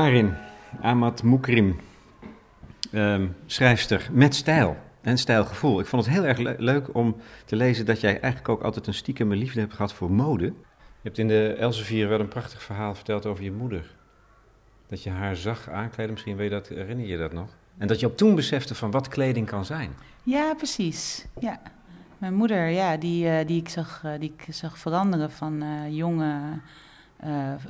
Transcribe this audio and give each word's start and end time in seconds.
Karin 0.00 0.34
Ahmad 0.80 1.22
Moukrim, 1.22 1.80
ehm, 2.92 3.26
schrijfster 3.46 4.08
met 4.12 4.34
stijl 4.34 4.76
en 5.00 5.18
stijlgevoel. 5.18 5.80
Ik 5.80 5.86
vond 5.86 6.04
het 6.04 6.14
heel 6.14 6.24
erg 6.24 6.58
leuk 6.58 6.94
om 6.94 7.16
te 7.44 7.56
lezen 7.56 7.86
dat 7.86 8.00
jij 8.00 8.10
eigenlijk 8.10 8.48
ook 8.48 8.62
altijd 8.62 8.86
een 8.86 8.94
stiekeme 8.94 9.36
liefde 9.36 9.60
hebt 9.60 9.72
gehad 9.72 9.92
voor 9.92 10.10
mode. 10.10 10.44
Je 10.44 10.52
hebt 11.02 11.18
in 11.18 11.28
de 11.28 11.52
Elsevier 11.52 12.08
wel 12.08 12.20
een 12.20 12.28
prachtig 12.28 12.62
verhaal 12.62 12.94
verteld 12.94 13.26
over 13.26 13.44
je 13.44 13.52
moeder. 13.52 13.94
Dat 14.88 15.02
je 15.02 15.10
haar 15.10 15.36
zag 15.36 15.70
aankleden, 15.70 16.12
misschien 16.12 16.36
weet 16.36 16.50
je 16.50 16.54
dat, 16.54 16.68
herinner 16.68 17.06
je 17.06 17.18
dat 17.18 17.32
nog? 17.32 17.48
En 17.78 17.86
dat 17.86 18.00
je 18.00 18.06
op 18.06 18.16
toen 18.16 18.34
besefte 18.34 18.74
van 18.74 18.90
wat 18.90 19.08
kleding 19.08 19.46
kan 19.46 19.64
zijn. 19.64 19.90
Ja, 20.22 20.54
precies. 20.54 21.26
Ja. 21.40 21.60
Mijn 22.18 22.34
moeder, 22.34 22.68
ja, 22.68 22.96
die, 22.96 23.24
uh, 23.24 23.46
die, 23.46 23.60
ik, 23.60 23.68
zag, 23.68 24.02
uh, 24.04 24.12
die 24.18 24.34
ik 24.36 24.54
zag 24.54 24.78
veranderen 24.78 25.30
van 25.30 25.62
uh, 25.62 25.96
jonge, 25.96 26.60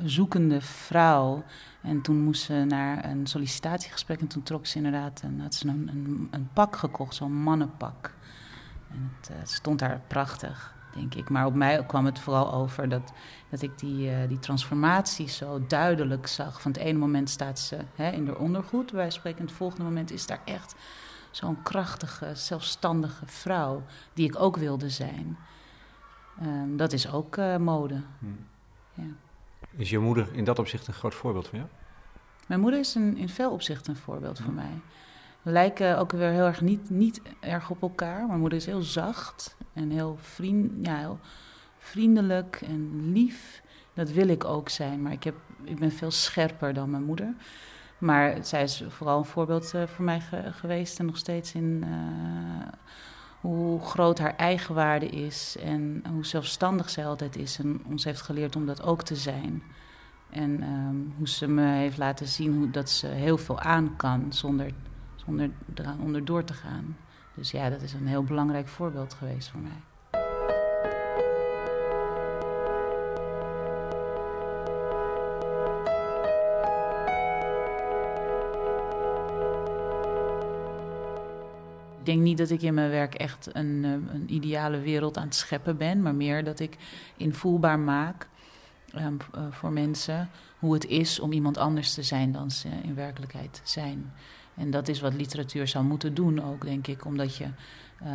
zoekende 0.05 0.61
vrouw. 0.61 1.45
En 1.83 2.01
toen 2.01 2.21
moest 2.21 2.43
ze 2.43 2.65
naar 2.69 3.05
een 3.05 3.27
sollicitatiegesprek 3.27 4.21
en 4.21 4.27
toen 4.27 4.43
trok 4.43 4.67
ze 4.67 4.77
inderdaad 4.77 5.21
en 5.23 5.41
had 5.41 5.55
ze 5.55 5.69
een, 5.69 5.89
een, 5.89 6.29
een 6.31 6.49
pak 6.53 6.77
gekocht, 6.77 7.15
zo'n 7.15 7.43
mannenpak. 7.43 8.15
En 8.91 9.13
het, 9.17 9.31
het 9.33 9.51
stond 9.51 9.79
daar 9.79 10.01
prachtig 10.07 10.79
denk 10.95 11.15
ik. 11.15 11.29
Maar 11.29 11.47
op 11.47 11.55
mij 11.55 11.87
kwam 11.87 12.05
het 12.05 12.19
vooral 12.19 12.53
over 12.53 12.89
dat, 12.89 13.13
dat 13.49 13.63
ik 13.63 13.79
die, 13.79 14.11
uh, 14.11 14.29
die 14.29 14.39
transformatie 14.39 15.29
zo 15.29 15.67
duidelijk 15.67 16.27
zag. 16.27 16.61
Van 16.61 16.73
het 16.73 16.81
ene 16.81 16.99
moment 16.99 17.31
staat 17.31 17.59
ze 17.59 17.79
hè, 17.95 18.11
in 18.11 18.25
de 18.25 18.39
ondergoed, 18.39 18.91
wij 18.91 19.11
spreken. 19.11 19.41
En 19.41 19.47
het 19.47 19.55
volgende 19.55 19.85
moment 19.85 20.11
is 20.11 20.27
daar 20.27 20.41
echt 20.45 20.75
zo'n 21.31 21.63
krachtige, 21.63 22.35
zelfstandige 22.35 23.27
vrouw. 23.27 23.83
Die 24.15 24.27
ik 24.27 24.41
ook 24.41 24.57
wilde 24.57 24.91
zijn. 24.91 25.39
Uh, 26.43 26.49
dat 26.77 26.93
is 26.93 27.11
ook 27.13 27.37
mode. 27.59 28.03
Hmm. 28.19 28.47
Ja. 28.95 29.05
Is 29.77 29.91
je 29.91 29.99
moeder 29.99 30.29
in 30.33 30.45
dat 30.45 30.59
opzicht 30.59 30.87
een 30.87 30.95
groot 30.95 31.15
voorbeeld 31.15 31.49
van 31.49 31.59
jou? 31.59 31.71
Mijn 32.47 32.61
moeder 32.61 32.81
is 32.81 32.95
een, 32.95 33.17
in 33.17 33.29
veel 33.29 33.51
opzichten 33.51 33.93
een 33.93 34.01
voorbeeld 34.01 34.41
voor 34.41 34.53
mij. 34.53 34.81
We 35.43 35.51
lijken 35.51 35.99
ook 35.99 36.13
weer 36.13 36.31
heel 36.31 36.47
erg 36.47 36.61
niet, 36.61 36.91
niet 36.91 37.23
erg 37.41 37.71
op 37.71 37.83
elkaar. 37.83 38.27
Mijn 38.27 38.41
moeder 38.41 38.59
is 38.59 38.67
heel 38.67 38.83
zacht 38.83 39.57
en 39.73 39.91
heel, 39.91 40.19
vriend, 40.21 40.87
ja, 40.87 40.97
heel 40.97 41.19
vriendelijk 41.79 42.61
en 42.61 43.13
lief. 43.13 43.63
Dat 43.95 44.11
wil 44.11 44.29
ik 44.29 44.45
ook 44.45 44.69
zijn, 44.69 45.03
maar 45.03 45.13
ik, 45.13 45.25
heb, 45.25 45.35
ik 45.65 45.79
ben 45.79 45.93
veel 45.93 46.11
scherper 46.11 46.75
dan 46.75 46.91
mijn 46.91 47.05
moeder. 47.05 47.35
Maar 47.99 48.45
zij 48.45 48.63
is 48.63 48.85
vooral 48.89 49.19
een 49.19 49.25
voorbeeld 49.25 49.73
uh, 49.75 49.87
voor 49.87 50.05
mij 50.05 50.21
ge 50.21 50.53
geweest 50.53 50.99
en 50.99 51.07
nog 51.07 51.17
steeds 51.17 51.55
in 51.55 51.85
uh, 51.85 52.69
hoe 53.41 53.81
groot 53.81 54.19
haar 54.19 54.37
eigenwaarde 54.37 55.09
is 55.09 55.57
en 55.63 56.05
hoe 56.13 56.27
zelfstandig 56.27 56.91
zij 56.91 57.07
altijd 57.07 57.37
is. 57.37 57.59
En 57.59 57.83
ons 57.85 58.05
heeft 58.05 58.21
geleerd 58.21 58.57
om 58.57 58.67
dat 58.67 58.83
ook 58.83 59.03
te 59.03 59.17
zijn. 59.17 59.63
En 60.31 60.63
um, 60.63 61.15
hoe 61.17 61.29
ze 61.29 61.49
me 61.49 61.63
heeft 61.63 61.99
laten 61.99 62.27
zien 62.27 62.57
hoe, 62.57 62.71
dat 62.71 62.91
ze 62.91 63.07
heel 63.07 63.39
veel 63.39 63.61
aan 63.61 63.97
kan 63.97 64.33
zonder, 64.33 64.73
zonder 65.15 65.51
eraan 65.75 66.01
onderdoor 66.01 66.45
te 66.45 66.55
gaan. 66.55 66.97
Dus 67.35 67.51
ja, 67.51 67.71
dat 67.71 67.83
is 67.83 67.93
een 67.93 68.07
heel 68.07 68.25
belangrijk 68.25 68.69
voorbeeld 68.69 69.15
geweest 69.15 69.49
voor 69.49 69.61
mij. 69.61 69.90
Denk 82.11 82.23
niet 82.23 82.39
dat 82.39 82.51
ik 82.51 82.63
in 82.63 82.75
mijn 82.75 82.91
werk 82.91 83.15
echt 83.15 83.49
een, 83.53 83.85
eh, 83.85 83.91
een 83.91 84.35
ideale 84.35 84.81
wereld 84.81 85.17
aan 85.17 85.25
het 85.25 85.35
scheppen 85.35 85.77
ben, 85.77 86.03
maar 86.03 86.15
meer 86.15 86.45
dat 86.45 86.61
ik 86.61 86.77
invoelbaar 87.17 87.79
maak 87.79 88.29
um, 88.97 89.17
uh, 89.35 89.43
voor 89.51 89.73
mensen 89.73 90.29
hoe 90.59 90.75
het 90.75 90.87
is 90.87 91.21
om 91.21 91.33
iemand 91.33 91.59
anders 91.59 91.95
te 91.95 92.03
zijn 92.03 92.33
dan 92.33 92.51
ze 92.51 92.69
in 92.83 92.95
werkelijkheid 92.95 93.61
zijn. 93.65 94.13
En 94.55 94.71
dat 94.71 94.89
is 94.89 95.01
wat 95.01 95.15
literatuur 95.15 95.69
zou 95.69 95.85
moeten 95.85 96.15
doen 96.15 96.43
ook, 96.43 96.65
denk 96.65 96.87
ik, 96.87 97.05
omdat 97.05 97.37
je 97.37 97.45
uh, 98.03 98.09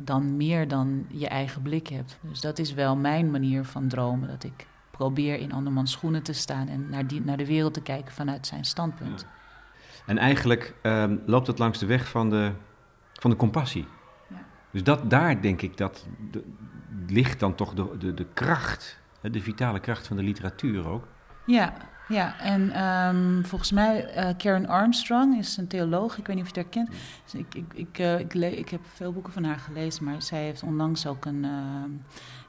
dan 0.00 0.36
meer 0.36 0.68
dan 0.68 1.06
je 1.08 1.28
eigen 1.28 1.62
blik 1.62 1.86
hebt. 1.86 2.18
Dus 2.20 2.40
dat 2.40 2.58
is 2.58 2.74
wel 2.74 2.96
mijn 2.96 3.30
manier 3.30 3.64
van 3.64 3.88
dromen, 3.88 4.28
dat 4.28 4.44
ik 4.44 4.66
probeer 4.90 5.38
in 5.38 5.52
andermans 5.52 5.92
schoenen 5.92 6.22
te 6.22 6.32
staan 6.32 6.68
en 6.68 6.88
naar, 6.88 7.06
die, 7.06 7.20
naar 7.20 7.36
de 7.36 7.46
wereld 7.46 7.74
te 7.74 7.82
kijken 7.82 8.12
vanuit 8.12 8.46
zijn 8.46 8.64
standpunt. 8.64 9.26
En 10.06 10.18
eigenlijk 10.18 10.74
um, 10.82 11.22
loopt 11.26 11.46
het 11.46 11.58
langs 11.58 11.78
de 11.78 11.86
weg 11.86 12.08
van 12.08 12.30
de, 12.30 12.52
van 13.24 13.32
de 13.32 13.38
compassie. 13.38 13.86
Ja. 14.28 14.36
Dus 14.70 14.82
dat, 14.82 15.10
daar 15.10 15.40
denk 15.40 15.62
ik 15.62 15.76
dat 15.76 16.06
de, 16.30 16.44
ligt 17.06 17.40
dan 17.40 17.54
toch 17.54 17.74
de, 17.74 17.96
de, 17.98 18.14
de 18.14 18.26
kracht, 18.34 18.98
de 19.20 19.40
vitale 19.40 19.80
kracht 19.80 20.06
van 20.06 20.16
de 20.16 20.22
literatuur 20.22 20.88
ook. 20.88 21.06
Ja, 21.46 21.74
ja, 22.08 22.38
en 22.38 22.84
um, 22.84 23.44
volgens 23.44 23.72
mij, 23.72 24.16
uh, 24.16 24.36
Karen 24.36 24.66
Armstrong 24.66 25.38
is 25.38 25.56
een 25.56 25.66
theoloog, 25.66 26.18
ik 26.18 26.26
weet 26.26 26.36
niet 26.36 26.44
of 26.44 26.54
je 26.54 26.60
haar 26.60 26.70
kent. 26.70 26.90
Dus 27.24 27.34
ik, 27.34 27.54
ik, 27.54 27.74
ik, 27.74 27.98
uh, 27.98 28.18
ik, 28.18 28.34
ik, 28.34 28.68
heb 28.68 28.80
veel 28.94 29.12
boeken 29.12 29.32
van 29.32 29.44
haar 29.44 29.58
gelezen, 29.58 30.04
maar 30.04 30.22
zij 30.22 30.42
heeft 30.42 30.62
onlangs 30.62 31.06
ook 31.06 31.24
een, 31.24 31.44
uh, 31.44 31.84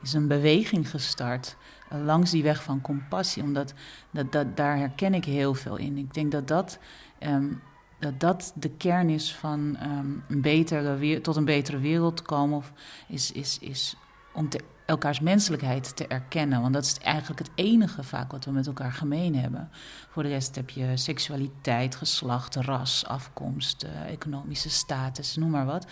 is 0.02 0.14
een 0.14 0.28
beweging 0.28 0.90
gestart 0.90 1.58
langs 1.90 2.32
die 2.32 2.44
weg 2.44 2.64
van 2.64 2.82
compassie. 2.82 3.44
Omdat 3.44 3.74
dat, 4.12 4.32
dat, 4.32 4.58
daar 4.58 4.78
herken 4.78 5.14
ik 5.14 5.26
heel 5.26 5.54
veel 5.54 5.78
in. 5.78 5.98
Ik 5.98 6.14
denk 6.14 6.32
dat 6.32 6.48
dat, 6.48 6.80
um, 7.20 7.62
dat, 8.00 8.20
dat 8.20 8.54
de 8.56 8.70
kern 8.70 9.10
is 9.10 9.36
van 9.36 9.78
um, 9.84 10.24
een 10.28 10.42
betere, 10.42 11.22
tot 11.22 11.36
een 11.36 11.46
betere 11.46 11.80
wereld 11.80 12.22
komen. 12.22 12.58
Of 12.58 12.74
is, 13.08 13.32
is, 13.32 13.60
is 13.60 13.96
om 14.34 14.50
te 14.50 14.60
elkaars 14.86 15.20
menselijkheid 15.20 15.96
te 15.96 16.08
erkennen. 16.08 16.62
Want 16.62 16.74
dat 16.74 16.84
is 16.84 17.00
eigenlijk 17.00 17.40
het 17.40 17.52
enige 17.56 18.04
vaak 18.04 18.32
wat 18.32 18.46
we 18.46 18.52
met 18.52 18.68
elkaar 18.68 18.92
gemeen 18.92 19.36
hebben. 19.36 19.70
Voor 20.10 20.24
de 20.24 20.30
rest 20.30 20.56
heb 20.56 20.70
je 20.70 20.98
seksualiteit, 20.98 21.96
geslacht, 21.96 22.56
ras, 22.56 23.06
afkomst, 23.06 23.84
uh, 23.84 24.12
economische 24.12 24.70
status, 24.70 25.36
noem 25.36 25.50
maar 25.50 25.66
wat. 25.66 25.88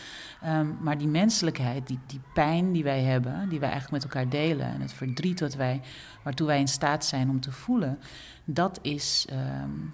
Um, 0.45 0.77
maar 0.81 0.97
die 0.97 1.07
menselijkheid, 1.07 1.87
die, 1.87 1.99
die 2.07 2.21
pijn 2.33 2.71
die 2.71 2.83
wij 2.83 3.01
hebben, 3.01 3.49
die 3.49 3.59
wij 3.59 3.69
eigenlijk 3.69 4.03
met 4.03 4.13
elkaar 4.13 4.29
delen... 4.29 4.65
en 4.65 4.81
het 4.81 4.93
verdriet 4.93 5.39
wat 5.39 5.53
wij, 5.53 5.81
waartoe 6.23 6.47
wij 6.47 6.59
in 6.59 6.67
staat 6.67 7.05
zijn 7.05 7.29
om 7.29 7.39
te 7.39 7.51
voelen... 7.51 7.99
dat 8.45 8.79
is 8.81 9.27
um, 9.31 9.93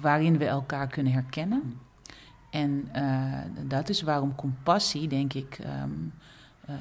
waarin 0.00 0.38
we 0.38 0.46
elkaar 0.46 0.86
kunnen 0.86 1.12
herkennen. 1.12 1.78
En 2.50 2.88
uh, 2.96 3.38
dat 3.68 3.88
is 3.88 4.02
waarom 4.02 4.34
compassie, 4.34 5.08
denk 5.08 5.32
ik... 5.32 5.58
Um, 5.82 6.12
uh, 6.70 6.76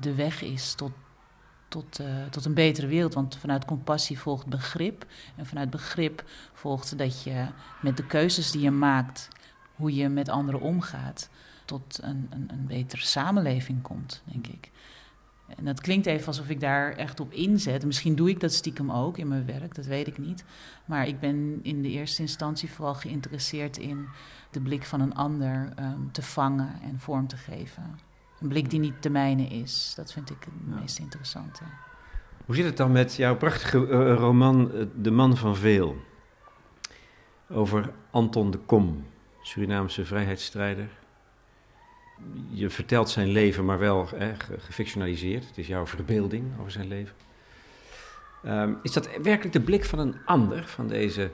de 0.00 0.14
weg 0.14 0.42
is 0.42 0.74
tot, 0.74 0.92
tot, 1.68 2.00
uh, 2.00 2.24
tot 2.30 2.44
een 2.44 2.54
betere 2.54 2.86
wereld. 2.86 3.14
Want 3.14 3.36
vanuit 3.36 3.64
compassie 3.64 4.18
volgt 4.18 4.46
begrip. 4.46 5.06
En 5.36 5.46
vanuit 5.46 5.70
begrip 5.70 6.24
volgt 6.52 6.98
dat 6.98 7.22
je 7.22 7.46
met 7.80 7.96
de 7.96 8.06
keuzes 8.06 8.50
die 8.50 8.60
je 8.60 8.70
maakt, 8.70 9.28
hoe 9.74 9.94
je 9.94 10.08
met 10.08 10.28
anderen 10.28 10.60
omgaat, 10.60 11.28
tot 11.64 11.98
een, 12.02 12.26
een, 12.30 12.48
een 12.52 12.66
betere 12.66 13.02
samenleving 13.02 13.82
komt, 13.82 14.22
denk 14.24 14.46
ik. 14.46 14.70
En 15.56 15.64
dat 15.64 15.80
klinkt 15.80 16.06
even 16.06 16.26
alsof 16.26 16.48
ik 16.48 16.60
daar 16.60 16.92
echt 16.92 17.20
op 17.20 17.32
inzet. 17.32 17.84
Misschien 17.84 18.14
doe 18.14 18.28
ik 18.28 18.40
dat 18.40 18.52
stiekem 18.52 18.92
ook 18.92 19.18
in 19.18 19.28
mijn 19.28 19.46
werk, 19.46 19.74
dat 19.74 19.86
weet 19.86 20.06
ik 20.06 20.18
niet. 20.18 20.44
Maar 20.84 21.06
ik 21.06 21.20
ben 21.20 21.58
in 21.62 21.82
de 21.82 21.88
eerste 21.88 22.22
instantie 22.22 22.70
vooral 22.70 22.94
geïnteresseerd 22.94 23.76
in 23.76 24.08
de 24.50 24.60
blik 24.60 24.84
van 24.84 25.00
een 25.00 25.14
ander 25.14 25.72
um, 25.78 26.12
te 26.12 26.22
vangen 26.22 26.80
en 26.82 26.98
vorm 26.98 27.26
te 27.26 27.36
geven. 27.36 27.98
Een 28.40 28.48
blik 28.48 28.70
die 28.70 28.80
niet 28.80 29.02
de 29.02 29.10
mijne 29.10 29.46
is. 29.46 29.92
Dat 29.96 30.12
vind 30.12 30.30
ik 30.30 30.36
het 30.40 30.54
ja. 30.68 30.80
meest 30.80 30.98
interessante. 30.98 31.62
Hoe 32.44 32.54
zit 32.54 32.64
het 32.64 32.76
dan 32.76 32.92
met 32.92 33.14
jouw 33.14 33.36
prachtige 33.36 33.78
uh, 33.78 34.14
roman 34.14 34.70
uh, 34.74 34.86
De 34.94 35.10
Man 35.10 35.36
van 35.36 35.56
Veel? 35.56 35.96
Over 37.48 37.92
Anton 38.10 38.50
de 38.50 38.58
Kom, 38.58 39.04
Surinaamse 39.42 40.04
vrijheidsstrijder. 40.04 40.88
Je 42.48 42.70
vertelt 42.70 43.08
zijn 43.08 43.28
leven, 43.28 43.64
maar 43.64 43.78
wel 43.78 44.08
eh, 44.18 44.28
gefictionaliseerd. 44.58 45.46
Het 45.46 45.58
is 45.58 45.66
jouw 45.66 45.86
verbeelding 45.86 46.44
over 46.60 46.72
zijn 46.72 46.88
leven. 46.88 47.14
Um, 48.44 48.78
is 48.82 48.92
dat 48.92 49.08
werkelijk 49.22 49.52
de 49.52 49.60
blik 49.60 49.84
van 49.84 49.98
een 49.98 50.16
ander, 50.24 50.66
van 50.66 50.88
deze, 50.88 51.30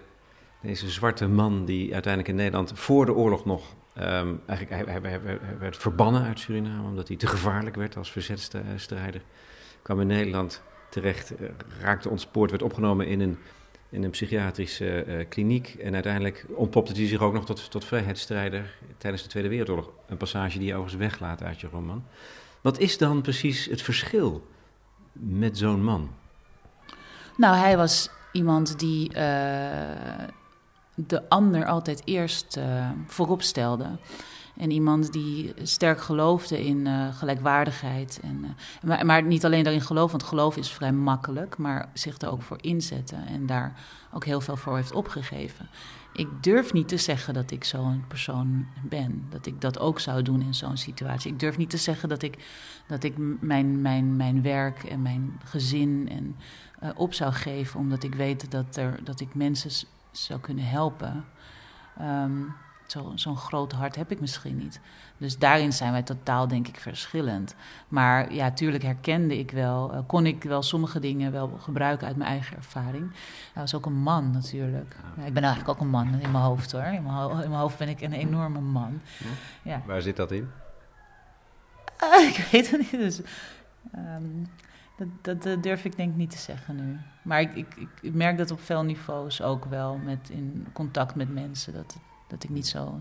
deze 0.61 0.91
zwarte 0.91 1.29
man 1.29 1.65
die 1.65 1.93
uiteindelijk 1.93 2.33
in 2.33 2.39
Nederland 2.39 2.73
voor 2.75 3.07
de 3.07 3.15
oorlog 3.15 3.45
nog 3.45 3.75
Um, 4.01 4.41
eigenlijk, 4.47 4.89
hij, 4.89 5.21
werd 5.59 5.77
verbannen 5.77 6.23
uit 6.23 6.39
Suriname 6.39 6.89
omdat 6.89 7.09
hij 7.09 7.17
te 7.17 7.27
gevaarlijk 7.27 7.77
werd 7.77 7.97
als 7.97 8.13
verzetstrijder. 8.13 9.23
Kwam 9.83 10.01
in 10.01 10.07
Nederland 10.07 10.63
terecht, 10.91 11.41
uh, 11.41 11.49
raakte 11.81 12.09
ontspoord, 12.09 12.51
werd 12.51 12.63
opgenomen 12.63 13.07
in 13.07 13.21
een, 13.21 13.39
in 13.93 14.03
een 14.03 14.11
psychiatrische 14.11 15.05
uh, 15.07 15.29
kliniek. 15.29 15.77
En 15.81 15.95
uiteindelijk 15.95 16.47
ontpopte 16.55 16.93
hij 16.93 17.07
zich 17.07 17.21
ook 17.21 17.33
nog 17.33 17.45
tot, 17.45 17.71
tot 17.71 17.85
vrijheidsstrijder 17.85 18.75
tijdens 18.99 19.23
de 19.23 19.29
Tweede 19.29 19.49
Wereldoorlog. 19.49 19.91
Een 20.07 20.17
passage 20.17 20.59
die 20.59 20.67
je 20.67 20.75
overigens 20.75 21.03
weglaat 21.03 21.43
uit 21.43 21.61
je 21.61 21.69
roman. 21.73 22.05
Wat 22.61 22.79
is 22.79 22.99
dan 22.99 23.21
precies 23.21 23.65
het 23.65 23.83
verschil 23.83 24.47
met 25.13 25.59
zo'n 25.59 25.85
man? 25.85 26.11
Nou, 27.37 27.57
hij 27.57 27.77
was 27.77 28.11
iemand 28.33 28.79
die. 28.79 29.15
Uh 29.17 30.29
de 30.95 31.29
ander 31.29 31.67
altijd 31.67 32.03
eerst 32.05 32.57
uh, 32.57 32.91
voorop 33.07 33.43
stelde. 33.43 33.87
En 34.63 34.71
iemand 34.71 35.13
die 35.13 35.53
sterk 35.63 36.01
geloofde 36.01 36.65
in 36.65 36.87
uh, 36.87 37.15
gelijkwaardigheid. 37.15 38.21
En, 38.23 38.45
uh, 38.45 38.51
maar, 38.83 39.07
maar, 39.07 39.23
niet 39.23 39.45
alleen 39.45 39.63
daarin 39.63 39.83
geloven, 39.83 40.11
want 40.11 40.29
geloof 40.29 40.57
is 40.57 40.71
vrij 40.71 40.93
makkelijk, 40.93 41.57
maar 41.57 41.89
zich 41.95 42.19
er 42.19 42.31
ook 42.31 42.43
voor 42.43 42.59
inzetten 42.61 43.27
en 43.27 43.47
daar 43.47 43.75
ook 44.13 44.25
heel 44.25 44.41
veel 44.41 44.57
voor 44.57 44.77
heeft 44.77 44.93
opgegeven. 44.93 45.69
Ik 46.13 46.29
durf 46.41 46.73
niet 46.73 46.89
te 46.89 46.97
zeggen 46.97 47.35
dat 47.35 47.51
ik 47.51 47.65
zo'n 47.65 48.05
persoon 48.09 48.67
ben. 48.83 49.27
Dat 49.31 49.47
ik 49.47 49.61
dat 49.61 49.79
ook 49.79 50.01
zou 50.01 50.23
doen 50.23 50.43
in 50.43 50.55
zo'n 50.55 50.77
situatie. 50.77 51.33
Ik 51.33 51.41
durf 51.41 51.57
niet 51.57 51.71
te 51.71 51.77
zeggen 51.77 52.09
dat 52.09 52.23
ik, 52.23 52.39
dat 52.87 53.03
ik 53.03 53.15
mijn, 53.41 53.81
mijn, 53.81 54.17
mijn 54.17 54.43
werk 54.43 54.85
en 54.85 55.03
mijn 55.03 55.41
gezin 55.45 56.09
en, 56.11 56.37
uh, 56.83 56.91
op 56.95 57.15
zou 57.15 57.33
geven, 57.33 57.81
omdat 57.81 58.03
ik 58.03 58.15
weet 58.15 58.51
dat, 58.51 58.77
er, 58.77 59.05
dat 59.05 59.21
ik 59.21 59.35
mensen 59.35 59.87
zou 60.11 60.41
kunnen 60.41 60.65
helpen. 60.65 61.25
Um, 62.01 62.55
Zo'n 62.87 63.19
zo 63.19 63.35
groot 63.35 63.73
hart 63.73 63.97
heb 63.97 64.11
ik 64.11 64.21
misschien 64.21 64.57
niet. 64.57 64.81
Dus 65.17 65.39
daarin 65.39 65.73
zijn 65.73 65.93
wij 65.93 66.03
totaal, 66.03 66.49
denk 66.49 66.69
ik, 66.69 66.81
verschillend. 66.81 67.55
Maar 67.89 68.33
ja, 68.33 68.51
tuurlijk 68.51 68.83
herkende 68.83 69.39
ik 69.39 69.51
wel, 69.51 69.95
uh, 69.95 69.99
kon 70.07 70.27
ik 70.27 70.43
wel 70.43 70.63
sommige 70.63 71.01
dingen 71.01 71.33
wel 71.33 71.49
gebruiken 71.59 72.07
uit 72.07 72.17
mijn 72.17 72.31
eigen 72.31 72.57
ervaring. 72.57 73.11
Hij 73.53 73.63
was 73.63 73.75
ook 73.75 73.87
een 73.87 74.03
man 74.03 74.31
natuurlijk. 74.31 74.97
Ja, 75.17 75.25
ik 75.25 75.35
ben 75.35 75.43
eigenlijk 75.43 75.75
ook 75.75 75.81
een 75.81 75.91
man 75.91 76.07
in 76.07 76.31
mijn 76.31 76.45
hoofd 76.45 76.73
hoor. 76.73 76.83
In 76.83 77.03
mijn, 77.03 77.31
in 77.31 77.49
mijn 77.49 77.61
hoofd 77.61 77.79
ben 77.79 77.89
ik 77.89 78.01
een 78.01 78.13
enorme 78.13 78.61
man. 78.61 79.01
Ja. 79.63 79.83
Waar 79.87 80.03
zit 80.03 80.17
dat 80.17 80.33
in? 80.33 80.51
Uh, 82.03 82.29
ik 82.31 82.49
weet 82.51 82.71
het 82.71 82.81
niet. 82.81 82.91
Dus, 82.91 83.21
um, 83.97 84.49
dat, 84.97 85.09
dat, 85.23 85.43
dat, 85.43 85.63
durf 85.63 85.85
ik 85.85 85.97
denk 85.97 86.11
ik 86.11 86.17
niet 86.17 86.31
te 86.31 86.39
zeggen 86.39 86.77
nu. 86.77 86.99
Maar 87.23 87.41
ik, 87.41 87.57
ik, 87.57 87.89
ik 88.01 88.15
merk 88.15 88.39
dat 88.39 88.51
op 88.51 88.61
veel 88.61 88.83
niveaus 88.83 89.43
ook 89.43 89.65
wel 89.65 89.97
met 89.97 90.31
in 90.31 90.67
contact 90.73 91.15
met 91.15 91.35
mensen. 91.35 91.73
Dat, 91.73 91.97
dat 92.33 92.45
ik 92.45 92.51
niet 92.51 92.67
zo 92.67 93.01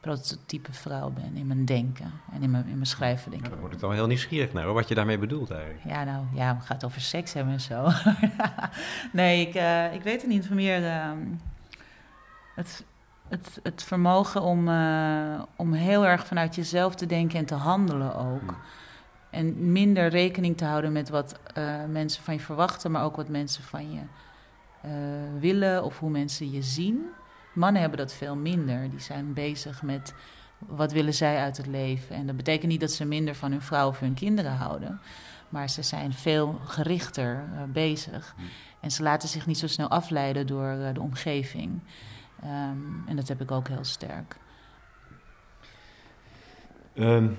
prototype 0.00 0.72
vrouw 0.72 1.10
ben 1.10 1.36
in 1.36 1.46
mijn 1.46 1.64
denken 1.64 2.12
en 2.32 2.42
in 2.42 2.50
mijn, 2.50 2.66
in 2.66 2.74
mijn 2.74 2.86
schrijven, 2.86 3.30
denk 3.30 3.44
ik. 3.44 3.50
dan 3.50 3.58
wordt 3.58 3.74
het 3.74 3.82
wel 3.82 3.92
heel 3.92 4.06
nieuwsgierig 4.06 4.52
naar 4.52 4.72
wat 4.72 4.88
je 4.88 4.94
daarmee 4.94 5.18
bedoelt 5.18 5.50
eigenlijk. 5.50 5.84
Ja, 5.84 6.04
nou 6.04 6.24
ja, 6.34 6.54
het 6.54 6.64
gaat 6.64 6.84
over 6.84 7.00
seks 7.00 7.32
hebben 7.32 7.52
en 7.52 7.60
zo. 7.60 7.88
nee, 9.12 9.46
ik, 9.46 9.54
uh, 9.54 9.94
ik 9.94 10.02
weet 10.02 10.20
het 10.20 10.30
niet. 10.30 10.50
Meer 10.50 10.82
uh, 10.82 11.10
het, 12.54 12.84
het, 13.28 13.60
het 13.62 13.82
vermogen 13.82 14.42
om, 14.42 14.68
uh, 14.68 15.42
om 15.56 15.72
heel 15.72 16.06
erg 16.06 16.26
vanuit 16.26 16.54
jezelf 16.54 16.94
te 16.94 17.06
denken 17.06 17.38
en 17.38 17.46
te 17.46 17.54
handelen 17.54 18.14
ook. 18.14 18.40
Hmm. 18.40 18.56
En 19.30 19.72
minder 19.72 20.08
rekening 20.08 20.56
te 20.56 20.64
houden 20.64 20.92
met 20.92 21.08
wat 21.08 21.40
uh, 21.58 21.84
mensen 21.88 22.22
van 22.22 22.34
je 22.34 22.40
verwachten, 22.40 22.90
maar 22.90 23.04
ook 23.04 23.16
wat 23.16 23.28
mensen 23.28 23.62
van 23.62 23.92
je 23.92 24.00
willen 25.38 25.84
of 25.84 25.98
hoe 25.98 26.10
mensen 26.10 26.50
je 26.50 26.62
zien. 26.62 27.06
Mannen 27.58 27.80
hebben 27.80 27.98
dat 27.98 28.12
veel 28.12 28.36
minder. 28.36 28.90
Die 28.90 29.00
zijn 29.00 29.32
bezig 29.32 29.82
met 29.82 30.14
wat 30.58 30.92
willen 30.92 31.14
zij 31.14 31.38
uit 31.38 31.56
het 31.56 31.66
leven. 31.66 32.16
En 32.16 32.26
dat 32.26 32.36
betekent 32.36 32.70
niet 32.70 32.80
dat 32.80 32.90
ze 32.90 33.04
minder 33.04 33.34
van 33.34 33.50
hun 33.50 33.62
vrouw 33.62 33.88
of 33.88 33.98
hun 33.98 34.14
kinderen 34.14 34.52
houden. 34.52 35.00
Maar 35.48 35.70
ze 35.70 35.82
zijn 35.82 36.12
veel 36.12 36.60
gerichter 36.64 37.44
uh, 37.52 37.62
bezig. 37.72 38.34
Hm. 38.36 38.42
En 38.80 38.90
ze 38.90 39.02
laten 39.02 39.28
zich 39.28 39.46
niet 39.46 39.58
zo 39.58 39.66
snel 39.66 39.88
afleiden 39.88 40.46
door 40.46 40.74
uh, 40.74 40.94
de 40.94 41.00
omgeving. 41.00 41.80
Um, 42.44 43.04
en 43.06 43.16
dat 43.16 43.28
heb 43.28 43.40
ik 43.40 43.50
ook 43.50 43.68
heel 43.68 43.84
sterk. 43.84 44.36
Um, 46.94 47.36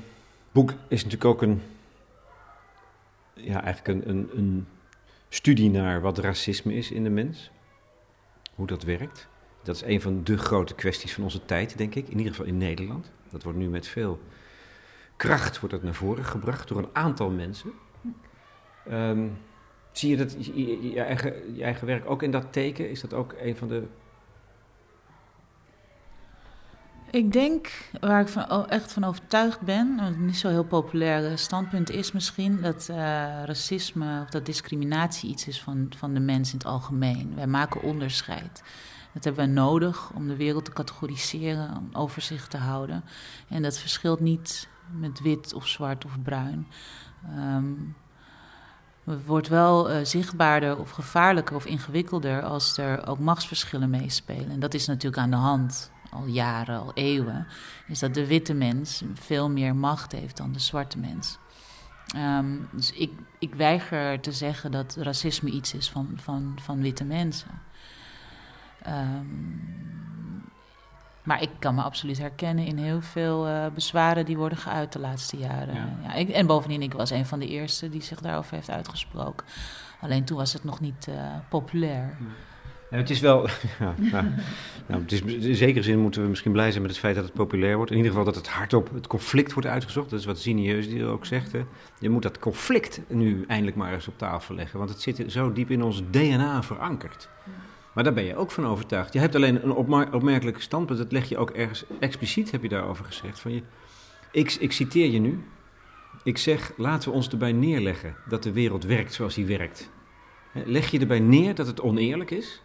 boek 0.52 0.74
is 0.88 1.04
natuurlijk 1.04 1.32
ook 1.32 1.42
een, 1.42 1.62
ja, 3.34 3.64
eigenlijk 3.64 3.88
een, 3.88 4.10
een, 4.10 4.30
een 4.38 4.68
studie 5.30 5.70
naar 5.70 6.02
wat 6.02 6.18
racisme 6.18 6.74
is 6.74 6.92
in 6.92 7.04
de 7.04 7.10
mens. 7.10 7.52
Hoe 8.56 8.68
dat 8.68 8.84
werkt. 8.84 9.28
Dat 9.64 9.76
is 9.76 9.82
een 9.82 10.02
van 10.02 10.24
de 10.24 10.38
grote 10.38 10.76
kwesties 10.76 11.14
van 11.14 11.24
onze 11.24 11.46
tijd, 11.46 11.78
denk 11.78 11.96
ik. 11.96 12.08
In 12.08 12.18
ieder 12.18 12.32
geval 12.32 12.46
in 12.46 12.58
Nederland. 12.58 13.12
Dat 13.30 13.44
wordt 13.44 13.58
nu 13.58 13.70
met 13.70 13.88
veel 13.88 14.20
kracht 15.16 15.60
wordt 15.60 15.76
dat 15.76 15.84
naar 15.84 15.94
voren 15.94 16.26
gebracht 16.26 16.68
door 16.68 16.78
een 16.78 16.90
aantal 16.94 17.30
mensen. 17.30 17.72
Um, 18.92 19.38
zie 19.92 20.10
je 20.10 20.18
dat 20.18 20.46
je, 20.46 20.92
je, 20.92 21.02
eigen, 21.64 21.86
werk 21.86 22.10
ook 22.10 22.24
in 22.24 22.32
dat 22.32 22.54
teken? 22.54 22.90
Is 22.90 23.02
dat 23.02 23.14
ook 23.14 23.36
een 23.42 23.56
van 23.56 23.68
de 23.68 23.84
ik 27.12 27.34
denk, 27.34 27.90
waar 28.00 28.22
ik 28.22 28.28
van, 28.28 28.68
echt 28.68 28.94
van 28.94 29.04
overtuigd 29.04 29.62
ben, 29.62 30.00
het 30.00 30.20
niet 30.20 30.38
zo 30.38 30.50
heel 30.50 30.64
populair 30.64 31.38
standpunt 31.38 31.90
is 31.90 32.12
misschien, 32.12 32.62
dat 32.62 32.88
uh, 32.92 32.98
racisme 33.46 34.22
of 34.22 34.30
dat 34.30 34.46
discriminatie 34.46 35.30
iets 35.30 35.48
is 35.48 35.62
van, 35.62 35.92
van 35.98 36.14
de 36.14 36.20
mens 36.20 36.52
in 36.52 36.58
het 36.58 36.68
algemeen. 36.68 37.36
Wij 37.36 37.48
maken 37.48 37.82
onderscheid. 37.82 38.64
Dat 39.14 39.24
hebben 39.24 39.46
we 39.46 39.52
nodig 39.52 40.12
om 40.14 40.28
de 40.28 40.36
wereld 40.36 40.66
te 40.66 40.74
categoriseren, 40.74 41.78
om 41.78 41.90
overzicht 41.94 42.50
te 42.50 42.58
houden. 42.58 43.04
En 43.48 43.62
dat 43.62 43.78
verschilt 43.78 44.20
niet 44.20 44.70
met 44.92 45.22
wit 45.22 45.54
of 45.54 45.68
zwart 45.68 46.06
of 46.06 46.22
bruin. 46.24 46.68
Het 49.04 49.26
wordt 49.26 49.48
wel 49.48 49.92
uh, 49.92 50.06
zichtbaarder 50.06 50.78
of 50.78 50.90
gevaarlijker 50.90 51.56
of 51.56 51.66
ingewikkelder 51.66 52.42
als 52.42 52.78
er 52.78 53.08
ook 53.08 53.20
machtsverschillen 53.20 53.90
meespelen. 53.90 54.50
En 54.50 54.60
dat 54.60 54.74
is 54.74 54.88
natuurlijk 54.88 55.22
aan 55.22 55.30
de 55.30 55.36
hand 55.36 55.92
al 56.12 56.26
jaren, 56.26 56.80
al 56.80 56.92
eeuwen. 56.94 57.48
Is 57.88 58.00
dat 58.00 58.14
de 58.14 58.28
witte 58.28 58.54
mens 58.54 59.04
veel 59.14 59.50
meer 59.50 59.76
macht 59.76 60.12
heeft 60.12 60.38
dan 60.38 60.52
de 60.52 60.60
zwarte 60.60 60.98
mens. 60.98 61.38
Um, 62.16 62.70
dus 62.72 62.92
ik, 62.92 63.12
ik 63.40 63.56
weiger 63.56 64.20
te 64.20 64.32
zeggen 64.32 64.72
dat 64.72 64.96
racisme 64.96 65.50
iets 65.50 65.74
is 65.74 65.90
van, 65.90 66.10
van, 66.16 66.58
van 66.62 66.82
witte 66.82 67.04
mensen. 67.04 67.62
Um, 68.88 69.60
maar 71.30 71.42
ik 71.42 71.50
kan 71.60 71.76
me 71.76 71.82
absoluut 71.82 72.18
herkennen 72.18 72.66
in 72.66 72.78
heel 72.78 73.02
veel 73.02 73.48
uh, 73.48 73.66
bezwaren 73.74 74.26
die 74.26 74.38
worden 74.38 74.58
geuit 74.58 74.94
de 74.94 75.00
laatste 75.00 75.38
jaren. 75.38 75.74
Ja. 75.74 75.90
ja 76.04 76.14
ik, 76.14 76.30
en 76.30 76.46
bovendien, 76.46 76.82
ik 76.82 76.94
was 76.94 77.10
een 77.10 77.26
van 77.26 77.40
de 77.40 77.48
eerste 77.48 77.90
die 77.90 78.02
zich 78.02 78.22
daarover 78.22 78.56
heeft 78.56 78.70
uitgesproken. 78.70 79.46
Alleen 80.02 80.24
toen 80.24 80.38
was 80.38 80.54
het 80.54 80.64
nog 80.64 80.80
niet 80.80 81.08
uh, 81.10 81.16
populair. 81.50 82.18
Ja. 82.90 82.98
het 82.98 83.10
is 83.10 83.20
wel. 83.20 83.48
Ja, 83.80 83.94
nou, 83.98 84.26
nou, 84.86 85.02
het 85.02 85.12
is, 85.12 85.22
in 85.22 85.56
zekere 85.56 85.84
zin 85.84 86.00
moeten 86.00 86.22
we 86.22 86.28
misschien 86.28 86.52
blij 86.52 86.70
zijn 86.70 86.82
met 86.82 86.92
het 86.92 87.00
feit 87.00 87.16
dat 87.16 87.24
het 87.24 87.34
populair 87.34 87.76
wordt. 87.76 87.92
In 87.92 87.98
ieder 87.98 88.12
geval 88.12 88.26
dat 88.26 88.36
het 88.36 88.48
hardop 88.48 88.94
het 88.94 89.08
conflict 89.08 89.54
wordt 89.54 89.70
uitgezocht. 89.70 90.10
Dat 90.10 90.20
is 90.20 90.26
wat 90.26 90.40
Zinieus 90.40 90.90
die 90.90 91.06
ook 91.06 91.26
zegt. 91.26 91.52
Hè. 91.52 91.62
Je 92.00 92.10
moet 92.10 92.24
dat 92.24 92.40
conflict 92.40 93.02
nu 93.08 93.44
eindelijk 93.48 93.78
maar 93.78 93.94
eens 93.94 94.08
op 94.08 94.18
tafel 94.18 94.56
leggen. 94.56 94.78
Want 94.78 94.90
het 94.90 95.02
zit 95.02 95.24
zo 95.28 95.54
diep 95.54 95.70
in 95.70 95.84
ons 95.84 96.02
DNA 96.12 96.64
verankerd. 96.64 97.30
Maar 98.00 98.08
daar 98.08 98.24
ben 98.24 98.28
je 98.28 98.36
ook 98.36 98.52
van 98.52 98.66
overtuigd. 98.66 99.14
Je 99.14 99.20
hebt 99.20 99.36
alleen 99.36 99.64
een 99.64 99.72
opmerkelijk 100.12 100.62
standpunt, 100.62 101.00
dat 101.00 101.12
leg 101.12 101.30
je 101.30 101.38
ook 101.38 101.50
ergens 101.50 101.84
expliciet, 102.00 102.52
heb 102.52 102.62
je 102.62 102.70
daarover 102.70 103.06
gezegd. 103.06 103.40
Van 103.40 103.54
je, 103.54 103.62
ik, 104.32 104.54
ik 104.54 104.72
citeer 104.72 105.12
je 105.12 105.20
nu. 105.20 105.44
Ik 106.24 106.38
zeg, 106.38 106.72
laten 106.78 107.10
we 107.10 107.16
ons 107.16 107.30
erbij 107.30 107.52
neerleggen 107.52 108.16
dat 108.28 108.44
de 108.44 108.52
wereld 108.52 108.84
werkt 108.84 109.14
zoals 109.14 109.36
die 109.36 109.46
werkt. 109.46 109.90
Leg 110.54 110.92
je 110.92 111.00
erbij 111.00 111.20
neer 111.20 111.56
dat 111.56 111.68
het 111.68 111.82
oneerlijk 111.82 112.32
is? 112.32 112.62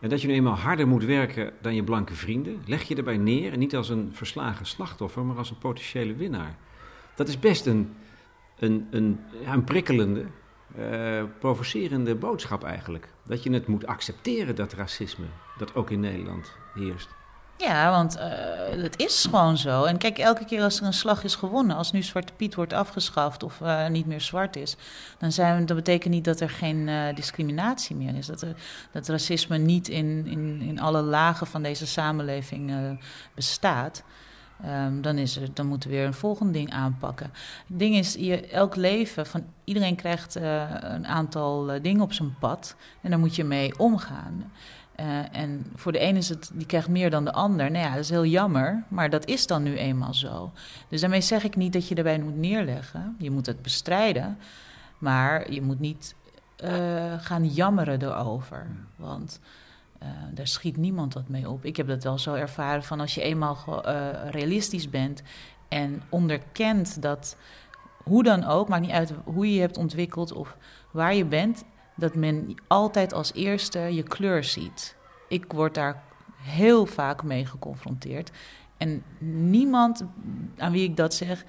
En 0.00 0.08
dat 0.08 0.20
je 0.20 0.28
nu 0.28 0.34
eenmaal 0.34 0.56
harder 0.56 0.88
moet 0.88 1.04
werken 1.04 1.52
dan 1.60 1.74
je 1.74 1.84
blanke 1.84 2.14
vrienden? 2.14 2.62
Leg 2.66 2.82
je 2.82 2.96
erbij 2.96 3.16
neer, 3.16 3.52
en 3.52 3.58
niet 3.58 3.76
als 3.76 3.88
een 3.88 4.10
verslagen 4.12 4.66
slachtoffer, 4.66 5.24
maar 5.24 5.36
als 5.36 5.50
een 5.50 5.58
potentiële 5.58 6.14
winnaar. 6.14 6.56
Dat 7.14 7.28
is 7.28 7.38
best 7.38 7.66
een, 7.66 7.94
een, 8.58 8.86
een, 8.90 9.20
een 9.44 9.64
prikkelende, 9.64 10.24
uh, 10.78 11.22
provocerende 11.38 12.14
boodschap 12.14 12.64
eigenlijk. 12.64 13.08
Dat 13.28 13.42
je 13.42 13.52
het 13.52 13.66
moet 13.66 13.86
accepteren, 13.86 14.54
dat 14.54 14.72
racisme, 14.72 15.26
dat 15.58 15.74
ook 15.74 15.90
in 15.90 16.00
Nederland 16.00 16.52
heerst. 16.74 17.08
Ja, 17.58 17.90
want 17.90 18.16
uh, 18.16 18.22
het 18.82 18.98
is 18.98 19.26
gewoon 19.30 19.56
zo. 19.56 19.84
En 19.84 19.98
kijk, 19.98 20.18
elke 20.18 20.44
keer 20.44 20.62
als 20.62 20.80
er 20.80 20.86
een 20.86 20.92
slag 20.92 21.24
is 21.24 21.34
gewonnen, 21.34 21.76
als 21.76 21.92
nu 21.92 22.02
Zwarte 22.02 22.32
Piet 22.32 22.54
wordt 22.54 22.72
afgeschaft 22.72 23.42
of 23.42 23.60
uh, 23.60 23.88
niet 23.88 24.06
meer 24.06 24.20
zwart 24.20 24.56
is, 24.56 24.76
dan 25.18 25.32
zijn 25.32 25.58
we, 25.58 25.64
dat 25.64 25.76
betekent 25.76 26.14
niet 26.14 26.24
dat 26.24 26.40
er 26.40 26.50
geen 26.50 26.88
uh, 26.88 27.14
discriminatie 27.14 27.96
meer 27.96 28.14
is. 28.14 28.26
Dat, 28.26 28.42
er, 28.42 28.54
dat 28.92 29.08
racisme 29.08 29.58
niet 29.58 29.88
in, 29.88 30.26
in, 30.26 30.60
in 30.60 30.80
alle 30.80 31.02
lagen 31.02 31.46
van 31.46 31.62
deze 31.62 31.86
samenleving 31.86 32.98
bestaat. 33.34 34.02
Um, 34.66 35.02
dan, 35.02 35.18
is 35.18 35.36
er, 35.36 35.48
dan 35.54 35.66
moeten 35.66 35.90
we 35.90 35.96
weer 35.96 36.06
een 36.06 36.14
volgend 36.14 36.52
ding 36.52 36.72
aanpakken. 36.72 37.30
Het 37.66 37.78
ding 37.78 37.96
is, 37.96 38.14
je, 38.14 38.46
elk 38.46 38.76
leven 38.76 39.26
van 39.26 39.44
iedereen 39.64 39.96
krijgt 39.96 40.36
uh, 40.36 40.62
een 40.80 41.06
aantal 41.06 41.74
uh, 41.74 41.82
dingen 41.82 42.00
op 42.02 42.12
zijn 42.12 42.38
pad. 42.38 42.76
En 43.00 43.10
daar 43.10 43.18
moet 43.18 43.36
je 43.36 43.44
mee 43.44 43.78
omgaan. 43.78 44.52
Uh, 45.00 45.36
en 45.36 45.66
voor 45.74 45.92
de 45.92 45.98
ene 45.98 46.18
is 46.18 46.28
het, 46.28 46.50
die 46.54 46.66
krijgt 46.66 46.88
meer 46.88 47.10
dan 47.10 47.24
de 47.24 47.32
ander. 47.32 47.70
Nou 47.70 47.84
ja, 47.84 47.90
dat 47.90 48.00
is 48.04 48.10
heel 48.10 48.24
jammer, 48.24 48.84
maar 48.88 49.10
dat 49.10 49.26
is 49.26 49.46
dan 49.46 49.62
nu 49.62 49.76
eenmaal 49.76 50.14
zo. 50.14 50.52
Dus 50.88 51.00
daarmee 51.00 51.20
zeg 51.20 51.44
ik 51.44 51.56
niet 51.56 51.72
dat 51.72 51.88
je 51.88 51.94
erbij 51.94 52.18
moet 52.18 52.36
neerleggen. 52.36 53.16
Je 53.18 53.30
moet 53.30 53.46
het 53.46 53.62
bestrijden, 53.62 54.38
maar 54.98 55.52
je 55.52 55.62
moet 55.62 55.80
niet 55.80 56.14
gaan 57.18 57.46
jammeren 57.46 58.02
erover. 58.02 58.66
Want 58.96 59.40
uh, 60.02 60.08
daar 60.34 60.46
schiet 60.46 60.76
niemand 60.76 61.14
wat 61.14 61.28
mee 61.28 61.48
op. 61.50 61.64
Ik 61.64 61.76
heb 61.76 61.86
dat 61.86 62.02
wel 62.02 62.18
zo 62.18 62.34
ervaren 62.34 62.82
van 62.82 63.00
als 63.00 63.14
je 63.14 63.22
eenmaal 63.22 63.82
uh, 63.86 64.08
realistisch 64.30 64.90
bent 64.90 65.22
en 65.68 66.02
onderkent 66.08 67.02
dat 67.02 67.36
hoe 68.04 68.22
dan 68.22 68.44
ook, 68.44 68.68
maakt 68.68 68.82
niet 68.82 68.90
uit 68.90 69.12
hoe 69.24 69.46
je 69.46 69.54
je 69.54 69.60
hebt 69.60 69.76
ontwikkeld 69.76 70.32
of 70.32 70.56
waar 70.90 71.14
je 71.14 71.24
bent, 71.24 71.64
dat 71.96 72.14
men 72.14 72.54
altijd 72.66 73.12
als 73.12 73.32
eerste 73.32 73.78
je 73.78 74.02
kleur 74.02 74.44
ziet. 74.44 74.96
Ik 75.28 75.52
word 75.52 75.74
daar 75.74 76.02
heel 76.42 76.86
vaak 76.86 77.22
mee 77.22 77.46
geconfronteerd. 77.46 78.30
En 78.76 79.02
niemand 79.50 80.04
aan 80.56 80.72
wie 80.72 80.88
ik 80.88 80.96
dat 80.96 81.14
zeg, 81.14 81.44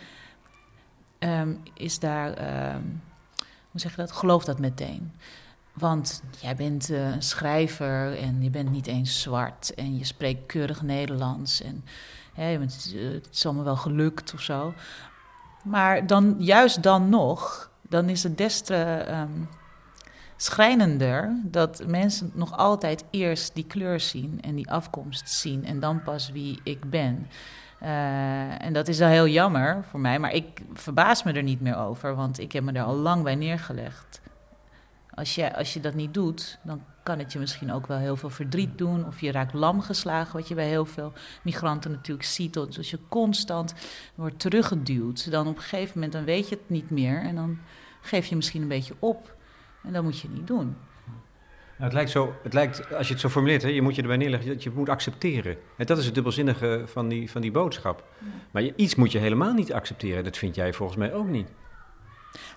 ehm, 1.20 1.56
is 1.74 2.00
daar, 2.00 2.34
ehm, 2.34 2.84
hoe 3.72 3.80
zeg 3.80 3.92
je 3.92 3.98
dat, 3.98 4.12
gelooft 4.12 4.46
dat 4.46 4.60
meteen. 4.60 5.12
Want 5.80 6.24
jij 6.40 6.56
bent 6.56 6.90
uh, 6.90 7.12
een 7.12 7.22
schrijver 7.22 8.18
en 8.18 8.44
je 8.44 8.50
bent 8.50 8.72
niet 8.72 8.88
eens 8.88 9.22
zwart 9.22 9.74
en 9.74 9.98
je 9.98 10.06
spreekt 10.06 10.46
keurig 10.46 10.82
Nederlands 10.82 11.62
en 11.62 11.84
hè, 12.34 12.58
bent, 12.58 12.92
uh, 12.96 13.14
het 13.14 13.30
is 13.32 13.46
allemaal 13.46 13.64
wel 13.64 13.76
gelukt 13.76 14.34
of 14.34 14.42
zo. 14.42 14.74
Maar 15.64 16.08
dan, 16.08 16.36
juist 16.38 16.84
dan 16.84 17.10
nog, 17.10 17.70
dan 17.82 18.10
is 18.10 18.24
het 18.24 18.38
des 18.38 18.62
te 18.62 19.06
um, 19.10 19.48
schrijnender 20.36 21.40
dat 21.44 21.84
mensen 21.88 22.32
nog 22.34 22.58
altijd 22.58 23.04
eerst 23.10 23.56
die 23.56 23.66
kleur 23.66 24.00
zien 24.00 24.42
en 24.42 24.56
die 24.56 24.72
afkomst 24.72 25.30
zien 25.30 25.66
en 25.66 25.80
dan 25.80 26.04
pas 26.04 26.32
wie 26.32 26.60
ik 26.64 26.90
ben. 26.90 27.28
Uh, 27.84 28.64
en 28.66 28.74
dat 28.74 28.88
is 28.88 29.00
wel 29.00 29.10
heel 29.10 29.28
jammer 29.28 29.84
voor 29.90 30.00
mij, 30.00 30.20
maar 30.20 30.34
ik 30.34 30.62
verbaas 30.74 31.24
me 31.24 31.32
er 31.32 31.44
niet 31.44 31.62
meer 31.62 31.78
over, 31.78 32.16
want 32.16 32.40
ik 32.40 32.52
heb 32.52 32.64
me 32.64 32.72
er 32.72 32.84
al 32.84 32.96
lang 32.96 33.24
bij 33.24 33.36
neergelegd. 33.36 34.19
Als 35.20 35.36
je, 35.36 35.56
als 35.56 35.74
je 35.74 35.80
dat 35.80 35.94
niet 35.94 36.14
doet, 36.14 36.60
dan 36.64 36.82
kan 37.04 37.20
het 37.20 37.34
je 37.34 37.40
misschien 37.40 37.72
ook 37.72 37.88
wel 37.88 37.98
heel 37.98 38.16
veel 38.16 38.30
verdriet 38.30 38.78
doen. 38.78 39.06
Of 39.06 39.22
je 39.22 39.32
raakt 39.32 39.54
lam 39.54 39.82
geslagen, 39.82 40.38
wat 40.38 40.48
je 40.48 40.56
bij 40.56 40.68
heel 40.68 40.86
veel 40.86 41.14
migranten 41.44 41.92
natuurlijk 41.92 42.28
ziet. 42.28 42.54
Dus 42.54 42.78
als 42.78 42.90
je 42.90 43.00
constant 43.10 43.74
wordt 44.16 44.40
teruggeduwd, 44.40 45.32
dan 45.32 45.48
op 45.48 45.56
een 45.56 45.62
gegeven 45.62 45.92
moment 45.94 46.12
dan 46.12 46.24
weet 46.24 46.50
je 46.50 46.56
het 46.56 46.70
niet 46.70 46.90
meer. 46.90 47.22
En 47.22 47.36
dan 47.36 47.60
geef 48.02 48.26
je 48.26 48.36
misschien 48.36 48.62
een 48.62 48.68
beetje 48.68 48.94
op. 49.00 49.36
En 49.84 49.94
dat 49.94 50.04
moet 50.04 50.20
je 50.20 50.30
niet 50.30 50.48
doen. 50.48 50.76
Nou, 51.78 51.92
het 51.92 51.94
lijkt 51.94 52.12
zo, 52.12 52.34
het 52.44 52.54
lijkt, 52.54 52.94
als 52.94 53.08
je 53.08 53.14
het 53.14 53.22
zo 53.22 53.30
formuleert, 53.30 53.62
hè, 53.62 53.70
je 53.70 53.82
moet 53.82 53.96
je 53.96 54.02
erbij 54.02 54.18
neerleggen 54.18 54.50
dat 54.50 54.64
je 54.64 54.72
moet 54.72 54.90
accepteren. 54.90 55.58
En 55.78 55.86
dat 55.86 55.98
is 55.98 56.06
het 56.06 56.14
dubbelzinnige 56.14 56.84
van 56.86 57.08
die, 57.08 57.32
van 57.32 57.42
die 57.42 57.52
boodschap. 57.52 58.04
Maar 58.52 58.62
je, 58.62 58.74
iets 58.76 58.96
moet 58.96 59.12
je 59.12 59.18
helemaal 59.20 59.54
niet 59.54 59.74
accepteren. 59.74 60.24
Dat 60.24 60.38
vind 60.38 60.56
jij 60.56 60.74
volgens 60.74 60.98
mij 60.98 61.14
ook 61.14 61.28
niet. 61.28 61.50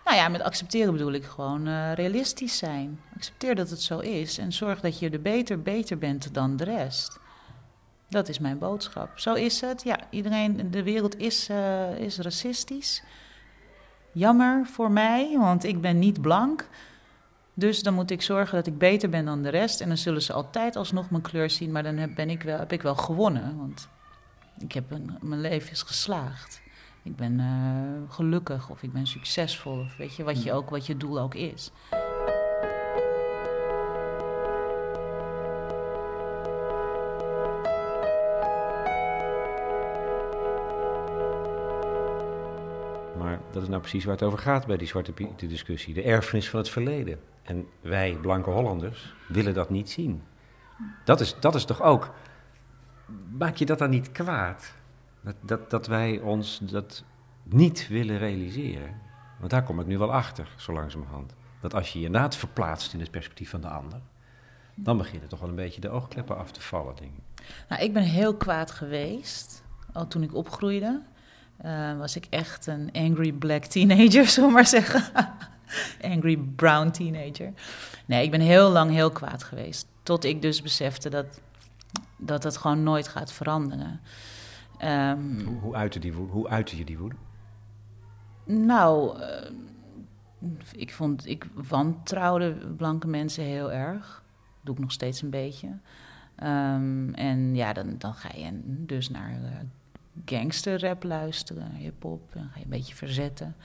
Nou 0.04 0.16
ja, 0.16 0.28
met 0.28 0.42
accepteren 0.42 0.92
bedoel 0.92 1.12
ik 1.12 1.24
gewoon 1.24 1.68
uh, 1.68 1.92
realistisch 1.92 2.58
zijn. 2.58 3.00
Accepteer 3.16 3.54
dat 3.54 3.70
het 3.70 3.82
zo 3.82 3.98
is 3.98 4.38
en 4.38 4.52
zorg 4.52 4.80
dat 4.80 4.98
je 4.98 5.10
er 5.10 5.22
beter, 5.22 5.62
beter 5.62 5.98
bent 5.98 6.34
dan 6.34 6.56
de 6.56 6.64
rest. 6.64 7.18
Dat 8.08 8.28
is 8.28 8.38
mijn 8.38 8.58
boodschap. 8.58 9.18
Zo 9.18 9.34
is 9.34 9.60
het. 9.60 9.82
Ja, 9.82 9.98
iedereen, 10.10 10.70
de 10.70 10.82
wereld 10.82 11.18
is, 11.18 11.50
uh, 11.50 11.98
is 11.98 12.18
racistisch. 12.18 13.02
Jammer 14.12 14.66
voor 14.66 14.90
mij, 14.90 15.36
want 15.38 15.64
ik 15.64 15.80
ben 15.80 15.98
niet 15.98 16.20
blank. 16.20 16.68
Dus 17.54 17.82
dan 17.82 17.94
moet 17.94 18.10
ik 18.10 18.22
zorgen 18.22 18.56
dat 18.56 18.66
ik 18.66 18.78
beter 18.78 19.08
ben 19.08 19.24
dan 19.24 19.42
de 19.42 19.48
rest. 19.48 19.80
En 19.80 19.88
dan 19.88 19.96
zullen 19.96 20.22
ze 20.22 20.32
altijd 20.32 20.76
alsnog 20.76 21.10
mijn 21.10 21.22
kleur 21.22 21.50
zien, 21.50 21.72
maar 21.72 21.82
dan 21.82 21.96
heb, 21.96 22.14
ben 22.14 22.30
ik 22.30 22.42
wel, 22.42 22.58
heb 22.58 22.72
ik 22.72 22.82
wel 22.82 22.94
gewonnen. 22.94 23.56
Want 23.56 23.88
ik 24.58 24.72
heb 24.72 24.90
een, 24.90 25.16
mijn 25.20 25.40
leven 25.40 25.70
is 25.70 25.82
geslaagd 25.82 26.62
ik 27.02 27.16
ben 27.16 27.38
uh, 27.38 28.12
gelukkig 28.12 28.70
of 28.70 28.82
ik 28.82 28.92
ben 28.92 29.06
succesvol. 29.06 29.78
Of 29.78 29.96
weet 29.96 30.16
je, 30.16 30.24
wat 30.24 30.42
je, 30.42 30.52
ook, 30.52 30.70
wat 30.70 30.86
je 30.86 30.96
doel 30.96 31.20
ook 31.20 31.34
is. 31.34 31.72
Maar 43.18 43.40
dat 43.50 43.62
is 43.62 43.68
nou 43.68 43.80
precies 43.80 44.04
waar 44.04 44.14
het 44.14 44.22
over 44.22 44.38
gaat 44.38 44.66
bij 44.66 44.76
die 44.76 44.86
Zwarte 44.86 45.12
Pieten 45.12 45.48
discussie. 45.48 45.94
De 45.94 46.02
erfenis 46.02 46.50
van 46.50 46.58
het 46.58 46.68
verleden. 46.68 47.20
En 47.42 47.66
wij, 47.80 48.18
blanke 48.20 48.50
Hollanders, 48.50 49.14
willen 49.28 49.54
dat 49.54 49.70
niet 49.70 49.90
zien. 49.90 50.22
Dat 51.04 51.20
is, 51.20 51.36
dat 51.40 51.54
is 51.54 51.64
toch 51.64 51.82
ook... 51.82 52.10
Maak 53.30 53.56
je 53.56 53.66
dat 53.66 53.78
dan 53.78 53.90
niet 53.90 54.12
kwaad? 54.12 54.74
Dat, 55.22 55.34
dat, 55.40 55.70
dat 55.70 55.86
wij 55.86 56.20
ons 56.20 56.58
dat 56.58 57.04
niet 57.42 57.88
willen 57.88 58.18
realiseren. 58.18 59.00
Want 59.38 59.50
daar 59.50 59.62
kom 59.62 59.80
ik 59.80 59.86
nu 59.86 59.98
wel 59.98 60.12
achter, 60.12 60.48
zo 60.56 60.72
langzamerhand. 60.72 61.32
Dat 61.60 61.74
als 61.74 61.92
je 61.92 61.98
je 61.98 62.06
inderdaad 62.06 62.36
verplaatst 62.36 62.92
in 62.92 63.00
het 63.00 63.10
perspectief 63.10 63.50
van 63.50 63.60
de 63.60 63.68
ander, 63.68 64.00
dan 64.74 64.96
beginnen 64.96 65.28
toch 65.28 65.40
wel 65.40 65.48
een 65.48 65.54
beetje 65.54 65.80
de 65.80 65.88
oogkleppen 65.88 66.36
af 66.36 66.50
te 66.50 66.60
vallen, 66.60 66.96
denk 66.96 67.10
ik. 67.10 67.44
Nou, 67.68 67.82
ik 67.82 67.92
ben 67.92 68.02
heel 68.02 68.36
kwaad 68.36 68.70
geweest. 68.70 69.62
Al 69.92 70.06
toen 70.06 70.22
ik 70.22 70.34
opgroeide, 70.34 71.02
uh, 71.64 71.98
was 71.98 72.16
ik 72.16 72.26
echt 72.30 72.66
een 72.66 72.90
angry 72.92 73.32
black 73.32 73.64
teenager, 73.64 74.34
we 74.44 74.50
maar 74.50 74.66
zeggen. 74.66 75.04
angry 76.14 76.36
brown 76.36 76.90
teenager. 76.90 77.52
Nee, 78.06 78.24
ik 78.24 78.30
ben 78.30 78.40
heel 78.40 78.70
lang 78.70 78.90
heel 78.90 79.10
kwaad 79.10 79.42
geweest. 79.42 79.86
Tot 80.02 80.24
ik 80.24 80.42
dus 80.42 80.62
besefte 80.62 81.08
dat, 81.08 81.40
dat 82.16 82.42
het 82.42 82.56
gewoon 82.56 82.82
nooit 82.82 83.08
gaat 83.08 83.32
veranderen. 83.32 84.00
Um, 84.84 85.40
hoe, 85.46 85.58
hoe, 85.60 85.74
uitte 85.74 85.98
die 85.98 86.12
woede? 86.12 86.32
hoe 86.32 86.48
uitte 86.48 86.76
je 86.76 86.84
die 86.84 86.98
woede? 86.98 87.16
Nou, 88.44 89.20
uh, 89.20 89.50
ik, 90.72 90.92
vond, 90.92 91.26
ik 91.26 91.46
wantrouwde 91.54 92.52
blanke 92.76 93.06
mensen 93.06 93.44
heel 93.44 93.72
erg. 93.72 94.22
doe 94.60 94.74
ik 94.74 94.80
nog 94.80 94.92
steeds 94.92 95.22
een 95.22 95.30
beetje. 95.30 95.68
Um, 96.42 97.14
en 97.14 97.54
ja, 97.54 97.72
dan, 97.72 97.94
dan 97.98 98.14
ga 98.14 98.30
je 98.36 98.60
dus 98.64 99.10
naar 99.10 99.38
uh, 99.42 99.48
gangsterrap 100.24 101.02
luisteren, 101.02 101.74
hip-hop. 101.74 102.34
En 102.34 102.48
ga 102.52 102.58
je 102.58 102.64
een 102.64 102.70
beetje 102.70 102.94
verzetten. 102.94 103.56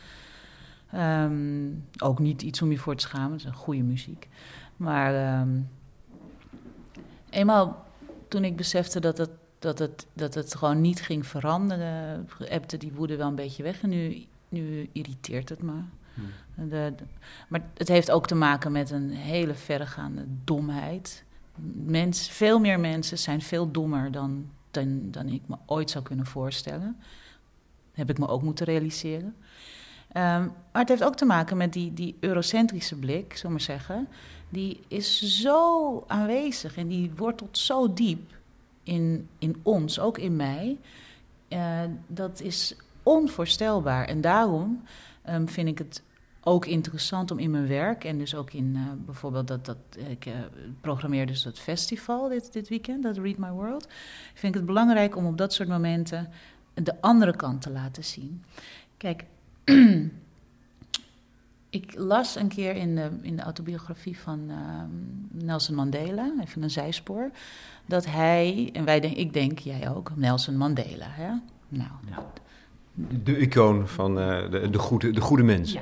Um, 0.96 1.86
ook 1.98 2.20
niet 2.20 2.42
iets 2.42 2.62
om 2.62 2.72
je 2.72 2.78
voor 2.78 2.96
te 2.96 3.04
schamen, 3.04 3.32
het 3.32 3.40
is 3.40 3.46
een 3.46 3.54
goede 3.54 3.84
muziek. 3.84 4.28
Maar 4.78 5.40
um, 5.42 5.70
eenmaal 7.30 7.86
toen 8.28 8.44
ik 8.44 8.56
besefte 8.56 9.00
dat 9.00 9.18
het, 9.18 9.30
dat, 9.60 9.80
het, 9.80 10.06
dat 10.14 10.34
het 10.34 10.56
gewoon 10.56 10.82
niet 10.82 11.02
ging 11.02 11.26
veranderen, 11.28 12.30
ebte 12.48 12.78
die 12.78 12.92
woede 12.94 13.16
wel 13.16 13.28
een 13.28 13.36
beetje 13.36 13.64
weg. 13.64 13.82
En 13.82 13.90
nu 13.90 14.28
nu 14.50 14.90
irriteert 14.92 15.50
het 15.50 15.62
me. 15.62 15.82
Hmm. 16.14 16.70
De, 16.70 16.94
maar 17.48 17.62
het 17.74 17.88
heeft 17.88 18.12
ook 18.12 18.28
te 18.28 18.36
maken 18.36 18.72
met 18.72 18.92
een 18.92 19.10
hele 19.10 19.54
verregaande 19.54 20.26
domheid. 20.44 21.24
Mens, 21.74 22.30
veel 22.30 22.60
meer 22.60 22.80
mensen 22.80 23.18
zijn 23.18 23.42
veel 23.42 23.72
dommer 23.72 24.12
dan, 24.12 24.50
dan, 24.72 25.12
dan 25.12 25.28
ik 25.28 25.42
me 25.46 25.56
ooit 25.66 25.90
zou 25.90 26.04
kunnen 26.04 26.26
voorstellen. 26.26 26.98
heb 27.92 28.10
ik 28.10 28.18
me 28.18 28.28
ook 28.28 28.42
moeten 28.42 28.66
realiseren. 28.66 29.36
Um, 30.08 30.14
maar 30.14 30.82
het 30.82 30.90
heeft 30.90 31.04
ook 31.04 31.16
te 31.16 31.26
maken 31.26 31.58
met 31.58 31.74
die, 31.74 31.94
die 31.94 32.18
eurocentrische 32.20 32.96
blik, 32.96 33.38
zullen 33.38 33.52
maar 33.52 33.62
zeggen. 33.62 34.08
Die 34.50 34.80
is 34.88 35.42
zo 35.42 36.04
aanwezig 36.08 36.78
en 36.78 36.88
die 36.88 37.12
wortelt 37.16 37.58
zo 37.58 37.94
diep 37.94 38.37
in, 38.88 39.28
in 39.40 39.56
ons, 39.64 40.00
ook 40.00 40.18
in 40.18 40.36
mij. 40.36 40.78
Uh, 41.50 41.82
dat 42.08 42.42
is 42.42 42.76
onvoorstelbaar. 43.04 44.06
En 44.06 44.22
daarom 44.22 44.84
um, 45.30 45.50
vind 45.50 45.68
ik 45.68 45.78
het 45.78 46.04
ook 46.42 46.66
interessant 46.66 47.32
om 47.32 47.40
in 47.40 47.52
mijn 47.52 47.68
werk 47.68 48.04
en 48.04 48.18
dus 48.18 48.36
ook 48.36 48.54
in 48.54 48.74
uh, 48.76 48.82
bijvoorbeeld 49.06 49.48
dat, 49.48 49.66
dat 49.66 49.78
ik 50.10 50.26
uh, 50.26 50.34
programmeer 50.82 51.26
dus 51.26 51.44
dat 51.44 51.60
festival 51.60 52.30
dit, 52.30 52.54
dit 52.54 52.70
weekend, 52.70 53.04
dat 53.04 53.18
Read 53.18 53.38
My 53.38 53.50
World. 53.50 53.88
Vind 54.34 54.54
ik 54.54 54.60
het 54.60 54.66
belangrijk 54.66 55.16
om 55.16 55.26
op 55.26 55.38
dat 55.38 55.54
soort 55.54 55.70
momenten 55.70 56.30
de 56.74 57.02
andere 57.02 57.36
kant 57.36 57.62
te 57.62 57.70
laten 57.70 58.04
zien. 58.04 58.44
Kijk, 58.98 59.24
ik 61.70 61.94
las 61.98 62.36
een 62.36 62.48
keer 62.48 62.76
in 62.76 62.96
de, 62.96 63.10
in 63.22 63.36
de 63.36 63.42
autobiografie 63.42 64.20
van 64.20 64.40
uh, 64.50 64.56
Nelson 65.32 65.76
Mandela, 65.76 66.32
even 66.42 66.64
een 66.64 66.72
zijspoor, 66.72 67.30
dat 67.86 68.06
hij, 68.06 68.70
en 68.74 68.86
wij 68.86 69.00
denk, 69.00 69.16
ik 69.16 69.34
denk 69.34 69.60
jij 69.60 69.90
ook, 69.90 70.12
Nelson 70.16 70.58
Mandela, 70.58 71.08
hè? 71.10 71.32
Nou, 71.70 71.92
ja 72.10 72.26
de 73.24 73.38
icoon 73.38 73.88
van 73.88 74.20
uh, 74.20 74.52
de, 74.52 74.70
de, 74.70 74.78
goede, 74.78 75.12
de 75.12 75.22
goede 75.22 75.44
mens. 75.44 75.72
Ja. 75.72 75.82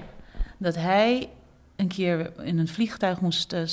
Dat 0.57 0.75
hij 0.75 1.29
een 1.75 1.87
keer 1.87 2.31
in 2.43 2.57
een 2.57 2.67
vliegtuig 2.67 3.21
moest 3.21 3.53
uh, 3.53 3.69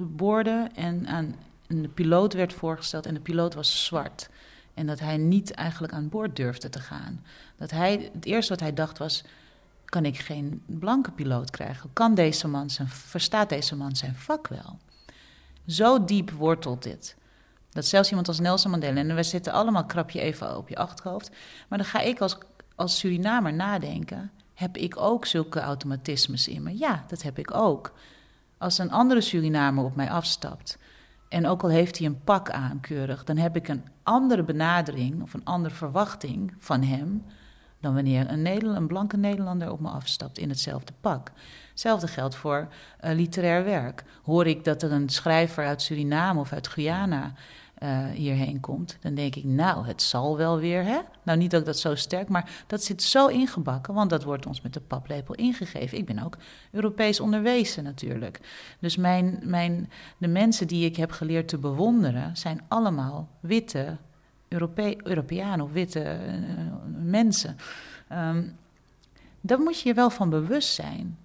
boorden 0.00 0.74
en 0.74 1.06
aan 1.06 1.34
de 1.66 1.88
piloot 1.88 2.32
werd 2.32 2.52
voorgesteld 2.52 3.06
en 3.06 3.14
de 3.14 3.20
piloot 3.20 3.54
was 3.54 3.84
zwart. 3.84 4.28
En 4.74 4.86
dat 4.86 5.00
hij 5.00 5.16
niet 5.16 5.50
eigenlijk 5.50 5.92
aan 5.92 6.08
boord 6.08 6.36
durfde 6.36 6.68
te 6.68 6.80
gaan. 6.80 7.24
Dat 7.56 7.70
hij, 7.70 8.10
het 8.12 8.24
eerste 8.24 8.52
wat 8.52 8.60
hij 8.60 8.74
dacht 8.74 8.98
was, 8.98 9.24
kan 9.96 10.04
ik 10.04 10.18
geen 10.18 10.62
blanke 10.66 11.10
piloot 11.10 11.50
krijgen? 11.50 11.90
Kan 11.92 12.14
deze 12.14 12.48
man 12.48 12.70
zijn, 12.70 12.88
verstaat 12.88 13.48
deze 13.48 13.76
man 13.76 13.96
zijn 13.96 14.14
vak 14.14 14.48
wel? 14.48 14.78
Zo 15.66 16.04
diep 16.04 16.30
wortelt 16.30 16.82
dit. 16.82 17.16
Dat 17.70 17.84
zelfs 17.84 18.08
iemand 18.08 18.28
als 18.28 18.40
Nelson 18.40 18.70
Mandela, 18.70 19.00
en 19.00 19.14
we 19.14 19.22
zitten 19.22 19.52
allemaal 19.52 19.84
krapje 19.84 20.20
even 20.20 20.56
op 20.56 20.68
je 20.68 20.76
achterhoofd, 20.76 21.30
maar 21.68 21.78
dan 21.78 21.86
ga 21.86 22.00
ik 22.00 22.20
als, 22.20 22.38
als 22.74 22.98
Surinamer 22.98 23.54
nadenken, 23.54 24.30
heb 24.54 24.76
ik 24.76 24.96
ook 24.96 25.26
zulke 25.26 25.60
automatismes 25.60 26.48
in 26.48 26.62
me? 26.62 26.78
Ja, 26.78 27.04
dat 27.08 27.22
heb 27.22 27.38
ik 27.38 27.54
ook. 27.54 27.92
Als 28.58 28.78
een 28.78 28.90
andere 28.90 29.20
Surinamer 29.20 29.84
op 29.84 29.96
mij 29.96 30.10
afstapt, 30.10 30.78
en 31.28 31.46
ook 31.46 31.62
al 31.62 31.70
heeft 31.70 31.98
hij 31.98 32.06
een 32.06 32.22
pak 32.24 32.50
aan 32.50 32.80
keurig, 32.80 33.24
dan 33.24 33.36
heb 33.36 33.56
ik 33.56 33.68
een 33.68 33.84
andere 34.02 34.42
benadering 34.42 35.22
of 35.22 35.34
een 35.34 35.44
andere 35.44 35.74
verwachting 35.74 36.54
van 36.58 36.82
hem 36.82 37.24
dan 37.86 37.94
wanneer 37.94 38.30
een, 38.30 38.42
Nederland, 38.42 38.76
een 38.76 38.86
blanke 38.86 39.16
Nederlander 39.16 39.72
op 39.72 39.80
me 39.80 39.88
afstapt 39.88 40.38
in 40.38 40.48
hetzelfde 40.48 40.92
pak. 41.00 41.30
Hetzelfde 41.70 42.08
geldt 42.08 42.34
voor 42.34 42.68
uh, 43.04 43.14
literair 43.14 43.64
werk. 43.64 44.04
Hoor 44.22 44.46
ik 44.46 44.64
dat 44.64 44.82
er 44.82 44.92
een 44.92 45.08
schrijver 45.08 45.66
uit 45.66 45.82
Suriname 45.82 46.40
of 46.40 46.52
uit 46.52 46.68
Guyana 46.68 47.32
uh, 47.82 48.06
hierheen 48.06 48.60
komt, 48.60 48.96
dan 49.00 49.14
denk 49.14 49.34
ik, 49.34 49.44
nou, 49.44 49.86
het 49.86 50.02
zal 50.02 50.36
wel 50.36 50.58
weer, 50.58 50.84
hè? 50.84 50.98
Nou, 51.22 51.38
niet 51.38 51.50
dat 51.50 51.64
dat 51.64 51.78
zo 51.78 51.94
sterk, 51.94 52.28
maar 52.28 52.50
dat 52.66 52.84
zit 52.84 53.02
zo 53.02 53.26
ingebakken, 53.26 53.94
want 53.94 54.10
dat 54.10 54.24
wordt 54.24 54.46
ons 54.46 54.60
met 54.60 54.72
de 54.72 54.80
paplepel 54.80 55.34
ingegeven. 55.34 55.98
Ik 55.98 56.06
ben 56.06 56.24
ook 56.24 56.36
Europees 56.70 57.20
onderwezen 57.20 57.84
natuurlijk. 57.84 58.40
Dus 58.80 58.96
mijn, 58.96 59.40
mijn, 59.42 59.90
de 60.18 60.28
mensen 60.28 60.66
die 60.66 60.84
ik 60.84 60.96
heb 60.96 61.10
geleerd 61.10 61.48
te 61.48 61.58
bewonderen, 61.58 62.36
zijn 62.36 62.60
allemaal 62.68 63.28
witte 63.40 63.96
Europe 64.48 64.96
Europeanen 65.02 65.64
of 65.64 65.72
witte 65.72 66.00
uh, 66.00 66.34
mensen. 67.02 67.56
Um, 68.12 68.56
daar 69.40 69.58
moet 69.58 69.80
je 69.80 69.88
je 69.88 69.94
wel 69.94 70.10
van 70.10 70.30
bewust 70.30 70.74
zijn. 70.74 71.18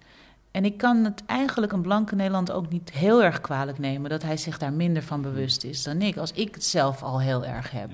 En 0.50 0.64
ik 0.64 0.76
kan 0.76 1.04
het 1.04 1.22
eigenlijk 1.26 1.72
een 1.72 1.82
blanke 1.82 2.14
Nederland 2.14 2.50
ook 2.50 2.68
niet 2.68 2.90
heel 2.90 3.22
erg 3.22 3.40
kwalijk 3.40 3.78
nemen 3.78 4.10
dat 4.10 4.22
hij 4.22 4.36
zich 4.36 4.58
daar 4.58 4.72
minder 4.72 5.02
van 5.02 5.22
bewust 5.22 5.64
is 5.64 5.82
dan 5.82 6.02
ik, 6.02 6.16
als 6.16 6.32
ik 6.32 6.54
het 6.54 6.64
zelf 6.64 7.02
al 7.02 7.20
heel 7.20 7.44
erg 7.44 7.70
heb. 7.70 7.90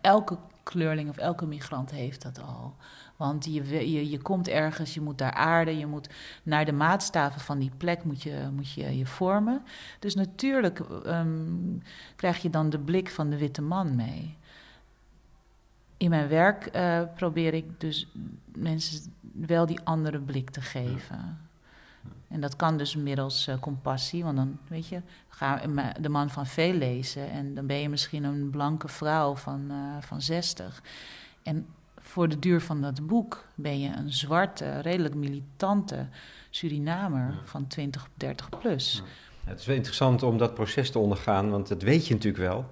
elke 0.00 0.36
kleurling 0.62 1.08
of 1.08 1.16
elke 1.16 1.46
migrant 1.46 1.90
heeft 1.90 2.22
dat 2.22 2.40
al. 2.42 2.74
Want 3.16 3.44
je, 3.44 3.90
je, 3.90 4.10
je 4.10 4.18
komt 4.22 4.48
ergens, 4.48 4.94
je 4.94 5.00
moet 5.00 5.18
daar 5.18 5.32
aarden, 5.32 5.78
je 5.78 5.86
moet 5.86 6.08
naar 6.42 6.64
de 6.64 6.72
maatstaven 6.72 7.40
van 7.40 7.58
die 7.58 7.70
plek 7.76 8.04
moet 8.04 8.22
je 8.22 8.48
moet 8.52 8.72
je, 8.72 8.98
je 8.98 9.06
vormen. 9.06 9.62
Dus 9.98 10.14
natuurlijk 10.14 10.80
um, 11.06 11.82
krijg 12.16 12.42
je 12.42 12.50
dan 12.50 12.70
de 12.70 12.78
blik 12.78 13.10
van 13.10 13.30
de 13.30 13.38
witte 13.38 13.62
man 13.62 13.96
mee. 13.96 14.36
In 15.96 16.10
mijn 16.10 16.28
werk 16.28 16.70
uh, 16.76 17.00
probeer 17.14 17.54
ik 17.54 17.80
dus 17.80 18.08
mensen 18.54 19.12
wel 19.32 19.66
die 19.66 19.80
andere 19.84 20.18
blik 20.18 20.50
te 20.50 20.60
geven. 20.60 21.38
En 22.28 22.40
dat 22.40 22.56
kan 22.56 22.76
dus 22.76 22.96
middels 22.96 23.48
uh, 23.48 23.54
compassie, 23.60 24.24
want 24.24 24.36
dan 24.36 24.58
weet 24.68 24.88
je, 24.88 25.00
ga 25.28 25.60
de 26.00 26.08
man 26.08 26.30
van 26.30 26.46
veel 26.46 26.72
lezen 26.72 27.30
en 27.30 27.54
dan 27.54 27.66
ben 27.66 27.76
je 27.76 27.88
misschien 27.88 28.24
een 28.24 28.50
blanke 28.50 28.88
vrouw 28.88 29.36
van, 29.36 29.66
uh, 29.70 29.76
van 30.00 30.20
60. 30.20 30.82
En 31.42 31.66
voor 31.98 32.28
de 32.28 32.38
duur 32.38 32.60
van 32.60 32.80
dat 32.80 33.06
boek 33.06 33.44
ben 33.54 33.80
je 33.80 33.88
een 33.96 34.12
zwarte, 34.12 34.80
redelijk 34.80 35.14
militante 35.14 36.06
Surinamer 36.50 37.34
van 37.44 37.66
20, 37.66 38.08
30 38.14 38.48
plus. 38.48 39.02
Het 39.44 39.60
is 39.60 39.66
wel 39.66 39.76
interessant 39.76 40.22
om 40.22 40.38
dat 40.38 40.54
proces 40.54 40.90
te 40.90 40.98
ondergaan, 40.98 41.50
want 41.50 41.68
dat 41.68 41.82
weet 41.82 42.06
je 42.06 42.14
natuurlijk 42.14 42.44
wel. 42.44 42.70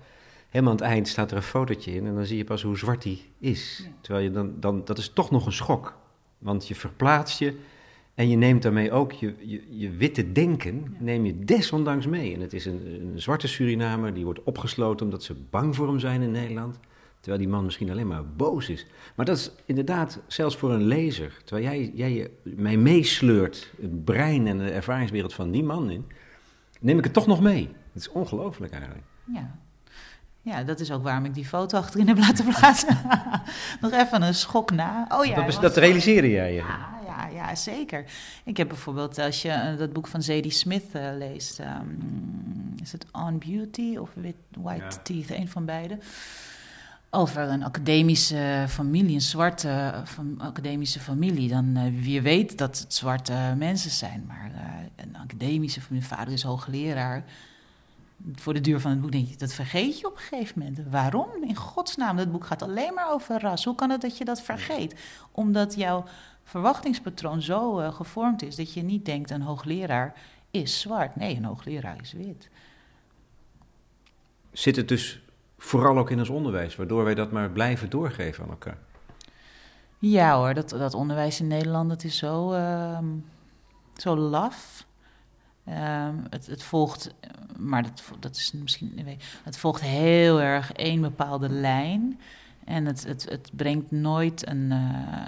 Helemaal 0.53 0.73
aan 0.73 0.79
het 0.79 0.89
eind 0.89 1.09
staat 1.09 1.31
er 1.31 1.37
een 1.37 1.43
fotootje 1.43 1.95
in 1.95 2.07
en 2.07 2.15
dan 2.15 2.25
zie 2.25 2.37
je 2.37 2.45
pas 2.45 2.63
hoe 2.63 2.79
zwart 2.79 3.05
hij 3.05 3.19
is. 3.39 3.89
Terwijl 4.01 4.25
je 4.25 4.31
dan, 4.31 4.55
dan, 4.61 4.85
dat 4.85 4.99
is 4.99 5.09
toch 5.09 5.31
nog 5.31 5.47
een 5.47 5.53
schok. 5.53 5.99
Want 6.39 6.69
je 6.69 6.75
verplaatst 6.75 7.39
je 7.39 7.55
en 8.15 8.29
je 8.29 8.37
neemt 8.37 8.63
daarmee 8.63 8.93
ook 8.93 9.13
je, 9.13 9.35
je, 9.39 9.79
je 9.79 9.91
witte 9.91 10.33
denken, 10.33 10.97
neem 10.99 11.25
je 11.25 11.45
desondanks 11.45 12.07
mee. 12.07 12.35
En 12.35 12.41
het 12.41 12.53
is 12.53 12.67
een, 12.67 12.87
een, 12.87 13.21
zwarte 13.21 13.49
Surinamer, 13.49 14.15
die 14.15 14.25
wordt 14.25 14.43
opgesloten 14.43 15.07
omdat 15.07 15.23
ze 15.23 15.35
bang 15.51 15.77
voor 15.77 15.89
hem 15.89 15.99
zijn 15.99 16.23
in 16.23 16.31
Nederland. 16.31 16.79
Terwijl 17.21 17.43
die 17.43 17.53
man 17.53 17.65
misschien 17.65 17.91
alleen 17.91 18.07
maar 18.07 18.27
boos 18.27 18.69
is. 18.69 18.87
Maar 19.17 19.27
dat 19.27 19.37
is 19.37 19.53
inderdaad, 19.65 20.21
zelfs 20.27 20.57
voor 20.57 20.73
een 20.73 20.87
lezer, 20.87 21.41
terwijl 21.45 21.67
jij, 21.67 21.93
jij 21.95 22.31
mij 22.43 22.77
meesleurt, 22.77 23.73
het 23.81 24.05
brein 24.05 24.47
en 24.47 24.59
de 24.59 24.71
ervaringswereld 24.71 25.35
van 25.35 25.51
die 25.51 25.65
man 25.65 25.91
in, 25.91 26.05
neem 26.81 26.99
ik 26.99 27.05
het 27.05 27.13
toch 27.13 27.27
nog 27.27 27.41
mee. 27.41 27.69
Het 27.93 28.03
is 28.03 28.09
ongelooflijk 28.09 28.73
eigenlijk. 28.73 29.05
Ja. 29.33 29.61
Ja, 30.45 30.63
dat 30.63 30.81
is 30.81 30.91
ook 30.91 31.03
waarom 31.03 31.25
ik 31.25 31.35
die 31.35 31.47
foto 31.47 31.79
achterin 31.79 32.09
heb 32.09 32.19
laten 32.19 32.45
plaatsen. 32.45 32.99
Nog 33.81 33.93
even 33.93 34.23
een 34.23 34.35
schok 34.35 34.71
na. 34.71 35.07
Oh 35.09 35.25
ja, 35.25 35.47
dat, 35.47 35.61
dat 35.61 35.77
realiseerde 35.77 36.31
jij 36.31 36.53
je. 36.53 36.59
Ja, 36.59 37.01
ja, 37.07 37.27
ja, 37.27 37.55
zeker. 37.55 38.05
Ik 38.45 38.57
heb 38.57 38.69
bijvoorbeeld, 38.69 39.19
als 39.19 39.43
je 39.43 39.49
uh, 39.49 39.79
dat 39.79 39.93
boek 39.93 40.07
van 40.07 40.23
Zadie 40.23 40.51
Smith 40.51 40.85
uh, 40.97 41.03
leest, 41.19 41.59
um, 41.59 42.75
is 42.83 42.93
het 42.93 43.07
On 43.13 43.39
Beauty 43.39 43.97
of 43.97 44.11
White 44.51 44.85
ja. 44.85 45.03
Teeth, 45.03 45.31
een 45.31 45.49
van 45.49 45.65
beide. 45.65 45.99
Over 47.11 47.43
een 47.43 47.65
academische 47.65 48.65
familie, 48.69 49.15
een 49.15 49.21
zwarte 49.21 49.95
van, 50.05 50.35
academische 50.39 51.01
familie. 51.01 51.49
Dan 51.49 51.77
uh, 51.77 52.03
wie 52.03 52.23
weet 52.23 52.59
dat 52.59 52.79
het 52.79 52.95
zwarte 52.95 53.55
mensen 53.57 53.91
zijn, 53.91 54.25
maar 54.27 54.51
een 54.97 55.17
academische 55.17 55.81
familie, 55.81 56.07
vader 56.07 56.33
is 56.33 56.43
hoogleraar 56.43 57.25
voor 58.35 58.55
de 58.55 58.61
duur 58.61 58.81
van 58.81 58.91
het 58.91 59.01
boek 59.01 59.13
denk 59.13 59.29
je, 59.29 59.37
dat 59.37 59.53
vergeet 59.53 60.01
je 60.01 60.07
op 60.07 60.15
een 60.15 60.21
gegeven 60.21 60.59
moment. 60.59 60.81
Waarom? 60.91 61.29
In 61.47 61.57
godsnaam, 61.57 62.17
dat 62.17 62.33
boek 62.33 62.45
gaat 62.45 62.63
alleen 62.63 62.95
maar 62.95 63.13
over 63.13 63.41
ras. 63.41 63.65
Hoe 63.65 63.75
kan 63.75 63.91
het 63.91 64.01
dat 64.01 64.19
je 64.19 64.25
dat 64.25 64.43
vergeet? 64.43 64.95
Omdat 65.33 65.75
jouw 65.75 66.05
verwachtingspatroon 66.45 67.43
zo 67.43 67.81
uh, 67.81 67.95
gevormd 67.95 68.43
is 68.43 68.57
dat 68.57 68.73
je 68.73 68.83
niet 68.83 69.05
denkt 69.05 69.31
een 69.31 69.43
hoogleraar 69.43 70.15
is 70.51 70.81
zwart. 70.81 71.17
Nee, 71.17 71.37
een 71.37 71.45
hoogleraar 71.45 72.01
is 72.01 72.13
wit. 72.13 72.49
Zit 74.53 74.77
het 74.77 74.89
dus 74.89 75.23
vooral 75.59 75.99
ook 75.99 76.11
in 76.11 76.19
ons 76.19 76.29
onderwijs, 76.29 76.77
waardoor 76.77 77.05
wij 77.05 77.15
dat 77.15 77.31
maar 77.31 77.51
blijven 77.51 77.91
doorgeven 77.91 78.45
aan 78.45 78.51
elkaar? 78.51 78.79
Ja 79.99 80.37
hoor, 80.37 80.55
dat, 80.55 80.69
dat 80.69 80.95
onderwijs 80.95 81.41
in 81.41 81.47
Nederland 81.47 81.89
dat 81.89 82.05
is 82.05 82.17
zo, 82.17 82.53
uh, 82.53 82.99
zo 83.97 84.17
laf. 84.17 84.87
Um, 85.69 86.25
het, 86.31 86.47
het, 86.47 86.63
volgt, 86.63 87.15
maar 87.59 87.83
dat, 87.83 88.03
dat 88.19 88.37
is 88.37 88.53
misschien, 88.53 89.19
het 89.45 89.57
volgt 89.57 89.81
heel 89.81 90.41
erg 90.41 90.73
één 90.73 91.01
bepaalde 91.01 91.49
lijn. 91.49 92.21
En 92.65 92.87
het, 92.87 93.05
het, 93.05 93.29
het 93.29 93.51
brengt 93.53 93.91
nooit 93.91 94.49
een, 94.49 94.71
uh, 94.71 95.25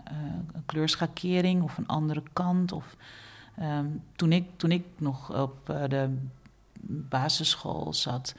een 0.52 0.62
kleurschakering 0.66 1.62
of 1.62 1.78
een 1.78 1.86
andere 1.86 2.22
kant. 2.32 2.72
Of, 2.72 2.96
um, 3.60 4.02
toen, 4.16 4.32
ik, 4.32 4.48
toen 4.56 4.70
ik 4.70 4.84
nog 4.98 5.40
op 5.42 5.70
uh, 5.70 5.82
de 5.88 6.16
basisschool 6.86 7.92
zat, 7.92 8.34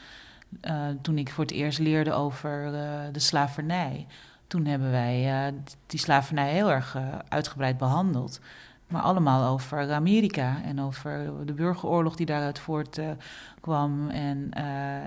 toen 1.02 1.18
ik 1.18 1.30
voor 1.30 1.44
het 1.44 1.54
eerst 1.54 1.80
leerde 1.80 2.12
over 2.12 2.72
de 3.12 3.20
slavernij, 3.20 4.08
toen 4.48 4.66
hebben 4.66 4.92
wij 4.92 5.54
die 5.88 6.00
slavernij 6.00 6.52
heel 6.52 6.72
erg 6.72 6.98
uitgebreid 7.30 7.78
behandeld. 7.78 8.40
Maar 8.88 9.02
allemaal 9.02 9.52
over 9.52 9.92
Amerika 9.92 10.62
en 10.64 10.82
over 10.82 11.46
de 11.46 11.54
burgeroorlog 11.54 12.16
die 12.16 12.26
daaruit 12.26 12.60
voortkwam. 12.60 14.10
En 14.10 14.52
uh, 14.58 14.64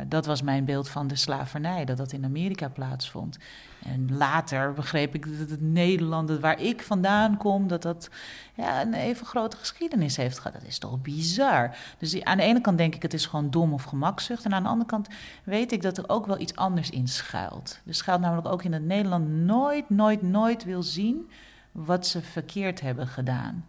dat 0.08 0.26
was 0.26 0.42
mijn 0.42 0.64
beeld 0.64 0.88
van 0.88 1.06
de 1.06 1.16
slavernij, 1.16 1.84
dat 1.84 1.96
dat 1.96 2.12
in 2.12 2.24
Amerika 2.24 2.68
plaatsvond. 2.68 3.38
En 3.84 4.16
later 4.16 4.72
begreep 4.72 5.14
ik 5.14 5.38
dat 5.38 5.50
het 5.50 5.60
Nederland, 5.60 6.30
waar 6.30 6.60
ik 6.60 6.82
vandaan 6.82 7.36
kom, 7.36 7.68
dat 7.68 7.82
dat 7.82 8.10
ja, 8.54 8.82
een 8.82 8.94
even 8.94 9.26
grote 9.26 9.56
geschiedenis 9.56 10.16
heeft 10.16 10.38
gehad. 10.38 10.52
Dat 10.52 10.68
is 10.68 10.78
toch 10.78 11.00
bizar. 11.00 11.76
Dus 11.98 12.24
aan 12.24 12.36
de 12.36 12.42
ene 12.42 12.60
kant 12.60 12.78
denk 12.78 12.94
ik 12.94 13.02
het 13.02 13.14
is 13.14 13.26
gewoon 13.26 13.50
dom 13.50 13.72
of 13.72 13.84
gemakzucht. 13.84 14.44
En 14.44 14.54
aan 14.54 14.62
de 14.62 14.68
andere 14.68 14.90
kant 14.90 15.08
weet 15.44 15.72
ik 15.72 15.82
dat 15.82 15.98
er 15.98 16.08
ook 16.08 16.26
wel 16.26 16.40
iets 16.40 16.56
anders 16.56 16.90
in 16.90 17.08
schuilt. 17.08 17.80
Er 17.86 17.94
schuilt 17.94 18.20
namelijk 18.20 18.48
ook 18.48 18.62
in 18.62 18.70
dat 18.70 18.82
Nederland 18.82 19.28
nooit, 19.28 19.90
nooit, 19.90 20.22
nooit 20.22 20.64
wil 20.64 20.82
zien 20.82 21.30
wat 21.72 22.06
ze 22.06 22.22
verkeerd 22.22 22.80
hebben 22.80 23.06
gedaan. 23.06 23.64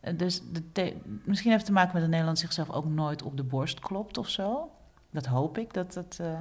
Eh, 0.00 0.18
dus 0.18 0.42
de 0.72 0.96
misschien 1.24 1.50
heeft 1.50 1.62
het 1.62 1.64
te 1.64 1.72
maken 1.72 1.92
met 1.92 2.00
dat 2.00 2.10
Nederland 2.10 2.38
zichzelf 2.38 2.70
ook 2.70 2.86
nooit 2.86 3.22
op 3.22 3.36
de 3.36 3.44
borst 3.44 3.80
klopt 3.80 4.18
of 4.18 4.28
zo. 4.28 4.70
Dat 5.10 5.26
hoop 5.26 5.58
ik. 5.58 5.74
Dat 5.74 5.92
dat, 5.92 6.18
uh... 6.20 6.40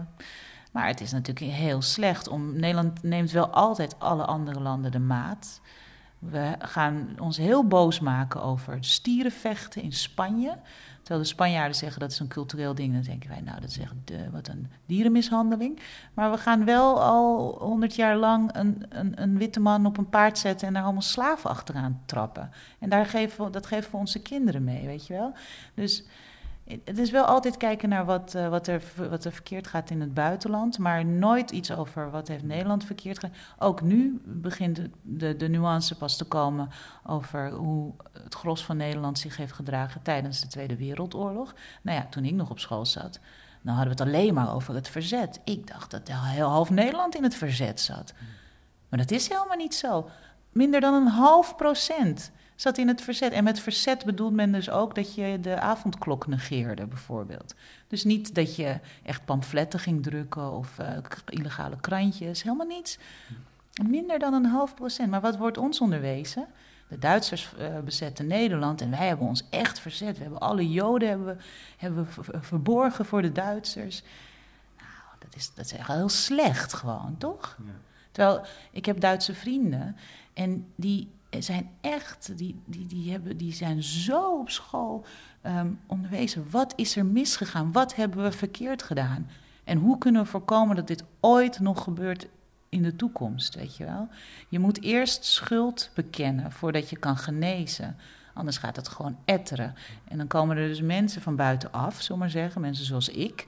Maar 0.71 0.87
het 0.87 1.01
is 1.01 1.11
natuurlijk 1.11 1.51
heel 1.51 1.81
slecht. 1.81 2.27
Om, 2.27 2.59
Nederland 2.59 3.03
neemt 3.03 3.31
wel 3.31 3.49
altijd 3.49 3.99
alle 3.99 4.25
andere 4.25 4.59
landen 4.59 4.91
de 4.91 4.99
maat. 4.99 5.61
We 6.19 6.55
gaan 6.59 7.15
ons 7.19 7.37
heel 7.37 7.67
boos 7.67 7.99
maken 7.99 8.41
over 8.41 8.77
stierenvechten 8.79 9.81
in 9.81 9.93
Spanje. 9.93 10.57
Terwijl 10.97 11.27
de 11.27 11.33
Spanjaarden 11.33 11.75
zeggen 11.75 11.99
dat 11.99 12.11
is 12.11 12.19
een 12.19 12.27
cultureel 12.27 12.75
ding, 12.75 12.93
dan 12.93 13.01
denken 13.01 13.29
wij, 13.29 13.41
nou, 13.41 13.59
dat 13.61 13.69
is 13.69 13.79
echt 13.79 13.93
de, 14.05 14.29
wat 14.31 14.47
een 14.47 14.71
dierenmishandeling. 14.85 15.79
Maar 16.13 16.31
we 16.31 16.37
gaan 16.37 16.65
wel 16.65 17.01
al 17.01 17.57
honderd 17.59 17.95
jaar 17.95 18.17
lang 18.17 18.55
een, 18.55 18.85
een, 18.89 19.21
een, 19.21 19.37
witte 19.37 19.59
man 19.59 19.85
op 19.85 19.97
een 19.97 20.09
paard 20.09 20.37
zetten 20.37 20.67
en 20.67 20.73
daar 20.73 20.83
allemaal 20.83 21.01
slaven 21.01 21.49
achteraan 21.49 22.01
trappen. 22.05 22.51
En 22.79 22.89
daar 22.89 23.05
geven 23.05 23.51
dat 23.51 23.65
geven 23.65 23.91
we 23.91 23.97
onze 23.97 24.21
kinderen 24.21 24.63
mee, 24.63 24.85
weet 24.85 25.07
je 25.07 25.13
wel. 25.13 25.33
Dus 25.73 26.03
het 26.67 26.97
is 26.97 27.11
wel 27.11 27.25
altijd 27.25 27.57
kijken 27.57 27.89
naar 27.89 28.05
wat, 28.05 28.33
uh, 28.35 28.49
wat, 28.49 28.67
er, 28.67 28.81
wat 29.09 29.25
er 29.25 29.31
verkeerd 29.31 29.67
gaat 29.67 29.89
in 29.89 30.01
het 30.01 30.13
buitenland, 30.13 30.77
maar 30.77 31.05
nooit 31.05 31.51
iets 31.51 31.71
over 31.71 32.11
wat 32.11 32.27
heeft 32.27 32.43
Nederland 32.43 32.85
verkeerd 32.85 33.19
gedaan. 33.19 33.35
Ook 33.57 33.81
nu 33.81 34.21
begint 34.23 34.81
de, 35.01 35.35
de, 35.35 35.49
nuance 35.49 35.95
pas 35.95 36.17
te 36.17 36.25
komen 36.25 36.69
over 37.03 37.51
hoe 37.51 37.93
het 38.23 38.33
gros 38.33 38.65
van 38.65 38.77
Nederland 38.77 39.19
zich 39.19 39.37
heeft 39.37 39.53
gedragen 39.53 40.01
tijdens 40.01 40.41
de 40.41 40.47
Tweede 40.47 40.77
Wereldoorlog. 40.77 41.55
Nou 41.81 41.97
ja, 41.97 42.07
toen 42.09 42.25
ik 42.25 42.33
nog 42.33 42.49
op 42.49 42.59
school 42.59 42.85
zat, 42.85 43.19
dan 43.61 43.75
hadden 43.75 43.95
we 43.95 44.03
het 44.03 44.13
alleen 44.13 44.33
maar 44.33 44.53
over 44.53 44.75
het 44.75 44.89
verzet. 44.89 45.41
Ik 45.43 45.67
dacht 45.67 45.91
dat 45.91 46.09
heel 46.11 46.49
half 46.49 46.69
Nederland 46.69 47.15
in 47.15 47.23
het 47.23 47.35
verzet 47.35 47.81
zat. 47.81 48.13
Maar 48.89 48.99
dat 48.99 49.11
is 49.11 49.29
helemaal 49.29 49.57
niet 49.57 49.75
zo. 49.75 50.09
Minder 50.51 50.81
dan 50.81 50.93
een 50.93 51.07
half 51.07 51.55
procent 51.55 52.31
zat 52.57 52.77
in 52.77 52.87
het 52.87 53.01
verzet. 53.01 53.31
En 53.31 53.43
met 53.43 53.59
verzet 53.59 54.05
bedoelt 54.05 54.33
men 54.33 54.51
dus 54.51 54.69
ook 54.69 54.95
dat 54.95 55.15
je 55.15 55.39
de 55.41 55.59
avondklok 55.59 56.27
negeerde, 56.27 56.85
bijvoorbeeld. 56.85 57.55
Dus 57.87 58.03
niet 58.03 58.35
dat 58.35 58.55
je 58.55 58.79
echt 59.03 59.25
pamfletten 59.25 59.79
ging 59.79 60.03
drukken 60.03 60.51
of 60.51 60.79
uh, 60.79 60.87
illegale 61.29 61.75
krantjes, 61.79 62.43
helemaal 62.43 62.67
niets. 62.67 62.97
Minder 63.87 64.19
dan 64.19 64.33
een 64.33 64.45
half 64.45 64.75
procent. 64.75 65.09
Maar 65.09 65.21
wat 65.21 65.37
wordt 65.37 65.57
ons 65.57 65.81
onderwezen? 65.81 66.47
De 66.87 66.99
Duitsers 66.99 67.53
uh, 67.59 67.79
bezetten 67.79 68.27
Nederland 68.27 68.81
en 68.81 68.89
wij 68.89 69.07
hebben 69.07 69.27
ons 69.27 69.43
echt 69.49 69.79
verzet. 69.79 70.17
We 70.17 70.23
hebben 70.23 70.41
alle 70.41 70.69
Joden 70.69 71.09
hebben 71.09 71.39
hebben 71.77 72.07
verborgen 72.41 73.05
voor 73.05 73.21
de 73.21 73.31
Duitsers. 73.31 74.03
Nou, 74.77 74.89
dat, 75.19 75.35
is, 75.35 75.53
dat 75.53 75.65
is 75.65 75.71
echt 75.71 75.87
heel 75.87 76.09
slecht 76.09 76.73
gewoon, 76.73 77.15
toch? 77.17 77.57
Ja. 77.65 77.71
Terwijl 78.11 78.45
ik 78.71 78.85
heb 78.85 78.99
Duitse 78.99 79.33
vrienden 79.33 79.97
en 80.33 80.67
die 80.75 81.11
zijn 81.41 81.69
echt, 81.81 82.37
die, 82.37 82.61
die, 82.65 82.85
die, 82.85 83.11
hebben, 83.11 83.37
die 83.37 83.53
zijn 83.53 83.83
zo 83.83 84.39
op 84.39 84.49
school 84.49 85.05
ehm, 85.41 85.67
onderwezen. 85.85 86.45
Wat 86.49 86.73
is 86.75 86.95
er 86.95 87.05
misgegaan? 87.05 87.71
Wat 87.71 87.95
hebben 87.95 88.23
we 88.23 88.31
verkeerd 88.31 88.83
gedaan? 88.83 89.29
En 89.63 89.77
hoe 89.77 89.97
kunnen 89.97 90.23
we 90.23 90.27
voorkomen 90.27 90.75
dat 90.75 90.87
dit 90.87 91.03
ooit 91.19 91.59
nog 91.59 91.83
gebeurt 91.83 92.27
in 92.69 92.83
de 92.83 92.95
toekomst, 92.95 93.55
weet 93.55 93.77
je 93.77 93.85
wel? 93.85 94.07
Je 94.49 94.59
moet 94.59 94.81
eerst 94.81 95.25
schuld 95.25 95.89
bekennen 95.93 96.51
voordat 96.51 96.89
je 96.89 96.97
kan 96.97 97.17
genezen. 97.17 97.97
Anders 98.33 98.57
gaat 98.57 98.75
het 98.75 98.87
gewoon 98.87 99.17
etteren. 99.25 99.75
En 100.07 100.17
dan 100.17 100.27
komen 100.27 100.57
er 100.57 100.67
dus 100.67 100.81
mensen 100.81 101.21
van 101.21 101.35
buitenaf, 101.35 102.01
zullen 102.01 102.19
maar 102.19 102.29
zeggen, 102.29 102.61
mensen 102.61 102.85
zoals 102.85 103.09
ik, 103.09 103.45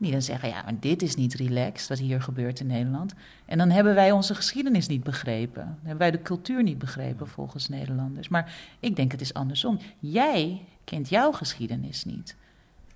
die 0.00 0.12
dan 0.12 0.22
zeggen: 0.22 0.48
Ja, 0.48 0.62
maar 0.62 0.80
dit 0.80 1.02
is 1.02 1.14
niet 1.14 1.34
relaxed 1.34 1.88
wat 1.88 1.98
hier 1.98 2.22
gebeurt 2.22 2.60
in 2.60 2.66
Nederland. 2.66 3.14
En 3.44 3.58
dan 3.58 3.70
hebben 3.70 3.94
wij 3.94 4.10
onze 4.10 4.34
geschiedenis 4.34 4.86
niet 4.86 5.02
begrepen. 5.02 5.64
Dan 5.64 5.78
hebben 5.80 5.98
wij 5.98 6.10
de 6.10 6.22
cultuur 6.22 6.62
niet 6.62 6.78
begrepen 6.78 7.28
volgens 7.28 7.68
Nederlanders. 7.68 8.28
Maar 8.28 8.54
ik 8.80 8.96
denk 8.96 9.12
het 9.12 9.20
is 9.20 9.34
andersom. 9.34 9.78
Jij 9.98 10.64
kent 10.84 11.08
jouw 11.08 11.32
geschiedenis 11.32 12.04
niet. 12.04 12.36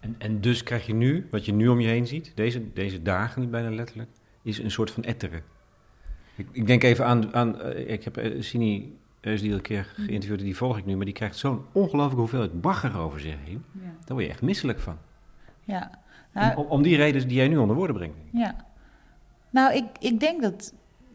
En, 0.01 0.15
en 0.19 0.41
dus 0.41 0.63
krijg 0.63 0.87
je 0.87 0.95
nu, 0.95 1.27
wat 1.31 1.45
je 1.45 1.53
nu 1.53 1.69
om 1.69 1.81
je 1.81 1.89
heen 1.89 2.07
ziet, 2.07 2.33
deze, 2.35 2.73
deze 2.73 3.03
dagen 3.03 3.41
niet 3.41 3.51
bijna 3.51 3.71
letterlijk, 3.71 4.11
is 4.43 4.59
een 4.59 4.71
soort 4.71 4.91
van 4.91 5.03
etteren. 5.03 5.43
Ik, 6.37 6.47
ik 6.53 6.67
denk 6.67 6.83
even 6.83 7.07
aan, 7.07 7.35
aan 7.35 7.67
uh, 7.67 7.91
ik 7.91 8.05
heb 8.05 8.19
uh, 8.19 8.43
Sini 8.43 8.99
die 9.21 9.53
een 9.53 9.61
keer 9.61 9.93
geïnterviewd, 9.97 10.41
die 10.41 10.57
volg 10.57 10.79
ik 10.79 10.85
nu, 10.85 10.97
maar 10.97 11.05
die 11.05 11.15
krijgt 11.15 11.37
zo'n 11.37 11.65
ongelooflijke 11.73 12.21
hoeveelheid 12.21 12.61
bagger 12.61 12.99
over 12.99 13.21
zich 13.21 13.37
heen. 13.45 13.65
Ja. 13.73 13.81
Daar 13.81 14.17
word 14.17 14.25
je 14.25 14.31
echt 14.31 14.43
misselijk 14.43 14.79
van. 14.79 14.99
Ja. 15.65 16.04
Nou, 16.35 16.57
om, 16.57 16.67
om, 16.67 16.83
die 16.83 16.97
reden 16.97 17.29
die 17.29 17.37
jij 17.37 17.49
nu 17.49 17.57
onder 17.57 17.77
woorden 17.77 17.97
brengt. 17.97 18.17
Ja. 18.31 18.55
Nou, 19.51 19.75
ik, 19.75 19.85
ik 19.99 20.21
denk 20.21 20.43
dat, 20.43 20.73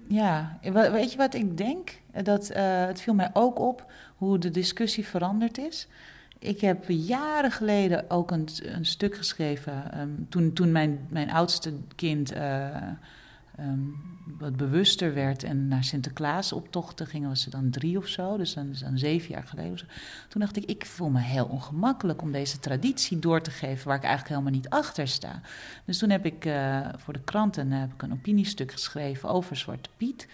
ja, 0.07 0.59
weet 0.71 1.11
je 1.11 1.17
wat 1.17 1.33
ik 1.33 1.57
denk? 1.57 2.01
Dat, 2.23 2.51
uh, 2.51 2.85
het 2.85 3.01
viel 3.01 3.13
mij 3.13 3.29
ook 3.33 3.59
op 3.59 3.91
hoe 4.15 4.37
de 4.37 4.49
discussie 4.49 5.07
veranderd 5.07 5.57
is. 5.57 5.87
Ik 6.39 6.61
heb 6.61 6.85
jaren 6.87 7.51
geleden 7.51 8.09
ook 8.09 8.31
een, 8.31 8.47
een 8.61 8.85
stuk 8.85 9.15
geschreven. 9.15 9.99
Um, 9.99 10.25
toen, 10.29 10.53
toen 10.53 10.71
mijn, 10.71 11.07
mijn 11.09 11.31
oudste 11.31 11.73
kind 11.95 12.35
uh, 12.35 12.67
um, 13.61 14.09
wat 14.37 14.57
bewuster 14.57 15.13
werd 15.13 15.43
en 15.43 15.67
naar 15.67 15.83
Sinterklaas 15.83 16.53
optochten 16.53 17.07
gingen, 17.07 17.29
was 17.29 17.41
ze 17.41 17.49
dan 17.49 17.69
drie 17.69 17.97
of 17.97 18.07
zo, 18.07 18.37
dus 18.37 18.53
dan, 18.53 18.75
zeven 18.93 19.29
jaar 19.29 19.47
geleden. 19.47 19.87
Toen 20.27 20.41
dacht 20.41 20.57
ik, 20.57 20.63
ik 20.63 20.85
voel 20.85 21.09
me 21.09 21.19
heel 21.19 21.45
ongemakkelijk 21.45 22.21
om 22.21 22.31
deze 22.31 22.59
traditie 22.59 23.19
door 23.19 23.41
te 23.41 23.51
geven 23.51 23.87
waar 23.87 23.97
ik 23.97 24.03
eigenlijk 24.03 24.33
helemaal 24.33 24.59
niet 24.59 24.69
achter 24.69 25.07
sta. 25.07 25.41
Dus 25.85 25.97
toen 25.97 26.09
heb 26.09 26.25
ik 26.25 26.45
uh, 26.45 26.87
voor 26.95 27.13
de 27.13 27.23
kranten 27.23 27.71
heb 27.71 27.93
ik 27.93 28.01
een 28.01 28.13
opiniestuk 28.13 28.71
geschreven 28.71 29.29
over 29.29 29.55
Zwarte 29.55 29.89
Piet 29.97 30.27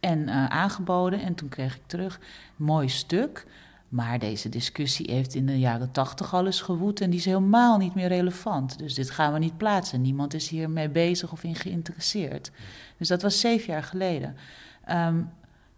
en 0.00 0.18
uh, 0.18 0.46
aangeboden. 0.46 1.20
En 1.20 1.34
toen 1.34 1.48
kreeg 1.48 1.76
ik 1.76 1.82
terug, 1.86 2.20
mooi 2.56 2.88
stuk. 2.88 3.46
Maar 3.92 4.18
deze 4.18 4.48
discussie 4.48 5.10
heeft 5.10 5.34
in 5.34 5.46
de 5.46 5.58
jaren 5.58 5.90
tachtig 5.90 6.34
al 6.34 6.46
eens 6.46 6.60
gewoed 6.60 7.00
en 7.00 7.10
die 7.10 7.18
is 7.18 7.24
helemaal 7.24 7.78
niet 7.78 7.94
meer 7.94 8.08
relevant. 8.08 8.78
Dus 8.78 8.94
dit 8.94 9.10
gaan 9.10 9.32
we 9.32 9.38
niet 9.38 9.56
plaatsen. 9.56 10.00
Niemand 10.00 10.34
is 10.34 10.48
hiermee 10.48 10.88
bezig 10.88 11.32
of 11.32 11.44
in 11.44 11.54
geïnteresseerd. 11.54 12.50
Dus 12.96 13.08
dat 13.08 13.22
was 13.22 13.40
zeven 13.40 13.72
jaar 13.72 13.82
geleden. 13.82 14.36
Um, 14.90 15.30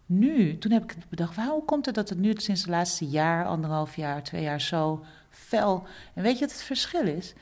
nu, 0.05 0.57
toen 0.57 0.71
heb 0.71 0.83
ik 0.83 0.95
bedacht, 1.09 1.35
hoe 1.37 1.65
komt 1.65 1.85
het 1.85 1.95
dat 1.95 2.09
het 2.09 2.17
nu 2.17 2.33
sinds 2.35 2.61
het 2.61 2.69
laatste 2.69 3.05
jaar, 3.05 3.45
anderhalf 3.45 3.95
jaar, 3.95 4.23
twee 4.23 4.43
jaar 4.43 4.61
zo 4.61 5.03
fel... 5.29 5.87
En 6.13 6.23
weet 6.23 6.33
je 6.33 6.45
wat 6.45 6.51
het 6.51 6.63
verschil 6.63 7.07
is? 7.07 7.33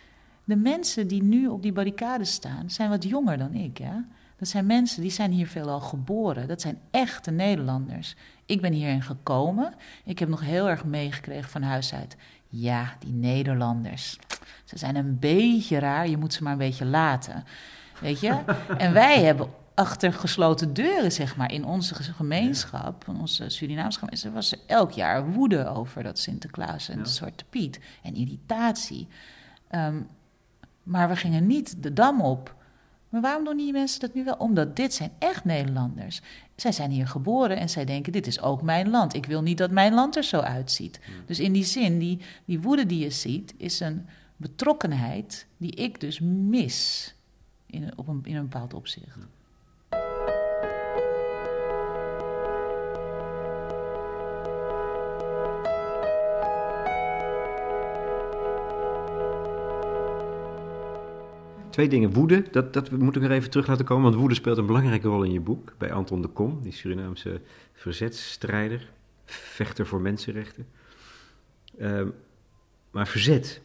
De 0.44 0.56
mensen 0.56 1.08
die 1.08 1.24
nu 1.24 1.48
op 1.48 1.62
die 1.62 1.74
barricades 1.74 2.32
staan, 2.32 2.70
zijn 2.70 2.90
wat 2.90 3.04
jonger 3.04 3.38
dan 3.38 3.54
ik, 3.54 3.78
ja? 3.78 4.06
Dat 4.38 4.48
zijn 4.48 4.66
mensen 4.66 5.02
die 5.02 5.12
zijn 5.12 5.32
hier 5.32 5.48
veelal 5.48 5.80
geboren. 5.80 6.48
Dat 6.48 6.62
zijn 6.62 6.80
echte 6.92 7.32
Nederlanders. 7.32 8.16
Ik 8.46 8.62
ben 8.62 8.74
hierin 8.74 9.02
gekomen. 9.02 9.74
Ik 10.06 10.20
heb 10.20 10.30
nog 10.30 10.42
heel 10.42 10.70
erg 10.70 10.86
meegekregen 10.86 11.50
van 11.50 11.62
huis 11.62 11.94
uit. 11.94 12.16
Ja, 12.48 12.96
die 13.00 13.14
Nederlanders. 13.14 14.20
Ze 14.64 14.78
zijn 14.78 14.96
een 14.96 15.20
beetje 15.20 15.80
raar. 15.80 16.08
Je 16.08 16.18
moet 16.18 16.34
ze 16.34 16.44
maar 16.44 16.52
een 16.52 16.58
beetje 16.58 16.86
laten. 16.86 17.44
Weet 18.00 18.20
je? 18.20 18.40
En 18.78 18.94
wij 18.94 19.24
hebben 19.24 19.50
achter 19.74 20.14
gesloten 20.14 20.74
deuren, 20.74 21.12
zeg 21.12 21.36
maar, 21.36 21.52
in 21.52 21.66
onze 21.66 21.96
gemeenschap, 21.96 23.08
in 23.08 23.16
onze 23.16 23.50
Surinaamse 23.50 24.00
gemeenschap, 24.00 24.34
was 24.34 24.52
er 24.52 24.60
elk 24.68 24.92
jaar 24.92 25.32
woede 25.32 25.68
over 25.68 26.04
dat 26.04 26.20
Sinterklaas 26.20 26.90
en 26.90 27.04
de 27.04 27.10
Zwarte 27.10 27.44
Piet 27.50 27.80
en 28.04 28.16
irritatie. 28.16 29.08
Um, 29.72 30.08
maar 30.84 31.10
we 31.10 31.16
gingen 31.16 31.48
niet 31.48 31.84
de 31.84 31.94
dam 31.94 32.22
op 32.22 32.56
maar 33.14 33.22
waarom 33.22 33.44
doen 33.44 33.58
die 33.58 33.72
mensen 33.72 34.00
dat 34.00 34.14
nu 34.14 34.24
wel? 34.24 34.36
Omdat 34.36 34.76
dit 34.76 34.94
zijn 34.94 35.12
echt 35.20 35.46
Nederlanders. 35.46 36.22
Zij 36.56 36.72
zijn 36.72 36.92
hier 36.92 37.08
geboren 37.08 37.58
en 37.58 37.70
zij 37.70 37.86
denken: 37.86 38.12
dit 38.12 38.28
is 38.28 38.42
ook 38.42 38.62
mijn 38.62 38.90
land. 38.90 39.14
Ik 39.14 39.26
wil 39.26 39.42
niet 39.42 39.58
dat 39.58 39.72
mijn 39.72 39.94
land 39.94 40.16
er 40.16 40.24
zo 40.24 40.40
uitziet. 40.40 41.00
Hmm. 41.06 41.14
Dus 41.26 41.40
in 41.40 41.54
die 41.54 41.64
zin, 41.64 42.00
die, 42.00 42.20
die 42.46 42.62
woede 42.62 42.86
die 42.86 43.00
je 43.00 43.10
ziet, 43.10 43.54
is 43.58 43.80
een 43.80 44.06
betrokkenheid 44.38 45.48
die 45.58 45.72
ik 45.72 46.00
dus 46.00 46.20
mis 46.20 47.14
in, 47.66 47.98
op 47.98 48.08
een, 48.08 48.20
in 48.24 48.36
een 48.36 48.50
bepaald 48.50 48.74
opzicht. 48.74 49.18
Twee 61.74 61.90
dingen. 61.90 62.14
Woede, 62.14 62.46
dat, 62.52 62.74
dat 62.74 62.92
moet 62.92 63.16
ik 63.16 63.22
nog 63.22 63.32
even 63.32 63.50
terug 63.50 63.68
laten 63.68 63.86
komen, 63.86 64.04
want 64.04 64.16
woede 64.16 64.36
speelt 64.36 64.58
een 64.58 64.66
belangrijke 64.66 65.08
rol 65.08 65.24
in 65.24 65.32
je 65.32 65.40
boek. 65.40 65.74
Bij 65.78 65.94
Anton 65.94 66.22
de 66.22 66.28
Kom, 66.28 66.62
die 66.62 66.72
Surinaamse 66.72 67.42
verzetsstrijder, 67.74 68.92
vechter 69.26 69.88
voor 69.88 70.02
mensenrechten. 70.02 70.68
Uh, 71.78 72.02
maar 72.92 73.08
verzet. 73.08 73.62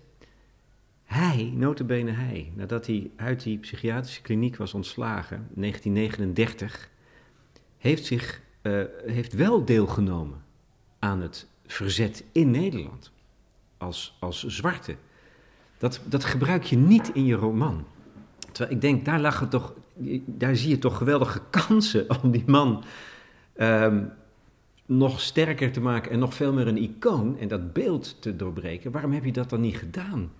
Hij, 1.04 1.52
notabene 1.54 2.10
hij, 2.10 2.52
nadat 2.54 2.86
hij 2.86 3.10
uit 3.16 3.42
die 3.42 3.58
psychiatrische 3.58 4.22
kliniek 4.22 4.56
was 4.56 4.74
ontslagen, 4.74 5.48
1939, 5.54 6.88
heeft, 7.78 8.06
zich, 8.06 8.40
uh, 8.62 8.82
heeft 9.06 9.32
wel 9.32 9.64
deelgenomen 9.64 10.42
aan 10.98 11.20
het 11.20 11.46
verzet 11.66 12.24
in 12.32 12.50
Nederland. 12.50 13.10
Als, 13.76 14.16
als 14.20 14.46
zwarte. 14.46 14.96
Dat, 15.78 16.00
dat 16.04 16.24
gebruik 16.24 16.62
je 16.62 16.76
niet 16.76 17.10
in 17.12 17.24
je 17.24 17.34
roman. 17.34 17.84
Ik 18.68 18.80
denk, 18.80 19.04
daar, 19.04 19.20
lag 19.20 19.40
het 19.40 19.50
toch, 19.50 19.74
daar 20.24 20.56
zie 20.56 20.68
je 20.68 20.78
toch 20.78 20.96
geweldige 20.96 21.40
kansen 21.50 22.06
om 22.22 22.30
die 22.30 22.44
man 22.46 22.84
um, 23.56 24.10
nog 24.86 25.20
sterker 25.20 25.72
te 25.72 25.80
maken 25.80 26.10
en 26.10 26.18
nog 26.18 26.34
veel 26.34 26.52
meer 26.52 26.68
een 26.68 26.82
icoon 26.82 27.38
en 27.38 27.48
dat 27.48 27.72
beeld 27.72 28.22
te 28.22 28.36
doorbreken. 28.36 28.90
Waarom 28.90 29.12
heb 29.12 29.24
je 29.24 29.32
dat 29.32 29.50
dan 29.50 29.60
niet 29.60 29.76
gedaan? 29.76 30.30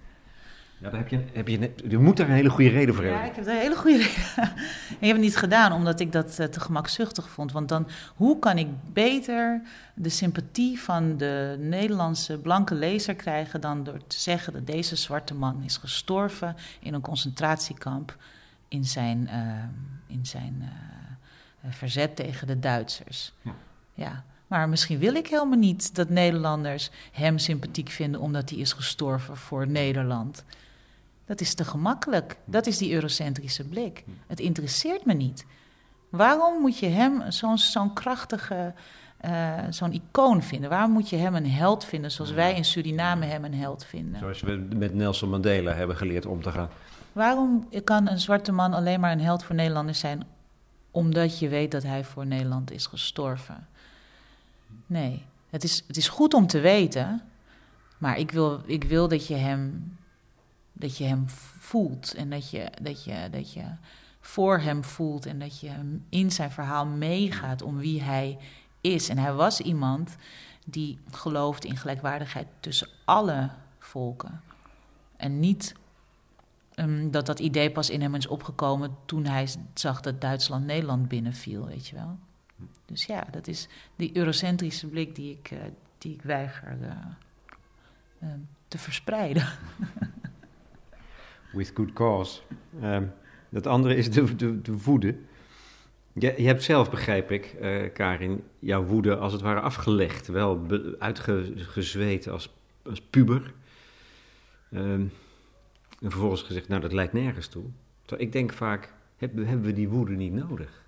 Ja, 0.80 0.90
daar 0.90 0.98
heb 0.98 1.08
je, 1.08 1.24
heb 1.32 1.48
je, 1.48 1.72
je 1.88 1.98
moet 1.98 2.16
daar 2.16 2.28
een 2.28 2.34
hele 2.34 2.50
goede 2.50 2.70
reden 2.70 2.94
voor 2.94 3.04
hebben. 3.04 3.22
Ja, 3.22 3.28
ik 3.28 3.34
heb 3.34 3.44
daar 3.44 3.54
een 3.54 3.60
hele 3.60 3.76
goede 3.76 3.96
reden. 4.06 4.52
ik 4.88 5.06
heb 5.06 5.12
het 5.12 5.20
niet 5.20 5.36
gedaan 5.36 5.72
omdat 5.72 6.00
ik 6.00 6.12
dat 6.12 6.38
uh, 6.40 6.46
te 6.46 6.60
gemakzuchtig 6.60 7.28
vond. 7.28 7.52
Want 7.52 7.68
dan, 7.68 7.88
hoe 8.16 8.38
kan 8.38 8.58
ik 8.58 8.68
beter 8.92 9.62
de 9.94 10.08
sympathie 10.08 10.80
van 10.80 11.16
de 11.16 11.56
Nederlandse 11.58 12.38
blanke 12.38 12.74
lezer 12.74 13.14
krijgen 13.14 13.60
dan 13.60 13.84
door 13.84 14.06
te 14.06 14.20
zeggen 14.20 14.52
dat 14.52 14.66
deze 14.66 14.96
zwarte 14.96 15.34
man 15.34 15.62
is 15.64 15.76
gestorven 15.76 16.56
in 16.80 16.94
een 16.94 17.00
concentratiekamp 17.00 18.16
in 18.68 18.84
zijn, 18.84 19.28
uh, 19.32 20.16
in 20.16 20.26
zijn 20.26 20.56
uh, 21.64 21.72
verzet 21.72 22.16
tegen 22.16 22.46
de 22.46 22.58
Duitsers. 22.58 23.32
Ja. 23.42 23.54
ja. 23.94 24.24
Maar 24.46 24.68
misschien 24.68 24.98
wil 24.98 25.14
ik 25.14 25.26
helemaal 25.26 25.58
niet 25.58 25.94
dat 25.94 26.08
Nederlanders 26.08 26.90
hem 27.12 27.38
sympathiek 27.38 27.88
vinden 27.88 28.20
omdat 28.20 28.50
hij 28.50 28.58
is 28.58 28.72
gestorven 28.72 29.36
voor 29.36 29.66
Nederland. 29.66 30.44
Dat 31.28 31.40
is 31.40 31.54
te 31.54 31.64
gemakkelijk. 31.64 32.36
Dat 32.44 32.66
is 32.66 32.78
die 32.78 32.92
eurocentrische 32.92 33.64
blik. 33.64 34.04
Het 34.26 34.40
interesseert 34.40 35.04
me 35.04 35.12
niet. 35.14 35.44
Waarom 36.08 36.60
moet 36.60 36.78
je 36.78 36.86
hem 36.86 37.30
zo'n 37.30 37.58
zo'n 37.58 37.92
krachtige, 37.92 38.74
uh, 39.24 39.58
zo'n 39.70 39.92
icoon 39.92 40.42
vinden? 40.42 40.70
Waarom 40.70 40.90
moet 40.90 41.08
je 41.08 41.16
hem 41.16 41.34
een 41.34 41.50
held 41.50 41.84
vinden 41.84 42.10
zoals 42.10 42.30
wij 42.30 42.54
in 42.54 42.64
Suriname 42.64 43.26
hem 43.26 43.44
een 43.44 43.54
held 43.54 43.84
vinden? 43.84 44.18
Zoals 44.18 44.40
we 44.40 44.68
met 44.76 44.94
Nelson 44.94 45.30
Mandela 45.30 45.72
hebben 45.72 45.96
geleerd 45.96 46.26
om 46.26 46.42
te 46.42 46.50
gaan. 46.50 46.68
Waarom 47.12 47.68
kan 47.84 48.08
een 48.08 48.20
zwarte 48.20 48.52
man 48.52 48.74
alleen 48.74 49.00
maar 49.00 49.12
een 49.12 49.20
held 49.20 49.44
voor 49.44 49.54
Nederlanders 49.54 49.98
zijn? 49.98 50.26
Omdat 50.90 51.38
je 51.38 51.48
weet 51.48 51.70
dat 51.70 51.82
hij 51.82 52.04
voor 52.04 52.26
Nederland 52.26 52.70
is 52.70 52.86
gestorven. 52.86 53.66
Nee, 54.86 55.24
het 55.50 55.64
is, 55.64 55.84
het 55.86 55.96
is 55.96 56.08
goed 56.08 56.34
om 56.34 56.46
te 56.46 56.60
weten, 56.60 57.22
maar 57.98 58.18
ik 58.18 58.30
wil, 58.30 58.60
ik 58.66 58.84
wil 58.84 59.08
dat 59.08 59.26
je 59.26 59.34
hem 59.34 59.96
dat 60.78 60.96
je 60.96 61.04
hem 61.04 61.28
voelt 61.58 62.14
en 62.14 62.30
dat 62.30 62.50
je, 62.50 62.70
dat 62.82 63.04
je, 63.04 63.28
dat 63.30 63.52
je 63.52 63.64
voor 64.20 64.58
hem 64.58 64.84
voelt 64.84 65.26
en 65.26 65.38
dat 65.38 65.60
je 65.60 65.98
in 66.08 66.30
zijn 66.30 66.50
verhaal 66.50 66.86
meegaat 66.86 67.62
om 67.62 67.78
wie 67.78 68.02
hij 68.02 68.38
is. 68.80 69.08
En 69.08 69.18
hij 69.18 69.32
was 69.32 69.60
iemand 69.60 70.16
die 70.66 70.98
geloofde 71.10 71.68
in 71.68 71.76
gelijkwaardigheid 71.76 72.46
tussen 72.60 72.88
alle 73.04 73.50
volken. 73.78 74.40
En 75.16 75.40
niet 75.40 75.74
ehm, 76.74 77.10
dat 77.10 77.26
dat 77.26 77.38
idee 77.38 77.70
pas 77.70 77.90
in 77.90 78.00
hem 78.00 78.14
is 78.14 78.26
opgekomen 78.26 78.96
toen 79.04 79.24
hij 79.24 79.48
zag 79.74 80.00
dat 80.00 80.20
Duitsland 80.20 80.64
Nederland 80.64 81.08
binnenviel, 81.08 81.66
weet 81.66 81.86
je 81.86 81.96
wel. 81.96 82.18
Dus 82.84 83.04
ja, 83.04 83.26
dat 83.30 83.46
is 83.46 83.68
die 83.96 84.16
eurocentrische 84.16 84.86
blik 84.86 85.14
die 85.14 85.38
ik, 85.38 85.50
uh, 85.50 85.58
die 85.98 86.14
ik 86.14 86.22
weiger 86.22 86.78
uh, 86.80 86.90
uh, 88.22 88.28
te 88.68 88.78
verspreiden. 88.78 89.46
With 91.52 91.70
good 91.74 91.92
cause. 91.92 92.40
Um, 92.82 93.12
dat 93.48 93.66
andere 93.66 93.94
is 93.94 94.10
de, 94.10 94.34
de, 94.34 94.60
de 94.60 94.82
woede. 94.82 95.16
Je, 96.12 96.34
je, 96.36 96.46
hebt 96.46 96.62
zelf, 96.62 96.90
begrijp 96.90 97.30
ik, 97.30 97.56
uh, 97.60 97.92
Karin, 97.92 98.42
jouw 98.58 98.84
woede 98.84 99.16
als 99.16 99.32
het 99.32 99.42
ware 99.42 99.60
afgelegd. 99.60 100.26
Wel 100.26 100.66
uitgezweet 100.98 102.28
als, 102.28 102.54
als 102.82 103.00
puber. 103.00 103.52
Um, 104.72 105.12
en 106.00 106.10
vervolgens 106.10 106.42
gezegd, 106.42 106.68
nou 106.68 106.80
dat 106.80 106.92
lijkt 106.92 107.12
nergens 107.12 107.46
toe. 107.46 107.64
Ik 108.16 108.32
denk 108.32 108.52
vaak, 108.52 108.92
hebben, 109.16 109.46
hebben 109.46 109.66
we 109.66 109.72
die 109.72 109.88
woede 109.88 110.12
niet 110.12 110.32
nodig? 110.32 110.86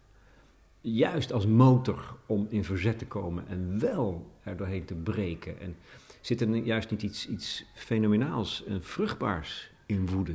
Juist 0.81 1.33
als 1.33 1.47
motor 1.47 2.17
om 2.27 2.47
in 2.51 2.65
verzet 2.65 2.99
te 2.99 3.07
komen 3.07 3.49
en 3.49 3.81
wel 3.81 4.31
er 4.43 4.57
doorheen 4.57 4.85
te 4.85 4.95
breken. 4.95 5.61
En 5.61 5.77
zit 6.21 6.41
er 6.41 6.57
juist 6.57 6.91
niet 6.91 7.03
iets, 7.03 7.29
iets 7.29 7.65
fenomenaals 7.75 8.65
en 8.65 8.83
vruchtbaars 8.83 9.71
in 9.87 10.07
woede? 10.07 10.35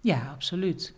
Ja, 0.00 0.30
absoluut. 0.30 0.94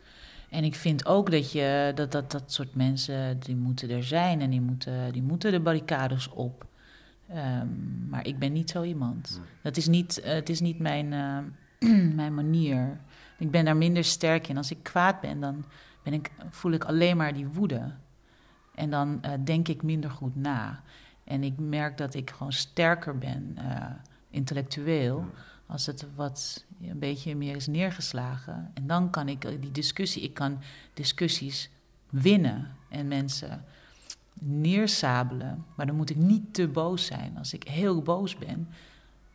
En 0.50 0.64
ik 0.64 0.74
vind 0.74 1.06
ook 1.06 1.30
dat, 1.30 1.52
je, 1.52 1.92
dat, 1.94 2.12
dat 2.12 2.30
dat 2.30 2.52
soort 2.52 2.74
mensen, 2.74 3.38
die 3.40 3.56
moeten 3.56 3.90
er 3.90 4.04
zijn 4.04 4.40
en 4.40 4.50
die 4.50 4.60
moeten, 4.60 5.12
die 5.12 5.22
moeten 5.22 5.52
de 5.52 5.60
barricades 5.60 6.28
op. 6.28 6.66
Um, 7.30 8.06
maar 8.08 8.26
ik 8.26 8.38
ben 8.38 8.52
niet 8.52 8.70
zo 8.70 8.82
iemand. 8.82 9.40
Dat 9.62 9.76
is 9.76 9.86
niet, 9.86 10.20
het 10.24 10.48
is 10.48 10.60
niet 10.60 10.78
mijn, 10.78 11.12
uh, 11.12 11.38
mijn 12.20 12.34
manier. 12.34 13.00
Ik 13.38 13.50
ben 13.50 13.64
daar 13.64 13.76
minder 13.76 14.04
sterk 14.04 14.48
in. 14.48 14.56
Als 14.56 14.70
ik 14.70 14.82
kwaad 14.82 15.20
ben, 15.20 15.40
dan 15.40 15.64
ben 16.02 16.12
ik, 16.12 16.30
voel 16.50 16.72
ik 16.72 16.84
alleen 16.84 17.16
maar 17.16 17.34
die 17.34 17.46
woede. 17.46 17.92
En 18.74 18.90
dan 18.90 19.20
uh, 19.24 19.32
denk 19.44 19.68
ik 19.68 19.82
minder 19.82 20.10
goed 20.10 20.36
na. 20.36 20.82
En 21.24 21.42
ik 21.42 21.58
merk 21.58 21.96
dat 21.98 22.14
ik 22.14 22.30
gewoon 22.30 22.52
sterker 22.52 23.18
ben, 23.18 23.56
intellectueel, 24.30 25.26
als 25.72 25.86
het 25.86 26.06
wat 26.14 26.64
een 26.82 26.98
beetje 26.98 27.36
meer 27.36 27.56
is 27.56 27.66
neergeslagen. 27.66 28.70
En 28.74 28.86
dan 28.86 29.10
kan 29.10 29.28
ik 29.28 29.60
die 29.60 29.72
discussie, 29.72 30.22
ik 30.22 30.34
kan 30.34 30.58
discussies 30.94 31.70
winnen 32.10 32.76
en 32.88 33.08
mensen 33.08 33.64
neersabelen. 34.34 35.64
Maar 35.74 35.86
dan 35.86 35.96
moet 35.96 36.10
ik 36.10 36.16
niet 36.16 36.54
te 36.54 36.68
boos 36.68 37.06
zijn. 37.06 37.38
Als 37.38 37.52
ik 37.52 37.62
heel 37.62 38.02
boos 38.02 38.36
ben, 38.36 38.68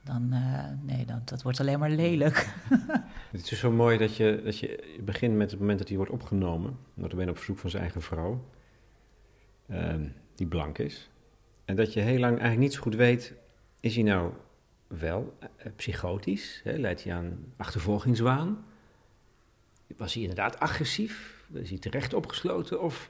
dan 0.04 0.30
uh, 0.34 0.64
nee, 0.82 1.06
dan, 1.06 1.22
dat 1.26 1.42
wordt 1.42 1.60
alleen 1.60 1.80
maar 1.80 1.90
lelijk. 1.90 2.54
het 3.32 3.52
is 3.52 3.60
zo 3.60 3.72
mooi 3.72 3.98
dat 3.98 4.16
je, 4.16 4.42
dat 4.44 4.60
je 4.60 5.00
begint 5.06 5.36
met 5.36 5.52
het 5.52 5.60
moment 5.60 5.80
dat 5.80 5.88
hij 5.88 5.98
wordt 5.98 6.12
opgenomen. 6.12 6.78
Dat 6.94 7.16
ben 7.16 7.30
op 7.30 7.38
verzoek 7.38 7.58
van 7.58 7.70
zijn 7.70 7.84
eigen 7.84 8.02
vrouw, 8.02 8.44
uh, 9.70 9.94
die 10.36 10.48
blank 10.48 10.78
is. 10.78 11.10
En 11.66 11.76
dat 11.76 11.94
je 11.94 12.00
heel 12.00 12.20
lang 12.20 12.32
eigenlijk 12.32 12.60
niet 12.60 12.74
zo 12.74 12.82
goed 12.82 12.96
weet, 12.96 13.34
is 13.80 13.96
hij 13.96 14.04
nou 14.04 14.32
wel 14.88 15.38
uh, 15.42 15.48
psychotisch? 15.76 16.62
Hè? 16.64 16.78
Leidt 16.78 17.04
hij 17.04 17.14
aan 17.14 17.54
achtervolgingswaan? 17.58 18.66
Was 19.98 20.14
hij 20.14 20.22
inderdaad 20.22 20.60
agressief? 20.60 21.44
Is 21.54 21.70
hij 21.70 21.80
terecht 21.80 22.14
opgesloten? 22.14 22.82
Of 22.82 23.10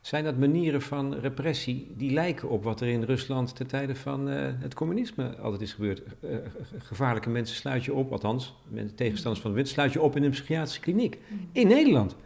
zijn 0.00 0.24
dat 0.24 0.38
manieren 0.38 0.82
van 0.82 1.14
repressie 1.14 1.94
die 1.96 2.12
lijken 2.12 2.48
op 2.48 2.64
wat 2.64 2.80
er 2.80 2.88
in 2.88 3.02
Rusland 3.02 3.56
ten 3.56 3.66
tijde 3.66 3.94
van 3.94 4.28
uh, 4.28 4.50
het 4.58 4.74
communisme 4.74 5.36
altijd 5.36 5.62
is 5.62 5.72
gebeurd? 5.72 6.02
Uh, 6.20 6.36
gevaarlijke 6.78 7.30
mensen 7.30 7.56
sluit 7.56 7.84
je 7.84 7.94
op, 7.94 8.12
althans, 8.12 8.54
tegenstanders 8.94 9.42
van 9.42 9.50
de 9.50 9.56
wind, 9.56 9.68
sluit 9.68 9.92
je 9.92 10.00
op 10.00 10.16
in 10.16 10.22
een 10.22 10.30
psychiatrische 10.30 10.80
kliniek. 10.80 11.18
In 11.52 11.66
Nederland. 11.66 12.16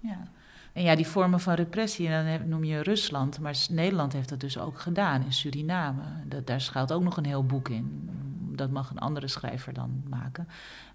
Ja. 0.00 0.32
En 0.76 0.82
ja, 0.82 0.94
die 0.94 1.06
vormen 1.06 1.40
van 1.40 1.54
repressie, 1.54 2.08
en 2.08 2.38
dan 2.38 2.48
noem 2.48 2.64
je 2.64 2.82
Rusland, 2.82 3.40
maar 3.40 3.56
Nederland 3.70 4.12
heeft 4.12 4.28
dat 4.28 4.40
dus 4.40 4.58
ook 4.58 4.80
gedaan 4.80 5.24
in 5.24 5.32
Suriname. 5.32 6.02
Dat, 6.26 6.46
daar 6.46 6.60
schuilt 6.60 6.92
ook 6.92 7.02
nog 7.02 7.16
een 7.16 7.24
heel 7.24 7.46
boek 7.46 7.68
in. 7.68 8.10
Dat 8.52 8.70
mag 8.70 8.90
een 8.90 8.98
andere 8.98 9.28
schrijver 9.28 9.72
dan 9.72 10.02
maken. 10.08 10.48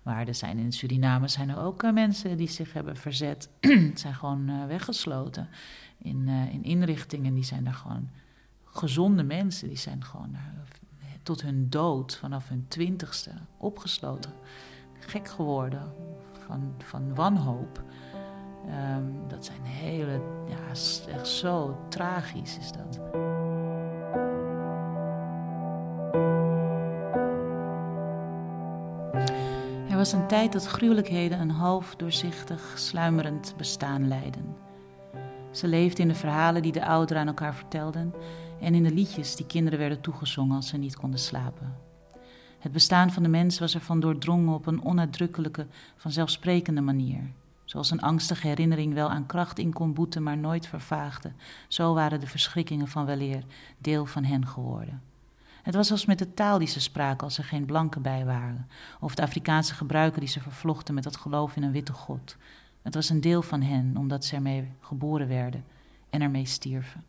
Maar 0.03 0.27
er 0.27 0.35
zijn 0.35 0.57
in 0.57 0.71
Suriname 0.71 1.27
zijn 1.27 1.49
er 1.49 1.57
ook 1.57 1.83
uh, 1.83 1.91
mensen 1.91 2.37
die 2.37 2.49
zich 2.49 2.73
hebben 2.73 2.95
verzet, 2.95 3.49
zijn 3.93 4.13
gewoon 4.13 4.49
uh, 4.49 4.65
weggesloten 4.65 5.49
in, 5.97 6.27
uh, 6.27 6.53
in 6.53 6.63
inrichtingen. 6.63 7.33
Die 7.33 7.43
zijn 7.43 7.63
daar 7.63 7.73
gewoon 7.73 8.09
gezonde 8.65 9.23
mensen, 9.23 9.67
die 9.67 9.77
zijn 9.77 10.03
gewoon 10.03 10.35
tot 11.23 11.41
hun 11.41 11.69
dood 11.69 12.15
vanaf 12.15 12.49
hun 12.49 12.65
twintigste 12.67 13.31
opgesloten. 13.57 14.31
Gek 14.99 15.27
geworden 15.27 15.93
van, 16.45 16.73
van 16.77 17.15
wanhoop. 17.15 17.83
Um, 18.65 19.27
dat 19.27 19.45
zijn 19.45 19.63
hele, 19.63 20.21
ja, 20.47 20.57
echt 21.13 21.27
zo 21.27 21.77
tragisch 21.89 22.57
is 22.57 22.71
dat. 22.71 22.99
Er 29.89 29.97
was 29.97 30.11
een 30.11 30.27
tijd 30.27 30.51
dat 30.51 30.65
gruwelijkheden 30.65 31.39
een 31.39 31.49
half 31.49 31.95
doorzichtig, 31.95 32.73
sluimerend 32.75 33.53
bestaan 33.57 34.07
leidden. 34.07 34.55
Ze 35.51 35.67
leefde 35.67 36.01
in 36.01 36.07
de 36.07 36.15
verhalen 36.15 36.61
die 36.61 36.71
de 36.71 36.85
ouderen 36.85 37.21
aan 37.21 37.27
elkaar 37.27 37.55
vertelden 37.55 38.13
en 38.61 38.75
in 38.75 38.83
de 38.83 38.93
liedjes 38.93 39.35
die 39.35 39.45
kinderen 39.45 39.79
werden 39.79 40.01
toegezongen 40.01 40.55
als 40.55 40.67
ze 40.67 40.77
niet 40.77 40.95
konden 40.95 41.19
slapen. 41.19 41.75
Het 42.59 42.71
bestaan 42.71 43.11
van 43.11 43.23
de 43.23 43.29
mens 43.29 43.59
was 43.59 43.73
ervan 43.73 43.99
doordrongen 43.99 44.53
op 44.53 44.65
een 44.65 44.85
onuitdrukkelijke, 44.85 45.67
vanzelfsprekende 45.95 46.81
manier. 46.81 47.31
Zoals 47.71 47.91
een 47.91 48.01
angstige 48.01 48.47
herinnering 48.47 48.93
wel 48.93 49.09
aan 49.09 49.25
kracht 49.25 49.59
in 49.59 49.73
kon 49.73 49.93
boeten, 49.93 50.23
maar 50.23 50.37
nooit 50.37 50.67
vervaagde, 50.67 51.31
zo 51.67 51.93
waren 51.93 52.19
de 52.19 52.27
verschrikkingen 52.27 52.87
van 52.87 53.05
weleer 53.05 53.43
deel 53.77 54.05
van 54.05 54.23
hen 54.23 54.47
geworden. 54.47 55.01
Het 55.61 55.75
was 55.75 55.91
als 55.91 56.05
met 56.05 56.19
de 56.19 56.33
taal 56.33 56.57
die 56.57 56.67
ze 56.67 56.79
spraken 56.79 57.23
als 57.23 57.37
er 57.37 57.43
geen 57.43 57.65
blanken 57.65 58.01
bij 58.01 58.25
waren, 58.25 58.67
of 58.99 59.15
de 59.15 59.21
Afrikaanse 59.21 59.73
gebruiken 59.73 60.19
die 60.19 60.29
ze 60.29 60.39
vervlochten 60.39 60.93
met 60.93 61.03
dat 61.03 61.17
geloof 61.17 61.55
in 61.55 61.63
een 61.63 61.71
witte 61.71 61.93
God. 61.93 62.37
Het 62.81 62.93
was 62.93 63.09
een 63.09 63.21
deel 63.21 63.41
van 63.41 63.61
hen, 63.61 63.97
omdat 63.97 64.25
ze 64.25 64.35
ermee 64.35 64.71
geboren 64.79 65.27
werden 65.27 65.65
en 66.09 66.21
ermee 66.21 66.45
stierven. 66.45 67.03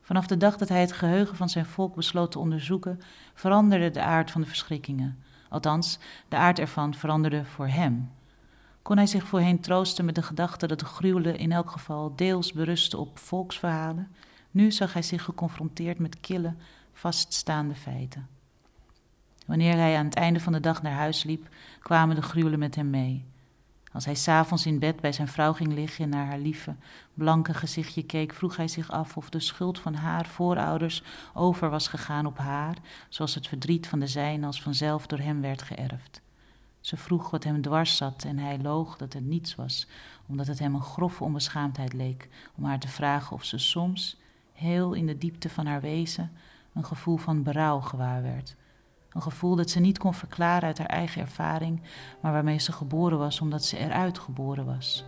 Vanaf 0.00 0.26
de 0.26 0.36
dag 0.36 0.56
dat 0.56 0.68
hij 0.68 0.80
het 0.80 0.92
geheugen 0.92 1.36
van 1.36 1.48
zijn 1.48 1.66
volk 1.66 1.94
besloot 1.94 2.32
te 2.32 2.38
onderzoeken, 2.38 3.00
veranderde 3.34 3.90
de 3.90 4.02
aard 4.02 4.30
van 4.30 4.40
de 4.40 4.46
verschrikkingen. 4.46 5.18
Althans, 5.48 5.98
de 6.28 6.36
aard 6.36 6.58
ervan 6.58 6.94
veranderde 6.94 7.44
voor 7.44 7.68
hem, 7.68 8.10
kon 8.84 8.96
hij 8.96 9.06
zich 9.06 9.26
voorheen 9.26 9.60
troosten 9.60 10.04
met 10.04 10.14
de 10.14 10.22
gedachte 10.22 10.66
dat 10.66 10.78
de 10.78 10.84
gruwelen 10.84 11.38
in 11.38 11.52
elk 11.52 11.70
geval 11.70 12.12
deels 12.16 12.52
berusten 12.52 12.98
op 12.98 13.18
volksverhalen. 13.18 14.08
Nu 14.50 14.72
zag 14.72 14.92
hij 14.92 15.02
zich 15.02 15.22
geconfronteerd 15.22 15.98
met 15.98 16.20
kille, 16.20 16.54
vaststaande 16.92 17.74
feiten. 17.74 18.28
Wanneer 19.46 19.76
hij 19.76 19.96
aan 19.96 20.04
het 20.04 20.14
einde 20.14 20.40
van 20.40 20.52
de 20.52 20.60
dag 20.60 20.82
naar 20.82 20.92
huis 20.92 21.22
liep, 21.22 21.48
kwamen 21.80 22.16
de 22.16 22.22
gruwelen 22.22 22.58
met 22.58 22.74
hem 22.74 22.90
mee. 22.90 23.24
Als 23.92 24.04
hij 24.04 24.14
s'avonds 24.14 24.66
in 24.66 24.78
bed 24.78 25.00
bij 25.00 25.12
zijn 25.12 25.28
vrouw 25.28 25.52
ging 25.52 25.72
liggen 25.72 26.04
en 26.04 26.10
naar 26.10 26.26
haar 26.26 26.38
lieve, 26.38 26.74
blanke 27.14 27.54
gezichtje 27.54 28.02
keek, 28.02 28.34
vroeg 28.34 28.56
hij 28.56 28.68
zich 28.68 28.90
af 28.90 29.16
of 29.16 29.30
de 29.30 29.40
schuld 29.40 29.80
van 29.80 29.94
haar 29.94 30.26
voorouders 30.26 31.02
over 31.34 31.70
was 31.70 31.88
gegaan 31.88 32.26
op 32.26 32.38
haar, 32.38 32.76
zoals 33.08 33.34
het 33.34 33.48
verdriet 33.48 33.86
van 33.86 33.98
de 33.98 34.06
zijne 34.06 34.46
als 34.46 34.62
vanzelf 34.62 35.06
door 35.06 35.18
hem 35.18 35.40
werd 35.40 35.62
geërfd. 35.62 36.23
Ze 36.84 36.96
vroeg 36.96 37.30
wat 37.30 37.44
hem 37.44 37.62
dwars 37.62 37.96
zat 37.96 38.24
en 38.24 38.38
hij 38.38 38.58
loog 38.58 38.96
dat 38.96 39.12
het 39.12 39.24
niets 39.24 39.54
was, 39.54 39.86
omdat 40.26 40.46
het 40.46 40.58
hem 40.58 40.74
een 40.74 40.82
grove 40.82 41.24
onbeschaamdheid 41.24 41.92
leek 41.92 42.28
om 42.56 42.64
haar 42.64 42.78
te 42.78 42.88
vragen 42.88 43.36
of 43.36 43.44
ze 43.44 43.58
soms, 43.58 44.20
heel 44.52 44.92
in 44.92 45.06
de 45.06 45.18
diepte 45.18 45.50
van 45.50 45.66
haar 45.66 45.80
wezen, 45.80 46.32
een 46.72 46.84
gevoel 46.84 47.16
van 47.16 47.42
berouw 47.42 47.80
gewaar 47.80 48.22
werd. 48.22 48.56
Een 49.10 49.22
gevoel 49.22 49.56
dat 49.56 49.70
ze 49.70 49.80
niet 49.80 49.98
kon 49.98 50.14
verklaren 50.14 50.68
uit 50.68 50.78
haar 50.78 50.86
eigen 50.86 51.20
ervaring, 51.20 51.82
maar 52.20 52.32
waarmee 52.32 52.58
ze 52.58 52.72
geboren 52.72 53.18
was 53.18 53.40
omdat 53.40 53.64
ze 53.64 53.78
eruit 53.78 54.18
geboren 54.18 54.66
was. 54.66 55.04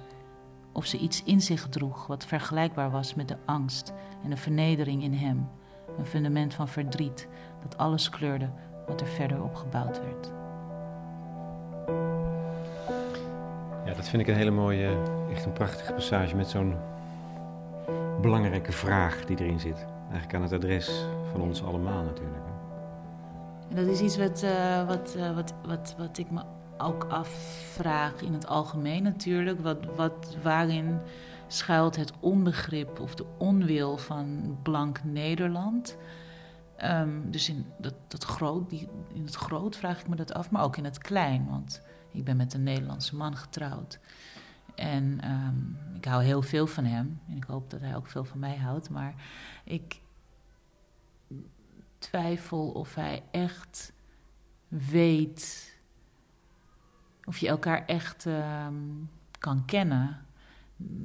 Of 0.72 0.86
ze 0.86 0.98
iets 0.98 1.22
in 1.22 1.40
zich 1.40 1.68
droeg 1.68 2.06
wat 2.06 2.26
vergelijkbaar 2.26 2.90
was 2.90 3.14
met 3.14 3.28
de 3.28 3.38
angst 3.44 3.92
en 4.24 4.30
de 4.30 4.36
vernedering 4.36 5.02
in 5.02 5.14
hem, 5.14 5.48
een 5.98 6.06
fundament 6.06 6.54
van 6.54 6.68
verdriet 6.68 7.28
dat 7.62 7.76
alles 7.78 8.08
kleurde 8.08 8.50
wat 8.86 9.00
er 9.00 9.06
verder 9.06 9.42
opgebouwd 9.42 10.00
werd. 10.00 10.45
Ja, 13.84 13.94
dat 13.96 14.08
vind 14.08 14.22
ik 14.22 14.28
een 14.28 14.34
hele 14.34 14.50
mooie, 14.50 15.02
echt 15.32 15.44
een 15.44 15.52
prachtige 15.52 15.92
passage 15.92 16.36
met 16.36 16.48
zo'n 16.48 16.74
belangrijke 18.20 18.72
vraag 18.72 19.24
die 19.24 19.40
erin 19.40 19.60
zit. 19.60 19.86
Eigenlijk 20.02 20.34
aan 20.34 20.42
het 20.42 20.52
adres 20.52 21.06
van 21.32 21.40
ons 21.40 21.62
allemaal 21.62 22.02
natuurlijk. 22.02 22.44
Dat 23.74 23.86
is 23.86 24.00
iets 24.00 24.16
wat, 24.16 24.42
uh, 24.44 24.86
wat, 24.86 25.14
uh, 25.16 25.34
wat, 25.34 25.54
wat, 25.66 25.94
wat 25.98 26.18
ik 26.18 26.30
me 26.30 26.40
ook 26.78 27.06
afvraag 27.08 28.22
in 28.22 28.32
het 28.32 28.46
algemeen 28.46 29.02
natuurlijk. 29.02 29.60
Wat, 29.60 29.78
wat, 29.96 30.36
waarin 30.42 30.98
schuilt 31.46 31.96
het 31.96 32.12
onbegrip 32.20 33.00
of 33.00 33.14
de 33.14 33.24
onwil 33.38 33.96
van 33.96 34.56
blank 34.62 35.00
Nederland? 35.04 35.96
Um, 36.84 37.30
dus 37.30 37.48
in, 37.48 37.66
dat, 37.78 37.94
dat 38.08 38.24
groot, 38.24 38.70
die, 38.70 38.88
in 39.12 39.24
het 39.24 39.34
groot 39.34 39.76
vraag 39.76 40.00
ik 40.00 40.08
me 40.08 40.16
dat 40.16 40.32
af, 40.32 40.50
maar 40.50 40.62
ook 40.62 40.76
in 40.76 40.84
het 40.84 40.98
klein. 40.98 41.46
Want 41.48 41.82
Ik 42.12 42.24
ben 42.24 42.36
met 42.36 42.54
een 42.54 42.62
Nederlandse 42.62 43.16
man 43.16 43.36
getrouwd. 43.36 43.98
En 44.74 45.20
ehm, 45.20 45.96
ik 45.96 46.04
hou 46.04 46.22
heel 46.22 46.42
veel 46.42 46.66
van 46.66 46.84
hem. 46.84 47.20
En 47.28 47.36
ik 47.36 47.44
hoop 47.44 47.70
dat 47.70 47.80
hij 47.80 47.96
ook 47.96 48.06
veel 48.06 48.24
van 48.24 48.38
mij 48.38 48.56
houdt. 48.56 48.90
Maar 48.90 49.14
ik 49.64 50.00
twijfel 51.98 52.70
of 52.70 52.94
hij 52.94 53.22
echt 53.30 53.92
weet. 54.68 55.74
Of 57.24 57.38
je 57.38 57.48
elkaar 57.48 57.84
echt 57.86 58.26
ehm, 58.26 58.74
kan 59.38 59.64
kennen. 59.64 60.26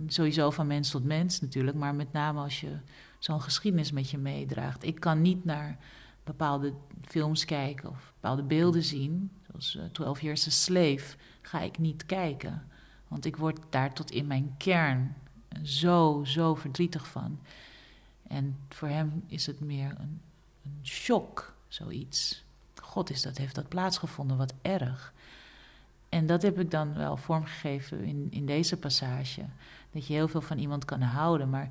Sowieso 0.08 0.52
van 0.52 0.68
mens 0.68 0.90
tot 0.90 1.04
mens 1.04 1.42
natuurlijk. 1.42 1.78
Maar 1.78 1.96
met 1.96 2.12
name 2.12 2.42
als 2.42 2.62
je 2.62 2.78
zo'n 3.24 3.42
geschiedenis 3.42 3.92
met 3.92 4.10
je 4.10 4.18
meedraagt. 4.18 4.84
Ik 4.84 5.00
kan 5.00 5.22
niet 5.22 5.46
naar 5.46 5.78
bepaalde 6.24 6.74
films 7.02 7.46
kijken 7.46 7.90
of 7.90 8.14
bepaalde 8.14 8.44
beelden 8.44 8.84
zien. 8.84 9.32
Zoals 9.48 9.76
uh, 9.76 9.84
12 9.92 10.22
Years 10.22 10.48
a 10.48 10.50
Slave 10.50 11.16
ga 11.42 11.60
ik 11.60 11.78
niet 11.78 12.06
kijken. 12.06 12.68
Want 13.08 13.26
ik 13.26 13.36
word 13.38 13.60
daar 13.70 13.94
tot 13.94 14.12
in 14.12 14.28
mijn 14.28 14.56
kern 14.58 15.16
zo, 15.64 16.24
zo 16.26 16.56
verdrietig 16.56 17.08
van. 17.08 17.40
En 18.28 18.58
voor 18.70 18.88
hem 18.88 19.24
is 19.28 19.46
het 19.46 19.60
meer 19.60 19.96
een, 20.00 20.22
een 20.64 20.80
shock, 20.84 21.56
zoiets. 21.68 22.44
God 22.82 23.10
is 23.10 23.22
dat, 23.22 23.38
heeft 23.38 23.56
dat 23.56 23.68
plaatsgevonden, 23.68 24.38
wat 24.38 24.54
erg. 24.62 25.14
En 26.10 26.26
dat 26.26 26.42
heb 26.42 26.60
ik 26.60 26.72
dan 26.72 26.94
wel 26.94 27.18
vormgegeven 27.18 28.04
in, 28.04 28.28
in 28.30 28.46
deze 28.46 28.78
passage. 28.78 29.46
Dat 29.92 30.08
je 30.08 30.14
heel 30.14 30.28
veel 30.28 30.42
van 30.42 30.58
iemand 30.58 30.86
kan 30.86 31.02
houden, 31.02 31.50
maar 31.50 31.70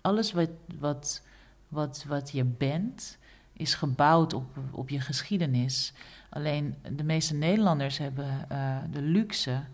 alles 0.00 0.32
wat, 0.32 0.50
wat, 0.78 1.22
wat, 1.68 2.04
wat 2.08 2.30
je 2.30 2.44
bent, 2.44 3.18
is 3.52 3.74
gebouwd 3.74 4.32
op, 4.32 4.58
op 4.70 4.88
je 4.88 5.00
geschiedenis. 5.00 5.92
Alleen 6.30 6.74
de 6.96 7.04
meeste 7.04 7.34
Nederlanders 7.34 7.98
hebben 7.98 8.46
uh, 8.52 8.78
de 8.90 9.02
luxe 9.02 9.64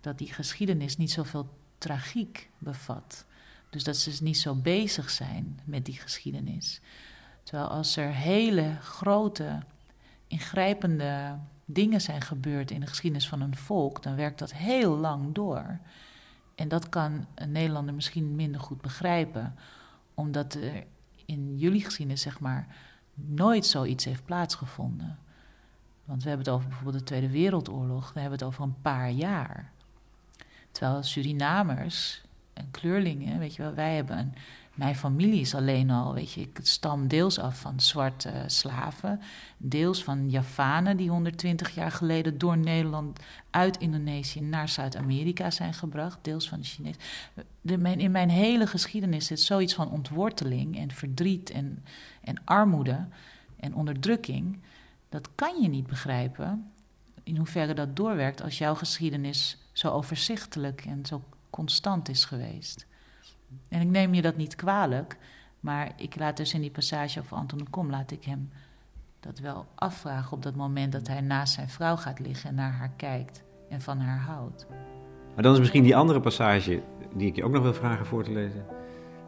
dat 0.00 0.18
die 0.18 0.32
geschiedenis 0.32 0.96
niet 0.96 1.10
zoveel 1.10 1.48
tragiek 1.78 2.50
bevat. 2.58 3.24
Dus 3.70 3.84
dat 3.84 3.96
ze 3.96 4.22
niet 4.22 4.38
zo 4.38 4.54
bezig 4.54 5.10
zijn 5.10 5.60
met 5.64 5.84
die 5.84 5.94
geschiedenis. 5.94 6.80
Terwijl 7.42 7.68
als 7.68 7.96
er 7.96 8.12
hele 8.12 8.76
grote, 8.80 9.58
ingrijpende 10.26 11.38
dingen 11.64 12.00
zijn 12.00 12.20
gebeurd 12.20 12.70
in 12.70 12.80
de 12.80 12.86
geschiedenis 12.86 13.28
van 13.28 13.40
een 13.40 13.56
volk, 13.56 14.02
dan 14.02 14.16
werkt 14.16 14.38
dat 14.38 14.52
heel 14.52 14.96
lang 14.96 15.34
door. 15.34 15.78
En 16.56 16.68
dat 16.68 16.88
kan 16.88 17.26
een 17.34 17.52
Nederlander 17.52 17.94
misschien 17.94 18.34
minder 18.34 18.60
goed 18.60 18.80
begrijpen, 18.80 19.54
omdat 20.14 20.54
er 20.54 20.84
in 21.24 21.56
jullie 21.56 21.84
geschiedenis, 21.84 22.22
zeg 22.22 22.40
maar, 22.40 22.76
nooit 23.14 23.66
zoiets 23.66 24.04
heeft 24.04 24.24
plaatsgevonden. 24.24 25.18
Want 26.04 26.22
we 26.22 26.28
hebben 26.28 26.46
het 26.46 26.54
over 26.54 26.68
bijvoorbeeld 26.68 26.98
de 26.98 27.04
Tweede 27.04 27.30
Wereldoorlog, 27.30 28.12
dan 28.12 28.22
hebben 28.22 28.38
we 28.38 28.44
het 28.44 28.54
over 28.54 28.62
een 28.62 28.80
paar 28.82 29.10
jaar. 29.10 29.72
Terwijl 30.70 31.02
Surinamers 31.02 32.22
en 32.52 32.70
kleurlingen, 32.70 33.38
weet 33.38 33.54
je 33.54 33.62
wel, 33.62 33.74
wij 33.74 33.94
hebben. 33.94 34.34
Mijn 34.76 34.96
familie 34.96 35.40
is 35.40 35.54
alleen 35.54 35.90
al, 35.90 36.14
weet 36.14 36.32
je, 36.32 36.40
ik 36.40 36.58
stam 36.62 37.08
deels 37.08 37.38
af 37.38 37.60
van 37.60 37.80
zwarte 37.80 38.32
slaven, 38.46 39.20
deels 39.56 40.04
van 40.04 40.30
Javanen 40.30 40.96
die 40.96 41.10
120 41.10 41.74
jaar 41.74 41.90
geleden 41.90 42.38
door 42.38 42.58
Nederland 42.58 43.20
uit 43.50 43.78
Indonesië 43.78 44.40
naar 44.40 44.68
Zuid-Amerika 44.68 45.50
zijn 45.50 45.74
gebracht, 45.74 46.18
deels 46.22 46.48
van 46.48 46.60
de 46.60 46.66
Chinezen. 46.66 48.00
in 48.00 48.10
mijn 48.10 48.30
hele 48.30 48.66
geschiedenis 48.66 49.26
zit 49.26 49.40
zoiets 49.40 49.74
van 49.74 49.90
ontworteling 49.90 50.78
en 50.78 50.90
verdriet 50.90 51.50
en, 51.50 51.84
en 52.20 52.44
armoede 52.44 53.06
en 53.60 53.74
onderdrukking. 53.74 54.58
Dat 55.08 55.28
kan 55.34 55.62
je 55.62 55.68
niet 55.68 55.86
begrijpen 55.86 56.70
in 57.22 57.36
hoeverre 57.36 57.74
dat 57.74 57.96
doorwerkt 57.96 58.42
als 58.42 58.58
jouw 58.58 58.74
geschiedenis 58.74 59.58
zo 59.72 59.90
overzichtelijk 59.90 60.84
en 60.84 61.06
zo 61.06 61.22
constant 61.50 62.08
is 62.08 62.24
geweest. 62.24 62.85
En 63.68 63.80
ik 63.80 63.88
neem 63.88 64.14
je 64.14 64.22
dat 64.22 64.36
niet 64.36 64.54
kwalijk, 64.54 65.16
maar 65.60 65.92
ik 65.96 66.18
laat 66.18 66.36
dus 66.36 66.54
in 66.54 66.60
die 66.60 66.70
passage 66.70 67.20
over 67.20 67.36
Anton 67.36 67.58
de 67.58 67.70
Kom, 67.70 67.90
laat 67.90 68.10
ik 68.10 68.24
hem 68.24 68.50
dat 69.20 69.38
wel 69.38 69.66
afvragen 69.74 70.32
op 70.32 70.42
dat 70.42 70.54
moment 70.54 70.92
dat 70.92 71.06
hij 71.06 71.20
naast 71.20 71.54
zijn 71.54 71.68
vrouw 71.68 71.96
gaat 71.96 72.18
liggen 72.18 72.48
en 72.48 72.54
naar 72.54 72.72
haar 72.72 72.92
kijkt 72.96 73.42
en 73.68 73.80
van 73.80 73.98
haar 73.98 74.20
houdt. 74.20 74.66
Maar 75.34 75.42
dan 75.42 75.52
is 75.52 75.58
misschien 75.58 75.82
die 75.82 75.96
andere 75.96 76.20
passage, 76.20 76.82
die 77.14 77.26
ik 77.26 77.36
je 77.36 77.44
ook 77.44 77.52
nog 77.52 77.62
wil 77.62 77.74
vragen 77.74 78.06
voor 78.06 78.24
te 78.24 78.32
lezen, 78.32 78.64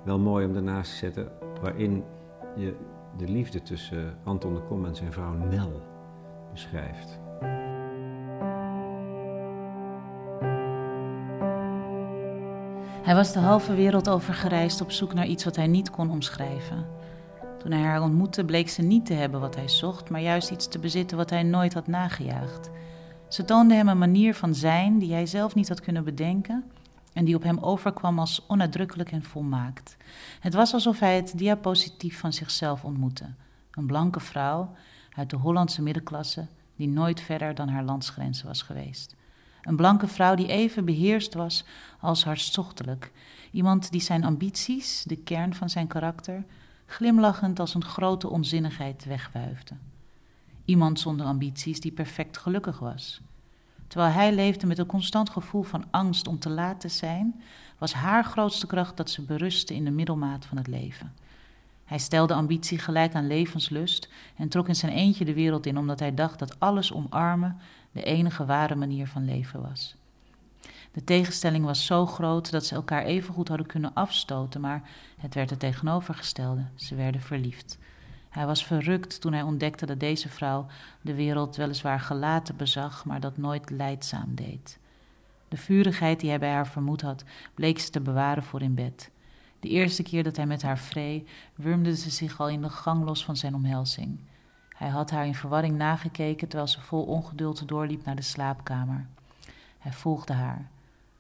wel 0.05 0.19
mooi 0.19 0.47
om 0.47 0.53
daarnaast 0.53 0.91
te 0.91 0.97
zetten, 0.97 1.29
waarin 1.61 2.05
je 2.57 2.77
de 3.17 3.29
liefde 3.29 3.63
tussen 3.63 4.19
Anton 4.25 4.55
de 4.55 4.61
Kom 4.61 4.85
en 4.85 4.97
zijn 4.97 5.13
vrouw 5.13 5.33
Nel 5.33 5.83
beschrijft. 6.53 7.19
Hij 13.09 13.17
was 13.17 13.33
de 13.33 13.39
halve 13.39 13.75
wereld 13.75 14.09
over 14.09 14.35
gereisd 14.35 14.81
op 14.81 14.91
zoek 14.91 15.15
naar 15.15 15.27
iets 15.27 15.45
wat 15.45 15.57
hij 15.57 15.67
niet 15.67 15.91
kon 15.91 16.11
omschrijven. 16.11 16.87
Toen 17.59 17.73
hij 17.73 17.81
haar 17.81 18.03
ontmoette, 18.03 18.45
bleek 18.45 18.69
ze 18.69 18.83
niet 18.83 19.07
te 19.07 19.13
hebben 19.13 19.41
wat 19.41 19.55
hij 19.55 19.69
zocht, 19.69 20.11
maar 20.11 20.21
juist 20.21 20.51
iets 20.51 20.69
te 20.69 20.79
bezitten 20.79 21.17
wat 21.17 21.31
hij 21.31 21.43
nooit 21.43 21.75
had 21.75 21.87
nagejaagd. 21.87 22.71
Ze 23.29 23.45
toonde 23.45 23.75
hem 23.75 23.89
een 23.89 23.99
manier 23.99 24.35
van 24.35 24.55
zijn 24.55 24.99
die 24.99 25.13
hij 25.13 25.27
zelf 25.27 25.55
niet 25.55 25.69
had 25.69 25.81
kunnen 25.81 26.05
bedenken 26.05 26.65
en 27.13 27.25
die 27.25 27.35
op 27.35 27.43
hem 27.43 27.59
overkwam 27.59 28.19
als 28.19 28.45
onuitdrukkelijk 28.47 29.13
en 29.13 29.23
volmaakt. 29.23 29.97
Het 30.41 30.55
was 30.55 30.73
alsof 30.73 30.99
hij 30.99 31.17
het 31.17 31.39
diapositief 31.39 32.19
van 32.19 32.33
zichzelf 32.33 32.85
ontmoette. 32.85 33.27
Een 33.71 33.87
blanke 33.87 34.21
vrouw 34.21 34.75
uit 35.17 35.31
de 35.31 35.37
Hollandse 35.37 35.83
middenklasse 35.83 36.47
die 36.77 36.89
nooit 36.89 37.21
verder 37.21 37.55
dan 37.55 37.69
haar 37.69 37.85
landsgrenzen 37.85 38.47
was 38.47 38.63
geweest. 38.63 39.17
Een 39.69 39.77
blanke 39.77 40.07
vrouw 40.07 40.35
die 40.35 40.47
even 40.47 40.85
beheerst 40.85 41.35
was 41.35 41.65
als 42.01 42.25
hartstochtelijk. 42.25 43.13
Iemand 43.51 43.91
die 43.91 44.01
zijn 44.01 44.25
ambities, 44.25 45.03
de 45.07 45.17
kern 45.17 45.55
van 45.55 45.71
zijn 45.71 45.87
karakter, 45.87 46.45
glimlachend 46.87 47.61
als 47.61 47.75
een 47.75 47.85
grote 47.85 48.29
onzinnigheid 48.29 49.05
wegwuifde. 49.05 49.75
Iemand 50.65 51.01
zonder 51.01 51.27
ambities 51.27 51.81
die 51.81 51.93
perfect 51.93 52.39
gelukkig 52.39 52.79
was. 52.79 53.21
Terwijl 53.87 54.13
hij 54.13 54.35
leefde 54.35 54.67
met 54.67 54.79
een 54.79 54.87
constant 54.87 55.31
gevoel 55.31 55.63
van 55.63 55.85
angst 55.91 56.29
om 56.29 56.39
te 56.39 56.51
laat 56.51 56.81
te 56.81 56.89
zijn, 56.89 57.43
was 57.79 57.93
haar 57.93 58.25
grootste 58.25 58.67
kracht 58.67 58.97
dat 58.97 59.11
ze 59.11 59.23
berustte 59.23 59.75
in 59.75 59.85
de 59.85 59.91
middelmaat 59.91 60.47
van 60.47 60.57
het 60.57 60.67
leven. 60.67 61.13
Hij 61.85 61.99
stelde 61.99 62.35
ambitie 62.35 62.79
gelijk 62.79 63.15
aan 63.15 63.27
levenslust 63.27 64.09
en 64.37 64.49
trok 64.49 64.69
in 64.69 64.77
zijn 64.77 64.93
eentje 64.93 65.25
de 65.25 65.35
wereld 65.35 65.67
in 65.67 65.79
omdat 65.79 65.99
hij 65.99 66.15
dacht 66.15 66.39
dat 66.39 66.61
alles 66.61 66.93
omarmen 66.93 67.57
de 67.93 68.03
enige 68.03 68.45
ware 68.45 68.75
manier 68.75 69.07
van 69.07 69.25
leven 69.25 69.63
was. 69.63 69.97
De 70.93 71.05
tegenstelling 71.05 71.65
was 71.65 71.87
zo 71.87 72.07
groot 72.07 72.51
dat 72.51 72.65
ze 72.65 72.75
elkaar 72.75 73.05
even 73.05 73.35
goed 73.35 73.49
hadden 73.49 73.67
kunnen 73.67 73.95
afstoten, 73.95 74.61
maar 74.61 74.91
het 75.19 75.35
werd 75.35 75.51
het 75.51 75.59
tegenovergestelde. 75.59 76.65
Ze 76.75 76.95
werden 76.95 77.21
verliefd. 77.21 77.79
Hij 78.29 78.47
was 78.47 78.65
verrukt 78.65 79.21
toen 79.21 79.33
hij 79.33 79.43
ontdekte 79.43 79.87
dat 79.87 80.01
deze 80.01 80.29
vrouw 80.29 80.67
de 81.01 81.15
wereld 81.15 81.57
weliswaar 81.57 82.01
gelaten 82.01 82.57
bezag, 82.57 83.05
maar 83.05 83.21
dat 83.21 83.37
nooit 83.37 83.71
leidzaam 83.71 84.35
deed. 84.35 84.79
De 85.49 85.57
vurigheid 85.57 86.21
die 86.21 86.29
hij 86.29 86.39
bij 86.39 86.53
haar 86.53 86.67
vermoed 86.67 87.01
had, 87.01 87.25
bleek 87.55 87.79
ze 87.79 87.91
te 87.91 88.01
bewaren 88.01 88.43
voor 88.43 88.63
in 88.63 88.75
bed. 88.75 89.11
De 89.61 89.69
eerste 89.69 90.03
keer 90.03 90.23
dat 90.23 90.37
hij 90.37 90.47
met 90.47 90.63
haar 90.63 90.79
vree, 90.79 91.27
wurmde 91.55 91.97
ze 91.97 92.11
zich 92.11 92.41
al 92.41 92.49
in 92.49 92.63
de 92.63 92.69
gang 92.69 93.05
los 93.05 93.25
van 93.25 93.37
zijn 93.37 93.55
omhelzing. 93.55 94.19
Hij 94.79 94.89
had 94.89 95.11
haar 95.11 95.27
in 95.27 95.35
verwarring 95.35 95.77
nagekeken 95.77 96.49
terwijl 96.49 96.71
ze 96.71 96.81
vol 96.81 97.03
ongeduld 97.03 97.69
doorliep 97.69 98.05
naar 98.05 98.17
de 98.17 98.23
slaapkamer. 98.23 99.07
Hij 99.79 99.93
volgde 99.93 100.33
haar. 100.33 100.69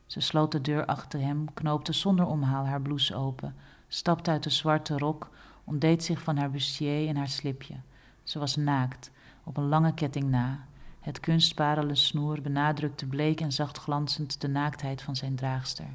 Ze 0.06 0.20
sloot 0.20 0.52
de 0.52 0.60
deur 0.60 0.84
achter 0.84 1.20
hem, 1.20 1.54
knoopte 1.54 1.92
zonder 1.92 2.26
omhaal 2.26 2.66
haar 2.66 2.80
blouse 2.80 3.14
open, 3.14 3.54
stapte 3.88 4.30
uit 4.30 4.42
de 4.42 4.50
zwarte 4.50 4.98
rok, 4.98 5.30
ontdeed 5.64 6.04
zich 6.04 6.22
van 6.22 6.36
haar 6.36 6.50
bustier 6.50 7.08
en 7.08 7.16
haar 7.16 7.28
slipje. 7.28 7.74
Ze 8.22 8.38
was 8.38 8.56
naakt, 8.56 9.10
op 9.44 9.56
een 9.56 9.68
lange 9.68 9.94
ketting 9.94 10.30
na. 10.30 10.66
Het 11.00 11.20
kunstparele 11.20 11.94
snoer 11.94 12.42
benadrukte 12.42 13.06
bleek 13.06 13.40
en 13.40 13.52
zacht 13.52 13.78
glanzend 13.78 14.40
de 14.40 14.48
naaktheid 14.48 15.02
van 15.02 15.16
zijn 15.16 15.34
draagster. 15.34 15.88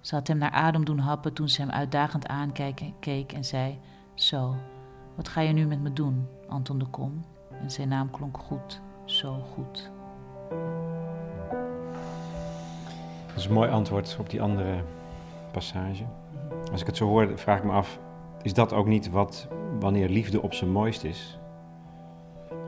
Ze 0.00 0.14
had 0.14 0.28
hem 0.28 0.38
naar 0.38 0.50
adem 0.50 0.84
doen 0.84 0.98
happen 0.98 1.32
toen 1.32 1.48
ze 1.48 1.60
hem 1.60 1.70
uitdagend 1.70 2.26
aankeek 2.26 3.32
en 3.32 3.44
zei: 3.44 3.78
Zo, 4.14 4.56
wat 5.14 5.28
ga 5.28 5.40
je 5.40 5.52
nu 5.52 5.66
met 5.66 5.80
me 5.80 5.92
doen, 5.92 6.28
Anton 6.48 6.78
de 6.78 6.86
Kom? 6.86 7.24
En 7.60 7.70
zijn 7.70 7.88
naam 7.88 8.10
klonk 8.10 8.38
goed, 8.38 8.80
zo 9.04 9.40
goed. 9.54 9.90
Dat 13.26 13.36
is 13.36 13.44
een 13.44 13.52
mooi 13.52 13.70
antwoord 13.70 14.16
op 14.20 14.30
die 14.30 14.42
andere 14.42 14.84
passage. 15.52 16.04
Als 16.72 16.80
ik 16.80 16.86
het 16.86 16.96
zo 16.96 17.06
hoor, 17.06 17.38
vraag 17.38 17.58
ik 17.58 17.64
me 17.64 17.72
af: 17.72 17.98
is 18.42 18.54
dat 18.54 18.72
ook 18.72 18.86
niet 18.86 19.10
wat 19.10 19.48
wanneer 19.80 20.08
liefde 20.08 20.42
op 20.42 20.54
zijn 20.54 20.70
mooist 20.70 21.04
is? 21.04 21.38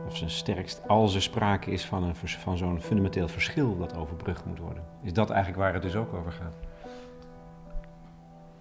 Of 0.05 0.17
zijn 0.17 0.29
sterkst, 0.29 0.87
als 0.87 1.15
er 1.15 1.21
sprake 1.21 1.71
is 1.71 1.85
van, 1.85 2.03
een, 2.03 2.15
van 2.15 2.57
zo'n 2.57 2.81
fundamenteel 2.81 3.27
verschil 3.27 3.77
dat 3.77 3.95
overbrugd 3.95 4.45
moet 4.45 4.59
worden? 4.59 4.83
Is 5.03 5.13
dat 5.13 5.29
eigenlijk 5.29 5.61
waar 5.61 5.73
het 5.73 5.81
dus 5.81 5.95
ook 5.95 6.13
over 6.13 6.31
gaat? 6.31 6.55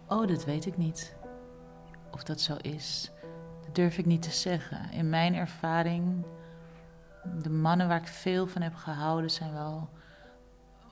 Oh, 0.08 0.28
dat 0.28 0.44
weet 0.44 0.66
ik 0.66 0.76
niet. 0.76 1.16
Of 2.12 2.22
dat 2.22 2.40
zo 2.40 2.54
is 2.60 3.12
durf 3.72 3.98
ik 3.98 4.06
niet 4.06 4.22
te 4.22 4.30
zeggen. 4.30 4.90
In 4.90 5.10
mijn 5.10 5.34
ervaring 5.34 6.24
de 7.42 7.50
mannen 7.50 7.88
waar 7.88 8.00
ik 8.00 8.06
veel 8.06 8.46
van 8.46 8.62
heb 8.62 8.74
gehouden 8.74 9.30
zijn 9.30 9.52
wel 9.52 9.88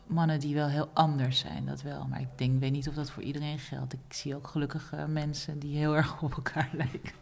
mannen 0.07 0.41
die 0.41 0.55
wel 0.55 0.69
heel 0.69 0.91
anders 0.93 1.39
zijn, 1.39 1.67
dat 1.67 1.83
wel. 1.83 2.07
Maar 2.07 2.21
ik 2.21 2.29
denk, 2.39 2.61
weet 2.61 2.73
niet 2.73 2.89
of 2.89 2.95
dat 2.95 3.11
voor 3.11 3.23
iedereen 3.23 3.59
geldt. 3.59 3.93
Ik 3.93 4.01
zie 4.09 4.37
ook 4.37 4.47
gelukkige 4.47 5.07
mensen 5.09 5.59
die 5.59 5.77
heel 5.77 5.97
erg 5.97 6.23
op 6.23 6.33
elkaar 6.33 6.69
lijken. 6.83 7.13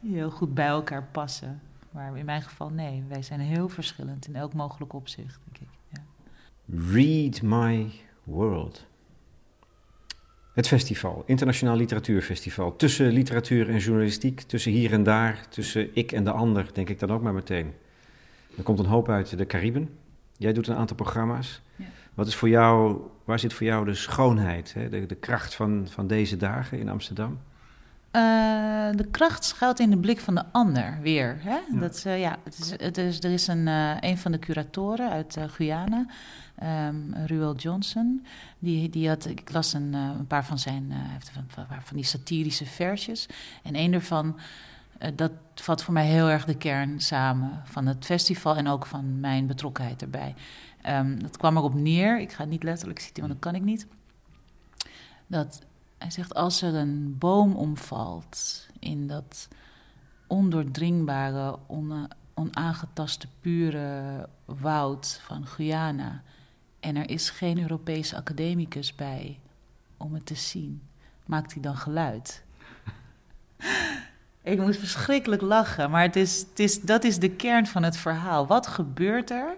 Die 0.00 0.14
heel 0.14 0.30
goed 0.30 0.54
bij 0.54 0.66
elkaar 0.66 1.02
passen. 1.02 1.60
Maar 1.90 2.16
in 2.16 2.24
mijn 2.24 2.42
geval 2.42 2.68
nee, 2.68 3.04
wij 3.08 3.22
zijn 3.22 3.40
heel 3.40 3.68
verschillend 3.68 4.26
in 4.26 4.36
elk 4.36 4.54
mogelijk 4.54 4.92
opzicht, 4.92 5.40
denk 5.44 5.58
ik. 5.58 5.78
Ja. 5.88 6.02
Read 6.92 7.42
My 7.42 7.92
World. 8.22 8.86
Het 10.54 10.68
festival, 10.68 11.22
Internationaal 11.26 11.76
Literatuurfestival. 11.76 12.76
Tussen 12.76 13.12
literatuur 13.12 13.68
en 13.68 13.78
journalistiek, 13.78 14.40
tussen 14.40 14.72
hier 14.72 14.92
en 14.92 15.02
daar, 15.02 15.48
tussen 15.48 15.88
ik 15.92 16.12
en 16.12 16.24
de 16.24 16.30
ander, 16.30 16.68
denk 16.72 16.88
ik 16.88 16.98
dan 16.98 17.10
ook 17.10 17.22
maar 17.22 17.34
meteen. 17.34 17.72
Er 18.56 18.62
komt 18.62 18.78
een 18.78 18.86
hoop 18.86 19.08
uit 19.08 19.38
de 19.38 19.46
Cariben. 19.46 19.88
Jij 20.36 20.52
doet 20.52 20.66
een 20.66 20.74
aantal 20.74 20.96
programma's. 20.96 21.62
Ja. 21.76 21.84
Wat 22.14 22.26
is 22.26 22.34
voor 22.34 22.48
jou, 22.48 23.00
waar 23.24 23.38
zit 23.38 23.52
voor 23.52 23.66
jou 23.66 23.84
de 23.84 23.94
schoonheid, 23.94 24.74
hè? 24.74 24.88
De, 24.88 25.06
de 25.06 25.14
kracht 25.14 25.54
van, 25.54 25.86
van 25.90 26.06
deze 26.06 26.36
dagen 26.36 26.78
in 26.78 26.88
Amsterdam? 26.88 27.38
Uh, 28.16 28.20
de 28.96 29.06
kracht 29.10 29.44
schuilt 29.44 29.80
in 29.80 29.90
de 29.90 29.98
blik 29.98 30.20
van 30.20 30.34
de 30.34 30.44
ander 30.52 30.98
weer. 31.00 31.36
Hè? 31.40 31.50
Ja. 31.50 31.80
Dat, 31.80 32.04
uh, 32.06 32.20
ja, 32.20 32.38
het 32.44 32.58
is, 32.58 32.70
het 32.70 32.98
is, 32.98 33.18
er 33.18 33.30
is 33.30 33.46
een, 33.46 33.66
uh, 33.66 33.96
een 34.00 34.18
van 34.18 34.32
de 34.32 34.38
curatoren 34.38 35.10
uit 35.10 35.36
Guyana, 35.48 36.06
um, 36.62 37.14
Ruel 37.26 37.54
Johnson. 37.54 38.26
Die, 38.58 38.90
die 38.90 39.08
had, 39.08 39.26
ik 39.26 39.52
las 39.52 39.72
een, 39.72 39.92
een 39.92 40.26
paar 40.26 40.44
van 40.44 40.58
zijn 40.58 40.92
van, 41.32 41.44
van, 41.48 41.66
van, 41.82 41.96
die 41.96 42.04
satirische 42.04 42.66
versjes. 42.66 43.28
En 43.62 43.76
een 43.76 43.90
daarvan, 43.90 44.38
dat 45.14 45.32
vat 45.54 45.82
voor 45.82 45.94
mij 45.94 46.06
heel 46.06 46.28
erg 46.28 46.44
de 46.44 46.56
kern 46.56 47.00
samen 47.00 47.62
van 47.64 47.86
het 47.86 48.04
festival 48.04 48.56
en 48.56 48.68
ook 48.68 48.86
van 48.86 49.20
mijn 49.20 49.46
betrokkenheid 49.46 50.02
erbij. 50.02 50.34
Um, 50.88 51.22
dat 51.22 51.36
kwam 51.36 51.56
erop 51.56 51.74
neer, 51.74 52.20
ik 52.20 52.32
ga 52.32 52.40
het 52.40 52.50
niet 52.50 52.62
letterlijk 52.62 52.98
citeren, 52.98 53.28
want 53.28 53.42
dat 53.42 53.52
kan 53.52 53.60
ik 53.60 53.66
niet. 53.66 53.86
Dat 55.26 55.60
hij 56.04 56.12
zegt: 56.12 56.34
Als 56.34 56.62
er 56.62 56.74
een 56.74 57.18
boom 57.18 57.54
omvalt 57.54 58.66
in 58.78 59.06
dat 59.06 59.48
ondoordringbare, 60.26 61.58
on, 61.66 62.08
onaangetaste, 62.34 63.26
pure 63.40 64.28
woud 64.44 65.20
van 65.22 65.46
Guyana. 65.46 66.22
en 66.80 66.96
er 66.96 67.10
is 67.10 67.30
geen 67.30 67.60
Europese 67.60 68.16
academicus 68.16 68.94
bij 68.94 69.40
om 69.96 70.14
het 70.14 70.26
te 70.26 70.34
zien, 70.34 70.82
maakt 71.26 71.52
hij 71.52 71.62
dan 71.62 71.76
geluid? 71.76 72.42
Ik 74.42 74.60
moest 74.60 74.78
verschrikkelijk 74.78 75.42
lachen, 75.42 75.90
maar 75.90 76.02
het 76.02 76.16
is, 76.16 76.40
het 76.48 76.58
is, 76.58 76.80
dat 76.80 77.04
is 77.04 77.18
de 77.18 77.30
kern 77.30 77.66
van 77.66 77.82
het 77.82 77.96
verhaal. 77.96 78.46
Wat 78.46 78.66
gebeurt 78.66 79.30
er 79.30 79.56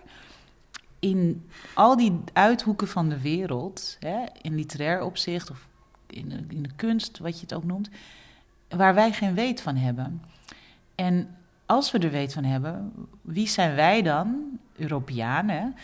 in 0.99 1.51
al 1.75 1.97
die 1.97 2.21
uithoeken 2.33 2.89
van 2.89 3.09
de 3.09 3.21
wereld, 3.21 3.97
hè, 4.01 4.25
in 4.43 4.55
literair 4.55 5.03
opzicht 5.03 5.51
of 5.51 5.67
in 6.17 6.29
de, 6.29 6.45
in 6.49 6.63
de 6.63 6.75
kunst, 6.77 7.19
wat 7.19 7.35
je 7.35 7.41
het 7.41 7.55
ook 7.55 7.65
noemt, 7.65 7.89
waar 8.69 8.95
wij 8.95 9.13
geen 9.13 9.35
weet 9.35 9.61
van 9.61 9.77
hebben. 9.77 10.23
En 10.95 11.37
als 11.67 11.91
we 11.91 11.99
er 11.99 12.11
weet 12.11 12.33
van 12.33 12.45
hebben, 12.45 12.93
wie 13.23 13.49
zijn 13.49 13.75
wij 13.75 14.03
dan, 14.03 14.59
Europeanen, 14.77 15.75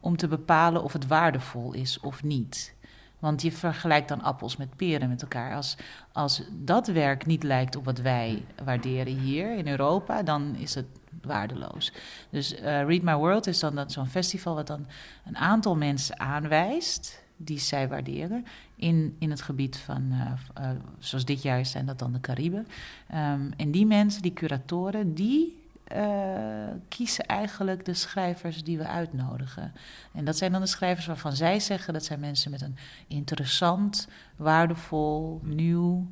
om 0.00 0.16
te 0.16 0.28
bepalen 0.28 0.82
of 0.82 0.92
het 0.92 1.06
waardevol 1.06 1.72
is 1.72 2.00
of 2.00 2.22
niet? 2.22 2.74
Want 3.18 3.42
je 3.42 3.52
vergelijkt 3.52 4.08
dan 4.08 4.22
appels 4.22 4.56
met 4.56 4.76
peren 4.76 5.08
met 5.08 5.22
elkaar. 5.22 5.54
Als, 5.54 5.76
als 6.12 6.42
dat 6.50 6.86
werk 6.86 7.26
niet 7.26 7.42
lijkt 7.42 7.76
op 7.76 7.84
wat 7.84 7.98
wij 7.98 8.44
waarderen 8.64 9.18
hier 9.18 9.56
in 9.56 9.68
Europa, 9.68 10.22
dan 10.22 10.54
is 10.56 10.74
het 10.74 10.86
waardeloos. 11.22 11.92
Dus 12.30 12.54
uh, 12.54 12.60
Read 12.62 13.02
My 13.02 13.14
World 13.14 13.46
is 13.46 13.58
dan 13.58 13.90
zo'n 13.90 14.06
festival 14.06 14.54
wat 14.54 14.66
dan 14.66 14.86
een 15.24 15.36
aantal 15.36 15.76
mensen 15.76 16.20
aanwijst 16.20 17.23
die 17.36 17.58
zij 17.58 17.88
waarderen 17.88 18.46
in, 18.76 19.16
in 19.18 19.30
het 19.30 19.42
gebied 19.42 19.76
van, 19.76 20.02
uh, 20.12 20.32
uh, 20.60 20.70
zoals 20.98 21.24
dit 21.24 21.42
jaar 21.42 21.66
zijn 21.66 21.86
dat 21.86 21.98
dan 21.98 22.12
de 22.12 22.20
Cariben. 22.20 22.66
Um, 23.14 23.52
en 23.56 23.70
die 23.70 23.86
mensen, 23.86 24.22
die 24.22 24.32
curatoren, 24.32 25.14
die 25.14 25.62
uh, 25.96 26.68
kiezen 26.88 27.26
eigenlijk 27.26 27.84
de 27.84 27.94
schrijvers 27.94 28.64
die 28.64 28.78
we 28.78 28.86
uitnodigen. 28.86 29.72
En 30.12 30.24
dat 30.24 30.36
zijn 30.36 30.52
dan 30.52 30.60
de 30.60 30.66
schrijvers 30.66 31.06
waarvan 31.06 31.32
zij 31.32 31.60
zeggen 31.60 31.92
dat 31.92 32.04
zijn 32.04 32.20
mensen 32.20 32.50
met 32.50 32.62
een 32.62 32.76
interessant, 33.06 34.08
waardevol, 34.36 35.40
nieuw 35.42 36.06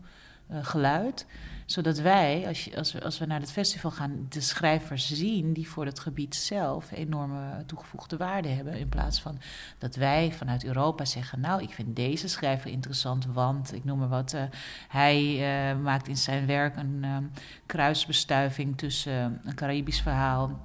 geluid 0.60 1.26
zodat 1.66 1.98
wij, 1.98 2.46
als, 2.46 2.76
als, 2.76 2.92
we, 2.92 3.02
als 3.02 3.18
we 3.18 3.26
naar 3.26 3.40
het 3.40 3.52
festival 3.52 3.90
gaan, 3.90 4.26
de 4.28 4.40
schrijvers 4.40 5.12
zien 5.12 5.52
die 5.52 5.68
voor 5.68 5.84
het 5.84 5.98
gebied 5.98 6.34
zelf 6.34 6.90
enorme 6.90 7.64
toegevoegde 7.66 8.16
waarde 8.16 8.48
hebben. 8.48 8.78
In 8.78 8.88
plaats 8.88 9.20
van 9.20 9.38
dat 9.78 9.94
wij 9.94 10.32
vanuit 10.32 10.64
Europa 10.64 11.04
zeggen: 11.04 11.40
Nou, 11.40 11.62
ik 11.62 11.70
vind 11.70 11.96
deze 11.96 12.28
schrijver 12.28 12.70
interessant, 12.70 13.26
want 13.26 13.74
ik 13.74 13.84
noem 13.84 13.98
maar 13.98 14.08
wat. 14.08 14.32
Uh, 14.32 14.42
hij 14.88 15.22
uh, 15.72 15.80
maakt 15.82 16.08
in 16.08 16.16
zijn 16.16 16.46
werk 16.46 16.76
een 16.76 17.00
uh, 17.04 17.16
kruisbestuiving 17.66 18.78
tussen 18.78 19.40
een 19.44 19.54
Caribisch 19.54 20.00
verhaal 20.00 20.60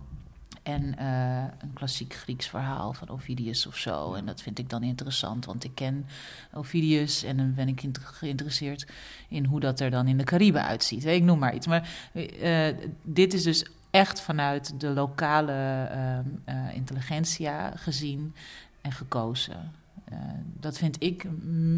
en 0.68 0.96
uh, 1.00 1.44
een 1.60 1.74
klassiek 1.74 2.14
Grieks 2.14 2.48
verhaal 2.48 2.94
van 2.94 3.10
Ovidius 3.10 3.68
of 3.68 3.78
zo. 3.78 4.14
En 4.14 4.26
dat 4.26 4.42
vind 4.42 4.60
ik 4.60 4.70
dan 4.70 4.84
interessant, 4.84 5.46
want 5.46 5.64
ik 5.64 5.76
ken 5.76 6.06
Ovidius 6.54 7.24
en 7.24 7.38
dan 7.38 7.54
ben 7.54 7.68
ik 7.68 7.84
geïnteresseerd 8.02 8.88
in 9.28 9.46
hoe 9.46 9.60
dat 9.60 9.80
er 9.80 9.90
dan 9.90 10.08
in 10.08 10.18
de 10.18 10.24
Cariben 10.24 10.64
uitziet. 10.64 11.06
Ik 11.06 11.24
noem 11.24 11.40
maar 11.40 11.56
iets. 11.56 11.68
Maar 11.68 11.90
uh, 12.14 12.68
dit 13.02 13.34
is 13.34 13.44
dus 13.44 13.66
echt 13.92 14.22
vanuit 14.22 14.80
de 14.80 14.90
lokale 14.90 15.90
uh, 16.46 16.56
intelligentsia 16.74 17.72
gezien 17.76 18.36
en 18.82 18.92
gekozen. 18.92 19.72
dat 20.60 20.78
vind 20.78 21.04
ik 21.04 21.26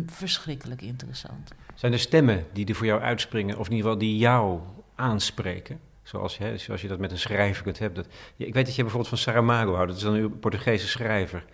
verschrikkelijk 0.05 0.81
interessant. 0.81 1.51
Zijn 1.75 1.93
er 1.93 1.99
stemmen 1.99 2.45
die 2.53 2.65
er 2.65 2.75
voor 2.75 2.85
jou 2.85 3.01
uitspringen, 3.01 3.59
of 3.59 3.65
in 3.65 3.75
ieder 3.75 3.91
geval 3.91 4.07
die 4.07 4.17
jou 4.17 4.59
aanspreken? 4.95 5.79
Zoals, 6.09 6.37
hè, 6.37 6.57
zoals 6.57 6.81
je 6.81 6.87
dat 6.87 6.99
met 6.99 7.11
een 7.11 7.19
schrijver 7.19 7.63
kunt 7.63 7.79
hebben. 7.79 8.03
Dat, 8.03 8.13
ik 8.35 8.53
weet 8.53 8.65
dat 8.65 8.75
je 8.75 8.81
bijvoorbeeld 8.81 9.09
van 9.09 9.17
Saramago 9.17 9.73
houdt. 9.73 9.87
Dat 9.87 9.97
is 9.97 10.03
dan 10.03 10.13
een 10.13 10.39
Portugese 10.39 10.87
schrijver. 10.87 11.45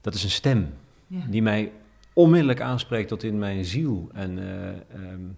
Dat 0.00 0.14
is 0.14 0.24
een 0.24 0.30
stem 0.30 0.74
ja. 1.06 1.20
die 1.28 1.42
mij 1.42 1.72
onmiddellijk 2.12 2.60
aanspreekt 2.60 3.08
tot 3.08 3.22
in 3.22 3.38
mijn 3.38 3.64
ziel. 3.64 4.08
En 4.12 4.38
uh, 4.38 5.10
um, 5.12 5.36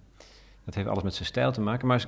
dat 0.64 0.74
heeft 0.74 0.88
alles 0.88 1.02
met 1.02 1.14
zijn 1.14 1.26
stijl 1.26 1.52
te 1.52 1.60
maken. 1.60 1.86
Maar 1.86 2.04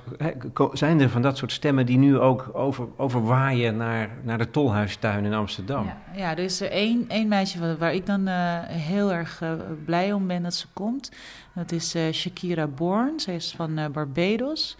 zijn 0.73 1.01
er 1.01 1.09
van 1.09 1.21
dat 1.21 1.37
soort 1.37 1.51
stemmen 1.51 1.85
die 1.85 1.97
nu 1.97 2.17
ook 2.17 2.49
over, 2.53 2.87
overwaaien 2.97 3.77
naar, 3.77 4.09
naar 4.23 4.37
de 4.37 4.49
Tolhuistuin 4.49 5.25
in 5.25 5.33
Amsterdam? 5.33 5.85
Ja, 5.85 5.97
ja 6.15 6.31
er 6.31 6.43
is 6.43 6.61
er 6.61 6.71
één, 6.71 7.05
één 7.07 7.27
meisje 7.27 7.59
waar, 7.59 7.77
waar 7.77 7.93
ik 7.93 8.05
dan 8.05 8.27
uh, 8.27 8.59
heel 8.63 9.13
erg 9.13 9.41
uh, 9.41 9.51
blij 9.85 10.13
om 10.13 10.27
ben 10.27 10.43
dat 10.43 10.53
ze 10.53 10.67
komt. 10.73 11.11
Dat 11.55 11.71
is 11.71 11.95
Shakira 12.11 12.67
Bourne. 12.67 13.19
Zij 13.19 13.35
is 13.35 13.53
van 13.55 13.91
Barbados 13.91 14.77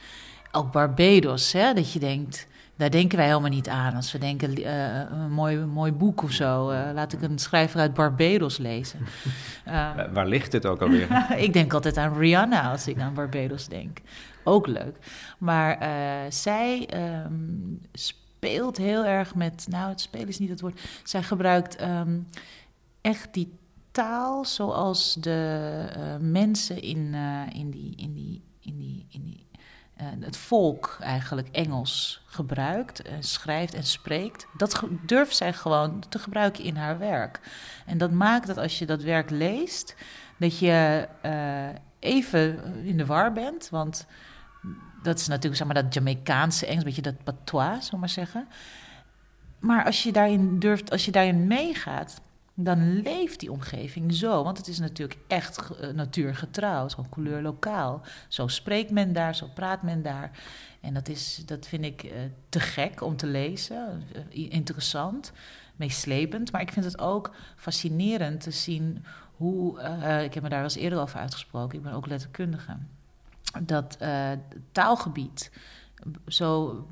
ook 0.55 0.71
Barbados, 0.71 1.51
hè, 1.51 1.73
dat 1.73 1.91
je 1.91 1.99
denkt, 1.99 2.47
daar 2.75 2.89
denken 2.89 3.17
wij 3.17 3.27
helemaal 3.27 3.49
niet 3.49 3.69
aan. 3.69 3.95
Als 3.95 4.11
we 4.11 4.17
denken, 4.17 4.59
uh, 4.59 4.99
een 4.99 5.31
mooi, 5.31 5.57
mooi 5.57 5.91
boek 5.91 6.23
of 6.23 6.31
zo, 6.31 6.71
uh, 6.71 6.89
laat 6.93 7.13
ik 7.13 7.21
een 7.21 7.39
schrijver 7.39 7.79
uit 7.79 7.93
Barbados 7.93 8.57
lezen. 8.57 8.99
Uh, 9.67 9.91
Waar 10.13 10.27
ligt 10.27 10.53
het 10.53 10.65
ook 10.65 10.81
alweer? 10.81 11.25
ik 11.37 11.53
denk 11.53 11.73
altijd 11.73 11.97
aan 11.97 12.17
Rihanna 12.17 12.71
als 12.71 12.87
ik 12.87 12.99
aan 12.99 13.13
Barbados 13.13 13.67
denk. 13.67 13.99
Ook 14.43 14.67
leuk. 14.67 14.97
Maar 15.37 15.77
zij 16.29 16.89
um, 17.25 17.81
speelt 17.93 18.77
heel 18.77 19.05
erg 19.05 19.35
met, 19.35 19.65
nou 19.69 19.89
het 19.89 20.01
spelen 20.01 20.27
is 20.27 20.39
niet 20.39 20.49
het 20.49 20.61
woord, 20.61 20.81
zij 21.03 21.23
gebruikt 21.23 21.81
um, 21.81 22.27
echt 23.01 23.33
die 23.33 23.57
taal 23.91 24.45
zoals 24.45 25.13
de 25.13 26.17
mensen 26.19 26.81
in, 26.81 27.15
in 27.53 27.69
die... 27.69 27.95
In 27.95 28.13
die 28.13 28.41
in 28.63 28.77
die, 28.77 29.05
in 29.09 29.23
die 29.23 29.45
het 30.19 30.37
volk 30.37 30.97
eigenlijk 30.99 31.47
Engels 31.51 32.23
gebruikt, 32.25 33.01
schrijft 33.19 33.73
en 33.73 33.83
spreekt, 33.83 34.47
dat 34.57 34.83
durft 35.05 35.35
zij 35.35 35.53
gewoon 35.53 36.03
te 36.09 36.19
gebruiken 36.19 36.63
in 36.63 36.75
haar 36.75 36.97
werk. 36.97 37.39
En 37.85 37.97
dat 37.97 38.11
maakt 38.11 38.47
dat 38.47 38.57
als 38.57 38.79
je 38.79 38.85
dat 38.85 39.01
werk 39.01 39.29
leest, 39.29 39.95
dat 40.37 40.59
je 40.59 41.07
uh, 41.25 41.79
even 41.99 42.63
in 42.85 42.97
de 42.97 43.05
war 43.05 43.33
bent, 43.33 43.69
want 43.69 44.05
dat 45.01 45.19
is 45.19 45.27
natuurlijk 45.27 45.55
zeg 45.55 45.67
maar 45.67 45.83
dat 45.83 45.93
Jamaicaanse 45.93 46.65
Engels, 46.65 46.83
een 46.83 46.87
beetje 46.93 47.11
dat 47.11 47.23
patois, 47.23 47.83
zullen 47.83 47.99
maar 47.99 48.09
zeggen. 48.09 48.47
Maar 49.59 49.85
als 49.85 50.03
je 50.03 50.11
daarin 50.11 50.59
durft, 50.59 50.91
als 50.91 51.05
je 51.05 51.11
daarin 51.11 51.47
meegaat, 51.47 52.21
dan 52.55 53.01
leeft 53.01 53.39
die 53.39 53.51
omgeving 53.51 54.13
zo. 54.13 54.43
Want 54.43 54.57
het 54.57 54.67
is 54.67 54.79
natuurlijk 54.79 55.19
echt 55.27 55.69
uh, 55.81 55.89
natuurgetrouw, 55.89 56.89
gewoon 56.89 57.09
couleur 57.09 57.41
lokaal. 57.41 58.01
Zo 58.27 58.47
spreekt 58.47 58.91
men 58.91 59.13
daar, 59.13 59.35
zo 59.35 59.47
praat 59.53 59.83
men 59.83 60.01
daar. 60.01 60.31
En 60.81 60.93
dat, 60.93 61.09
is, 61.09 61.43
dat 61.45 61.67
vind 61.67 61.85
ik 61.85 62.03
uh, 62.03 62.11
te 62.49 62.59
gek 62.59 63.01
om 63.01 63.15
te 63.15 63.27
lezen, 63.27 64.03
uh, 64.31 64.51
interessant, 64.51 65.31
meeslepend. 65.75 66.51
Maar 66.51 66.61
ik 66.61 66.71
vind 66.71 66.85
het 66.85 66.99
ook 66.99 67.31
fascinerend 67.55 68.41
te 68.41 68.51
zien 68.51 69.05
hoe... 69.35 69.79
ik 70.23 70.33
heb 70.33 70.43
me 70.43 70.49
daar 70.49 70.61
wel 70.61 70.63
eens 70.63 70.75
eerder 70.75 70.99
over 70.99 71.19
uitgesproken, 71.19 71.77
ik 71.77 71.83
ben 71.83 71.93
ook 71.93 72.07
letterkundige. 72.07 72.77
Dat 73.61 73.97
taalgebied 74.71 75.51
zo 76.27 76.85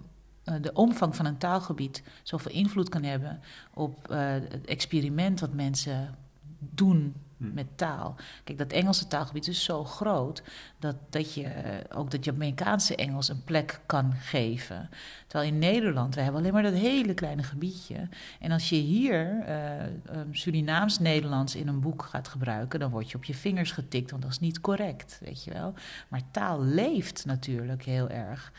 de 0.61 0.73
omvang 0.73 1.15
van 1.15 1.25
een 1.25 1.37
taalgebied 1.37 2.03
zoveel 2.23 2.51
invloed 2.51 2.89
kan 2.89 3.03
hebben 3.03 3.39
op 3.73 4.07
het 4.09 4.65
experiment 4.65 5.39
wat 5.39 5.53
mensen 5.53 6.15
doen 6.59 7.15
Hm. 7.41 7.53
met 7.53 7.67
taal. 7.75 8.15
Kijk, 8.43 8.57
dat 8.57 8.71
Engelse 8.71 9.07
taalgebied 9.07 9.47
is 9.47 9.63
zo 9.63 9.83
groot 9.83 10.43
dat, 10.79 10.95
dat 11.09 11.33
je 11.33 11.49
ook 11.93 12.11
dat 12.11 12.25
Jamaicaanse 12.25 12.95
Engels 12.95 13.29
een 13.29 13.43
plek 13.43 13.79
kan 13.85 14.13
geven. 14.13 14.89
Terwijl 15.27 15.51
in 15.51 15.59
Nederland, 15.59 16.15
we 16.15 16.21
hebben 16.21 16.39
alleen 16.41 16.53
maar 16.53 16.63
dat 16.63 16.73
hele 16.73 17.13
kleine 17.13 17.43
gebiedje. 17.43 18.09
En 18.39 18.51
als 18.51 18.69
je 18.69 18.75
hier 18.75 19.45
uh, 19.47 20.21
Surinaams-Nederlands 20.31 21.55
in 21.55 21.67
een 21.67 21.79
boek 21.79 22.03
gaat 22.03 22.27
gebruiken, 22.27 22.79
dan 22.79 22.91
word 22.91 23.11
je 23.11 23.17
op 23.17 23.23
je 23.23 23.33
vingers 23.33 23.71
getikt, 23.71 24.11
want 24.11 24.23
dat 24.23 24.31
is 24.31 24.39
niet 24.39 24.61
correct, 24.61 25.19
weet 25.23 25.43
je 25.43 25.53
wel. 25.53 25.73
Maar 26.07 26.21
taal 26.31 26.63
leeft 26.63 27.25
natuurlijk 27.25 27.83
heel 27.83 28.09
erg. 28.09 28.51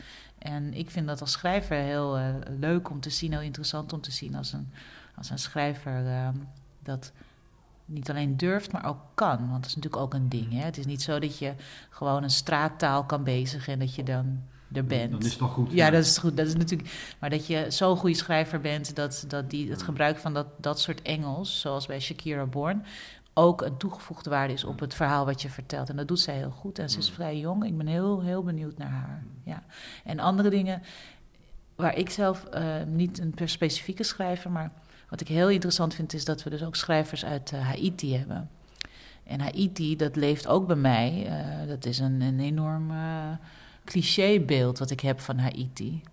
En 0.43 0.73
ik 0.73 0.89
vind 0.89 1.07
dat 1.07 1.21
als 1.21 1.31
schrijver 1.31 1.77
heel 1.77 2.19
uh, 2.19 2.25
leuk 2.59 2.89
om 2.89 2.99
te 2.99 3.09
zien, 3.09 3.31
heel 3.31 3.41
interessant 3.41 3.93
om 3.93 4.01
te 4.01 4.11
zien 4.11 4.35
als 4.35 4.53
een, 4.53 4.71
als 5.15 5.29
een 5.29 5.39
schrijver 5.39 6.05
uh, 6.05 6.27
dat 6.79 7.11
niet 7.85 8.09
alleen 8.09 8.37
durft, 8.37 8.71
maar 8.71 8.85
ook 8.85 8.99
kan. 9.13 9.37
Want 9.37 9.61
dat 9.61 9.65
is 9.65 9.75
natuurlijk 9.75 10.03
ook 10.03 10.13
een 10.13 10.29
ding. 10.29 10.51
Hè? 10.51 10.59
Het 10.59 10.77
is 10.77 10.85
niet 10.85 11.01
zo 11.01 11.19
dat 11.19 11.37
je 11.37 11.53
gewoon 11.89 12.23
een 12.23 12.29
straattaal 12.29 13.03
kan 13.03 13.23
bezigen 13.23 13.73
en 13.73 13.79
dat 13.79 13.95
je 13.95 14.03
dan 14.03 14.43
er 14.71 14.85
bent. 14.85 15.11
Dat 15.11 15.23
is 15.23 15.35
toch 15.35 15.53
goed? 15.53 15.71
Ja, 15.71 15.89
dat 15.89 16.03
is 16.03 16.17
goed. 16.17 16.37
Dat 16.37 16.47
is 16.47 16.55
natuurlijk, 16.55 17.15
maar 17.19 17.29
dat 17.29 17.47
je 17.47 17.65
zo'n 17.69 17.97
goede 17.97 18.15
schrijver 18.15 18.61
bent 18.61 18.95
dat, 18.95 19.25
dat 19.27 19.49
die, 19.49 19.69
het 19.69 19.81
gebruik 19.81 20.17
van 20.17 20.33
dat, 20.33 20.47
dat 20.57 20.79
soort 20.79 21.01
Engels, 21.01 21.59
zoals 21.59 21.85
bij 21.85 21.99
Shakira 21.99 22.45
Bourne, 22.45 22.81
ook 23.33 23.61
een 23.61 23.77
toegevoegde 23.77 24.29
waarde 24.29 24.53
is 24.53 24.63
op 24.63 24.79
het 24.79 24.93
verhaal 24.93 25.25
wat 25.25 25.41
je 25.41 25.49
vertelt. 25.49 25.89
En 25.89 25.95
dat 25.95 26.07
doet 26.07 26.19
zij 26.19 26.35
heel 26.35 26.51
goed. 26.51 26.79
En 26.79 26.89
ze 26.89 26.97
is 26.97 27.09
vrij 27.09 27.37
jong. 27.37 27.65
Ik 27.65 27.77
ben 27.77 27.87
heel, 27.87 28.21
heel 28.21 28.43
benieuwd 28.43 28.77
naar 28.77 28.89
haar. 28.89 29.23
Ja. 29.43 29.63
En 30.03 30.19
andere 30.19 30.49
dingen 30.49 30.81
waar 31.75 31.97
ik 31.97 32.09
zelf 32.09 32.45
uh, 32.53 32.63
niet 32.85 33.19
een 33.19 33.33
specifieke 33.49 34.03
schrijver, 34.03 34.51
maar 34.51 34.71
wat 35.09 35.21
ik 35.21 35.27
heel 35.27 35.49
interessant 35.49 35.93
vind, 35.93 36.13
is 36.13 36.25
dat 36.25 36.43
we 36.43 36.49
dus 36.49 36.63
ook 36.63 36.75
schrijvers 36.75 37.25
uit 37.25 37.51
uh, 37.51 37.65
Haiti 37.65 38.17
hebben. 38.17 38.49
En 39.23 39.39
Haiti, 39.39 39.95
dat 39.95 40.15
leeft 40.15 40.47
ook 40.47 40.67
bij 40.67 40.75
mij. 40.75 41.25
Uh, 41.25 41.67
dat 41.67 41.85
is 41.85 41.99
een, 41.99 42.21
een 42.21 42.39
enorm 42.39 42.91
clichébeeld 43.83 44.79
wat 44.79 44.89
ik 44.89 44.99
heb 44.99 45.19
van 45.19 45.37
Haiti. 45.37 46.03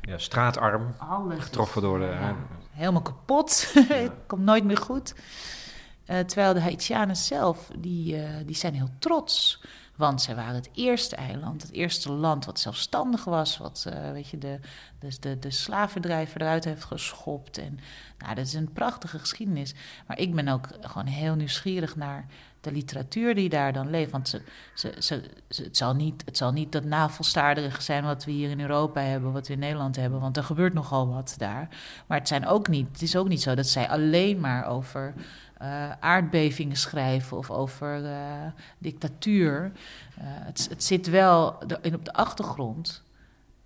Ja, 0.00 0.18
straatarm, 0.18 0.94
Alles 0.98 1.44
getroffen 1.44 1.82
door 1.82 1.98
de... 1.98 2.04
Ja, 2.04 2.36
helemaal 2.70 3.02
kapot, 3.02 3.72
ja. 3.88 4.12
komt 4.26 4.42
nooit 4.42 4.64
meer 4.64 4.76
goed. 4.76 5.14
Terwijl 6.06 6.54
de 6.54 6.60
Haitianen 6.60 7.16
zelf, 7.16 7.70
die, 7.78 8.16
die 8.44 8.56
zijn 8.56 8.74
heel 8.74 8.90
trots 8.98 9.60
want 9.96 10.22
zij 10.22 10.34
waren 10.34 10.54
het 10.54 10.70
eerste 10.72 11.16
eiland, 11.16 11.62
het 11.62 11.72
eerste 11.72 12.12
land 12.12 12.44
wat 12.44 12.60
zelfstandig 12.60 13.24
was, 13.24 13.58
wat 13.58 13.86
uh, 13.88 14.12
weet 14.12 14.28
je, 14.28 14.38
de, 14.38 14.58
dus 14.98 15.20
de, 15.20 15.38
de 15.38 15.50
slavendrijver 15.50 16.40
eruit 16.40 16.64
heeft 16.64 16.84
geschopt. 16.84 17.58
En 17.58 17.78
nou, 18.18 18.34
dat 18.34 18.46
is 18.46 18.54
een 18.54 18.72
prachtige 18.72 19.18
geschiedenis. 19.18 19.74
Maar 20.06 20.18
ik 20.18 20.34
ben 20.34 20.48
ook 20.48 20.68
gewoon 20.80 21.06
heel 21.06 21.34
nieuwsgierig 21.34 21.96
naar 21.96 22.26
de 22.60 22.72
literatuur 22.72 23.34
die 23.34 23.48
daar 23.48 23.72
dan 23.72 23.90
leeft. 23.90 24.10
Want 24.10 24.28
ze, 24.28 24.42
ze, 24.74 24.94
ze, 24.98 25.22
het, 25.62 25.76
zal 25.76 25.94
niet, 25.94 26.22
het 26.24 26.36
zal 26.36 26.52
niet 26.52 26.72
dat 26.72 26.84
navelstaarderige 26.84 27.82
zijn 27.82 28.04
wat 28.04 28.24
we 28.24 28.30
hier 28.30 28.50
in 28.50 28.60
Europa 28.60 29.00
hebben, 29.00 29.32
wat 29.32 29.46
we 29.46 29.52
in 29.52 29.58
Nederland 29.58 29.96
hebben, 29.96 30.20
want 30.20 30.36
er 30.36 30.44
gebeurt 30.44 30.74
nogal 30.74 31.08
wat 31.08 31.34
daar. 31.38 31.68
Maar 32.06 32.18
het, 32.18 32.28
zijn 32.28 32.46
ook 32.46 32.68
niet, 32.68 32.88
het 32.92 33.02
is 33.02 33.16
ook 33.16 33.28
niet 33.28 33.42
zo 33.42 33.54
dat 33.54 33.66
zij 33.66 33.88
alleen 33.88 34.40
maar 34.40 34.66
over 34.66 35.14
uh, 35.62 35.90
aardbevingen 36.00 36.76
schrijven 36.76 37.36
of 37.36 37.50
over 37.50 38.02
uh, 38.02 38.12
dictatuur. 38.78 39.64
Uh, 39.64 40.24
het, 40.24 40.66
het, 40.70 40.84
zit 40.84 41.06
wel 41.06 41.58
in 41.82 41.94
op 41.94 42.04
de 42.04 42.12
achtergrond, 42.12 43.02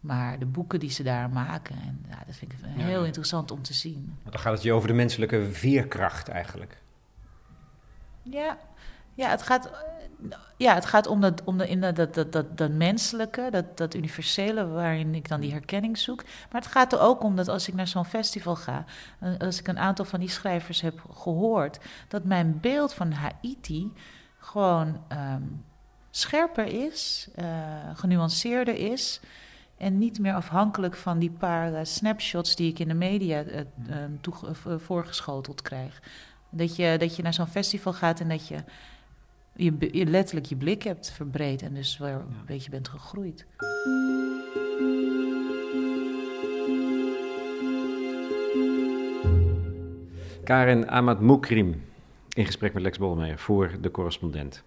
maar 0.01 0.39
de 0.39 0.47
boeken 0.47 0.81
die 0.81 0.91
ze 0.91 1.03
daar 1.03 1.31
maken, 1.31 1.77
en, 1.77 2.05
ja, 2.09 2.23
dat 2.27 2.37
vind 2.37 2.53
ik 2.53 2.59
heel 2.63 3.05
interessant 3.05 3.51
om 3.51 3.63
te 3.63 3.75
zien. 3.75 4.17
Dan 4.25 4.41
gaat 4.41 4.53
het 4.53 4.63
je 4.63 4.73
over 4.73 4.89
de 4.89 4.95
menselijke 4.95 5.49
veerkracht 5.53 6.29
eigenlijk. 6.29 6.79
Ja, 8.23 8.59
ja 9.21 9.29
het 9.29 9.43
gaat 9.43 9.71
ja, 10.57 10.75
het 10.75 10.87
gaat 10.87 11.07
om, 11.07 11.21
dat, 11.21 11.45
om 11.45 11.59
de, 11.59 11.69
in 11.69 11.81
dat, 11.81 11.97
dat, 11.97 12.33
dat, 12.33 12.59
dat 12.59 12.71
menselijke, 12.71 13.49
dat, 13.51 13.77
dat 13.77 13.95
universele, 13.95 14.67
waarin 14.67 15.15
ik 15.15 15.29
dan 15.29 15.41
die 15.41 15.53
herkenning 15.53 15.99
zoek. 15.99 16.25
Maar 16.25 16.61
het 16.61 16.71
gaat 16.71 16.93
er 16.93 17.01
ook 17.01 17.23
om 17.23 17.37
dat 17.37 17.49
als 17.49 17.69
ik 17.69 17.75
naar 17.75 17.89
zo'n 17.89 18.05
festival 18.05 18.57
ga, 18.57 18.85
eh, 19.19 19.31
als 19.39 19.59
ik 19.59 19.69
een 19.69 19.79
aantal 19.79 20.05
van 20.05 20.21
die 20.21 20.29
schrijvers 20.29 20.81
heb 20.81 21.01
gehoord, 21.13 21.79
dat 22.09 22.25
mijn 22.25 22.61
beeld 22.61 22.95
van 22.95 23.13
Haiti 23.13 23.93
gewoon 24.39 25.01
um, 25.13 25.65
scherper 26.11 26.67
is, 26.67 27.29
uh, 27.39 27.47
genuanceerder 27.95 28.75
is. 28.75 29.21
En 29.77 29.99
niet 29.99 30.19
meer 30.19 30.35
afhankelijk 30.35 30.97
van 30.97 31.19
die 31.19 31.31
paar 31.31 31.87
snapshots 31.87 32.57
die 32.57 32.71
ik 32.71 32.79
in 32.79 32.89
de 32.89 32.95
media 32.95 33.45
voorgeschoteld 34.77 35.63
krijg. 35.63 36.03
Dat 36.51 36.77
je, 36.77 36.97
dat 36.99 37.17
je 37.17 37.23
naar 37.23 37.35
zo'n 37.35 37.47
festival 37.47 37.93
gaat 37.93 38.21
en 38.21 38.29
dat 38.29 38.49
je 38.49 38.65
je, 39.61 39.89
je 39.93 40.07
letterlijk 40.07 40.47
je 40.47 40.57
blik 40.57 40.83
hebt 40.83 41.11
verbreed 41.11 41.63
en 41.63 41.75
dus 41.75 41.99
wel 41.99 42.19
een 42.19 42.47
beetje 42.47 42.71
bent 42.71 42.89
gegroeid. 42.89 43.47
Karin 50.45 50.89
Ahmad 50.89 51.21
Moukrim 51.21 51.83
in 52.33 52.47
gesprek 52.47 52.73
met 52.73 52.83
Lex 52.83 52.99
Bolmeijer 52.99 53.39
voor 53.39 53.71
de 53.81 53.91
correspondent. 53.91 54.63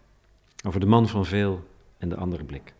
Over 0.65 0.79
de 0.79 0.85
man 0.85 1.07
van 1.07 1.25
veel 1.25 1.63
en 1.97 2.09
de 2.09 2.15
andere 2.15 2.43
blik. 2.43 2.73